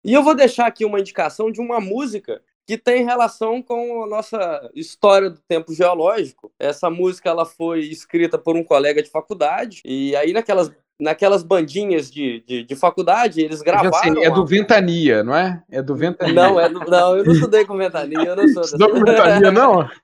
E 0.03 0.13
eu 0.13 0.23
vou 0.23 0.35
deixar 0.35 0.67
aqui 0.67 0.85
uma 0.85 0.99
indicação 0.99 1.51
de 1.51 1.61
uma 1.61 1.79
música 1.79 2.41
que 2.65 2.77
tem 2.77 3.03
relação 3.03 3.61
com 3.61 4.03
a 4.03 4.07
nossa 4.07 4.71
história 4.73 5.29
do 5.29 5.39
tempo 5.47 5.73
geológico. 5.73 6.51
Essa 6.57 6.89
música 6.89 7.29
ela 7.29 7.45
foi 7.45 7.81
escrita 7.81 8.37
por 8.37 8.55
um 8.55 8.63
colega 8.63 9.03
de 9.03 9.09
faculdade 9.09 9.81
e 9.85 10.15
aí 10.15 10.33
naquelas 10.33 10.71
naquelas 10.99 11.43
bandinhas 11.43 12.09
de, 12.09 12.41
de, 12.41 12.63
de 12.63 12.75
faculdade, 12.75 13.41
eles 13.41 13.61
gravaram. 13.61 14.15
Sei, 14.15 14.23
é 14.23 14.31
do 14.31 14.45
Ventania, 14.45 15.23
não 15.23 15.35
é? 15.35 15.61
É 15.69 15.81
do 15.81 15.95
Ventania. 15.95 16.33
Não, 16.33 16.59
é 16.59 16.69
do, 16.69 16.79
não 16.79 17.17
eu 17.17 17.25
não 17.25 17.33
estudei 17.33 17.65
com 17.65 17.77
Ventania, 17.77 18.19
eu 18.19 18.35
não 18.35 18.47
sou. 18.47 18.63
Estudou 18.63 18.89
com 18.91 18.99
Ventania, 18.99 19.51
não? 19.51 19.89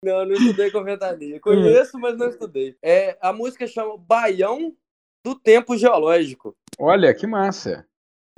Não, 0.00 0.24
não 0.24 0.32
estudei 0.32 0.70
com 0.70 0.84
Ventania. 0.84 1.40
Conheço, 1.40 1.98
mas 1.98 2.16
não 2.16 2.28
estudei. 2.28 2.76
É, 2.80 3.18
a 3.20 3.32
música 3.32 3.66
chama 3.66 3.98
Baião 3.98 4.72
do 5.26 5.34
Tempo 5.34 5.76
Geológico. 5.76 6.56
Olha, 6.78 7.12
que 7.12 7.26
massa. 7.26 7.84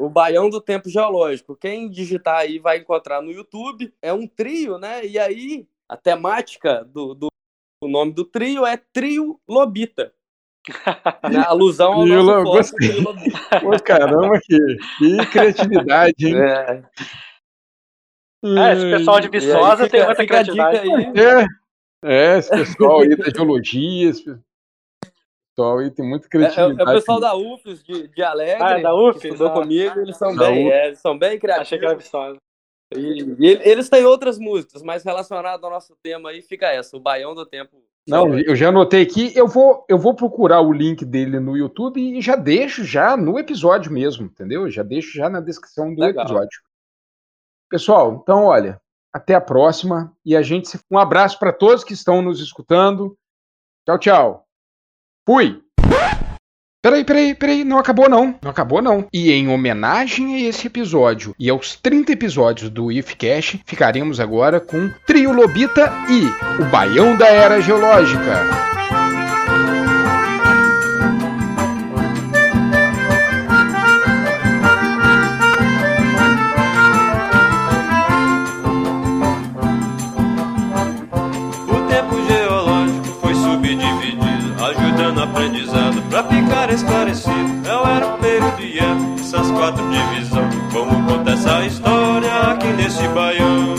O 0.01 0.09
Baião 0.09 0.49
do 0.49 0.61
Tempo 0.61 0.89
Geológico. 0.89 1.55
Quem 1.55 1.91
digitar 1.91 2.39
aí 2.39 2.59
vai 2.59 2.79
encontrar 2.79 3.21
no 3.21 3.31
YouTube. 3.31 3.93
É 4.01 4.13
um 4.13 4.27
trio, 4.27 4.79
né? 4.79 5.05
E 5.05 5.19
aí, 5.19 5.69
a 5.87 5.97
temática 5.97 6.83
do, 6.85 7.15
do 7.15 7.27
o 7.83 7.89
nome 7.89 8.13
do 8.13 8.25
trio 8.25 8.65
é 8.67 8.77
Trio 8.77 9.39
Lobita. 9.49 10.13
Na 11.31 11.47
alusão 11.47 11.93
ao 11.93 12.07
nosso 12.07 12.45
gostei. 12.45 13.03
Pô, 13.61 13.83
caramba, 13.83 14.39
que, 14.43 14.59
que 14.99 15.27
criatividade, 15.27 16.27
hein? 16.27 16.37
É. 16.37 16.83
É, 18.43 18.73
esse 18.73 18.91
pessoal 18.91 19.21
de 19.21 19.29
Viçosa 19.29 19.89
tem 19.89 20.05
muita 20.05 20.27
criatividade. 20.27 20.79
Aí. 20.79 21.13
É, 21.15 21.47
é, 22.03 22.39
esse 22.39 22.51
pessoal 22.51 23.01
aí 23.01 23.15
da 23.15 23.31
geologia, 23.31 24.11
esse 24.11 24.25
pessoal 24.25 24.50
aí 25.79 25.91
tem 25.91 26.09
muita 26.09 26.29
criatividade. 26.29 26.81
É, 26.81 26.83
é 26.83 26.85
o 26.85 26.95
pessoal 26.95 27.21
da 27.21 27.35
UFES 27.35 27.83
de, 27.83 28.09
de 28.09 28.23
Alegre, 28.23 28.63
ah, 28.63 28.79
da 28.79 28.95
UFES, 28.95 29.23
que 29.23 29.29
estudou 29.29 29.49
ah, 29.49 29.55
comigo, 29.55 30.01
eles 30.01 30.17
são 30.17 30.35
bem, 30.35 30.71
é, 30.71 30.95
são 30.95 31.19
bem 31.19 31.39
criativos. 31.39 31.69
Achei 31.69 31.79
que 31.79 31.85
era 31.85 31.95
Viçosa. 31.95 32.37
E, 32.95 33.23
e, 33.39 33.61
eles 33.63 33.89
têm 33.89 34.05
outras 34.05 34.39
músicas, 34.39 34.83
mas 34.83 35.05
relacionado 35.05 35.65
ao 35.65 35.71
nosso 35.71 35.95
tema 36.03 36.31
aí 36.31 36.43
fica 36.43 36.67
essa, 36.67 36.97
o 36.97 37.01
Baião 37.01 37.35
do 37.35 37.47
Tempo 37.47 37.77
não, 38.09 38.39
eu 38.39 38.57
já 38.57 38.69
anotei 38.69 39.03
aqui. 39.03 39.33
Eu 39.37 39.47
vou, 39.47 39.85
eu 39.89 39.99
vou 39.99 40.15
procurar 40.15 40.61
o 40.61 40.73
link 40.73 41.05
dele 41.05 41.39
no 41.39 41.57
YouTube 41.57 42.01
e 42.01 42.21
já 42.21 42.35
deixo 42.35 42.85
já 42.85 43.17
no 43.17 43.39
episódio 43.39 43.93
mesmo, 43.93 44.27
entendeu? 44.27 44.69
Já 44.71 44.83
deixo 44.83 45.17
já 45.17 45.29
na 45.29 45.41
descrição 45.41 45.95
do 45.95 46.01
Legal. 46.01 46.25
episódio. 46.25 46.61
Pessoal, 47.69 48.21
então 48.21 48.47
olha, 48.47 48.81
até 49.13 49.35
a 49.35 49.41
próxima 49.41 50.13
e 50.25 50.37
a 50.37 50.43
gente 50.43 50.69
se... 50.69 50.81
um 50.91 50.99
abraço 50.99 51.39
para 51.39 51.53
todos 51.53 51.85
que 51.85 51.93
estão 51.93 52.21
nos 52.21 52.41
escutando. 52.41 53.17
Tchau, 53.87 53.99
tchau. 53.99 54.50
Fui. 55.27 55.61
Peraí, 56.83 57.05
peraí, 57.05 57.35
peraí, 57.35 57.62
não 57.62 57.79
acabou 57.79 58.09
não. 58.09 58.39
Não 58.43 58.51
acabou 58.51 58.81
não. 58.81 59.07
E 59.12 59.31
em 59.33 59.49
homenagem 59.49 60.35
a 60.35 60.49
esse 60.49 60.66
episódio 60.66 61.35
e 61.39 61.51
aos 61.51 61.77
30 61.77 62.12
episódios 62.12 62.71
do 62.71 62.91
If 62.91 63.14
Cash, 63.16 63.59
ficaremos 63.66 64.18
agora 64.18 64.59
com 64.59 64.91
Trio 65.07 65.31
Lobita 65.31 65.93
e 66.09 66.62
o 66.62 66.64
Baião 66.71 67.14
da 67.16 67.29
Era 67.29 67.61
Geológica. 67.61 68.80
Essas 89.31 89.51
quatro 89.53 89.85
divisões. 89.91 90.55
Como 90.72 91.07
conta 91.07 91.31
essa 91.31 91.64
história 91.64 92.33
aqui 92.51 92.66
nesse 92.72 93.07
baião? 93.09 93.76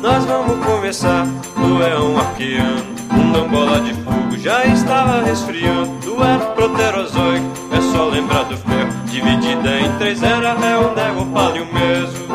Nós 0.00 0.24
vamos 0.24 0.64
começar 0.64 1.26
do 1.56 1.78
Leão 1.78 2.16
Arqueano. 2.16 2.98
Um 3.10 3.32
gambola 3.32 3.80
de 3.80 3.92
fogo 3.94 4.38
já 4.38 4.64
estava 4.66 5.22
resfriando. 5.22 5.98
Do 6.04 6.22
era 6.22 6.46
proterozoico, 6.54 7.46
é 7.72 7.80
só 7.92 8.04
lembrar 8.04 8.44
do 8.44 8.56
ferro. 8.56 8.92
Dividida 9.06 9.80
em 9.80 9.98
três 9.98 10.22
era, 10.22 10.50
é 10.50 10.78
o 10.78 10.94
negopalio 10.94 11.66
mesmo. 11.72 12.28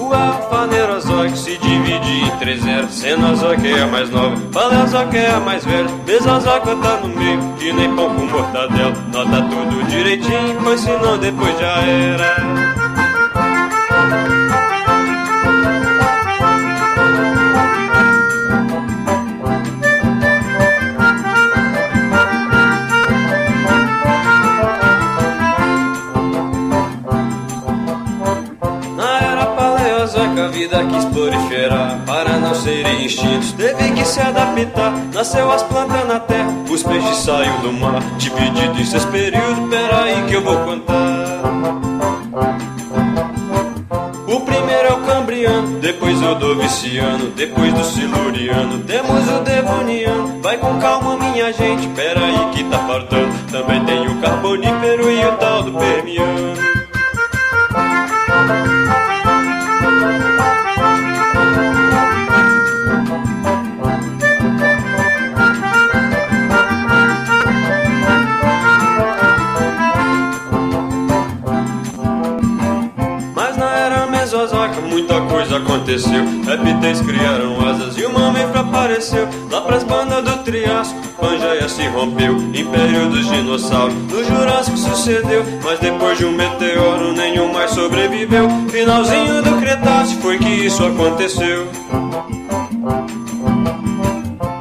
O 0.00 0.14
alfanerozoico 0.14 1.36
se 1.36 1.58
em 1.94 2.36
três 2.38 2.66
eras. 2.66 2.92
Cenozoico 2.92 3.66
é 3.66 3.82
a 3.82 3.86
mais 3.86 4.10
nova, 4.10 4.36
Paleozoico 4.52 5.16
é 5.16 5.30
a 5.30 5.40
mais 5.40 5.64
velha. 5.64 5.88
Mesozoico 6.06 6.76
tá 6.76 6.96
no 7.02 7.08
meio, 7.08 7.40
que 7.58 7.72
nem 7.72 7.94
pão 7.94 8.14
com 8.14 8.26
mortadela. 8.26 8.94
Nota 9.12 9.42
tudo 9.42 9.84
direitinho, 9.88 10.58
pois 10.62 10.80
senão 10.80 11.18
depois 11.18 11.58
já 11.58 11.80
era. 11.80 12.82
vida 30.52 30.84
quis 30.86 31.04
proliferar 31.62 31.98
Para 32.06 32.38
não 32.38 32.54
serem 32.54 33.04
extintos 33.04 33.52
Teve 33.52 33.92
que 33.92 34.04
se 34.04 34.20
adaptar 34.20 34.92
Nasceu 35.14 35.50
as 35.50 35.62
plantas 35.62 36.06
na 36.06 36.20
terra 36.20 36.52
Os 36.68 36.82
peixes 36.82 37.16
saíram 37.18 37.60
do 37.60 37.72
mar. 37.72 38.00
Dividido 38.18 38.80
em 38.80 38.84
seis 38.84 39.04
períodos 39.06 39.68
Peraí 39.68 40.22
que 40.28 40.34
eu 40.34 40.42
vou 40.42 40.56
contar. 40.58 41.42
O 44.26 44.40
primeiro 44.40 44.88
é 44.88 44.92
o 44.92 45.00
cambriano 45.02 45.78
Depois 45.78 46.20
o 46.22 46.34
doviciano 46.34 47.30
Depois 47.30 47.72
do 47.74 47.84
siluriano. 47.84 48.82
Temos 48.84 49.28
o 49.28 49.40
devoniano 49.40 50.40
Vai 50.42 50.56
com 50.58 50.78
calma 50.78 51.16
minha 51.16 51.52
gente 51.52 51.86
Peraí 51.88 52.50
que 52.52 52.64
tá 52.64 52.78
faltando. 52.78 53.32
Também 53.50 53.84
tem 53.84 54.08
o 54.08 54.20
carbonífero 54.20 55.10
E 55.10 55.24
o 55.24 55.32
tal 55.36 55.62
do 55.62 55.72
permiano 55.72 56.82
muita 74.92 75.20
coisa 75.22 75.56
aconteceu. 75.56 76.22
Répteis 76.44 77.00
criaram 77.00 77.58
asas 77.66 77.96
e 77.96 78.04
o 78.04 78.12
mamífero 78.12 78.60
apareceu. 78.60 79.28
Lá 79.50 79.62
pras 79.62 79.82
bandas 79.82 80.22
do 80.22 80.36
Triássico, 80.44 81.00
Pangeia 81.18 81.68
se 81.68 81.86
rompeu. 81.88 82.36
Império 82.54 83.08
dos 83.08 83.26
dinossauros, 83.26 83.94
no 83.94 84.22
Jurássico 84.22 84.76
sucedeu. 84.76 85.44
Mas 85.64 85.80
depois 85.80 86.18
de 86.18 86.26
um 86.26 86.32
meteoro, 86.32 87.12
nenhum 87.12 87.52
mais 87.52 87.70
sobreviveu. 87.70 88.48
Finalzinho 88.68 89.42
do 89.42 89.58
Cretáceo 89.60 90.20
foi 90.20 90.38
que 90.38 90.48
isso 90.48 90.84
aconteceu. 90.84 91.66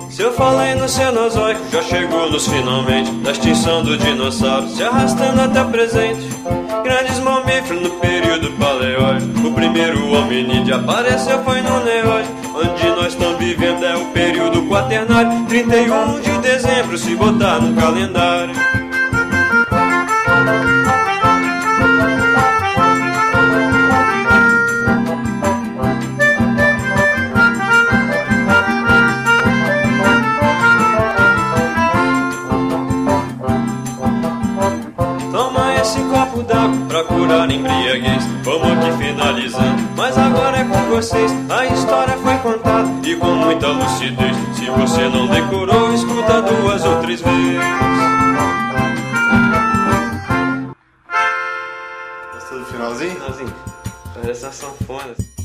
Se 0.10 0.22
eu 0.22 0.34
falei 0.34 0.76
no 0.76 0.88
Cenozoico, 0.88 1.62
já 1.72 1.82
chegou 1.82 2.30
nos 2.30 2.48
finalmente 2.48 3.10
da 3.24 3.32
extinção 3.32 3.84
do 3.84 3.98
dinossauro, 3.98 4.70
se 4.70 4.84
arrastando 4.84 5.42
até 5.42 5.64
presente. 5.64 6.30
Grandes 6.84 7.20
mamíferos 7.20 7.82
no 7.82 7.90
período 7.92 8.31
O 9.46 9.52
primeiro 9.54 10.14
hominídeo 10.14 10.76
apareceu 10.76 11.44
foi 11.44 11.62
no 11.62 11.84
Neótico. 11.84 12.42
Onde 12.56 12.88
nós 12.90 13.14
estamos 13.14 13.38
vivendo 13.38 13.84
é 13.84 13.96
o 13.96 14.06
período 14.08 14.64
quaternário. 14.68 15.46
31 15.46 16.22
de 16.22 16.38
dezembro, 16.40 16.98
se 16.98 17.16
botar 17.16 17.60
no 17.60 17.76
calendário. 17.80 18.56
Embriaguez. 38.02 38.24
Vamos 38.44 38.68
aqui 38.72 38.98
finalizando, 38.98 39.82
mas 39.96 40.18
agora 40.18 40.58
é 40.58 40.64
com 40.64 40.90
vocês. 40.90 41.32
A 41.50 41.66
história 41.66 42.18
foi 42.18 42.38
contada 42.40 42.90
e 43.08 43.16
com 43.16 43.28
muita 43.28 43.68
lucidez. 43.68 44.36
Se 44.56 44.66
você 44.66 45.08
não 45.08 45.28
decorou, 45.28 45.94
escuta 45.94 46.42
duas 46.42 46.84
ou 46.84 47.02
três 47.02 47.22
vezes. 47.22 47.62
Gostou 52.34 52.60
do 52.60 52.66
finalzinho? 52.66 53.12
Finalzinho. 53.12 53.54
Parece 54.14 54.44
uma 54.44 54.52
sanfona. 54.52 55.41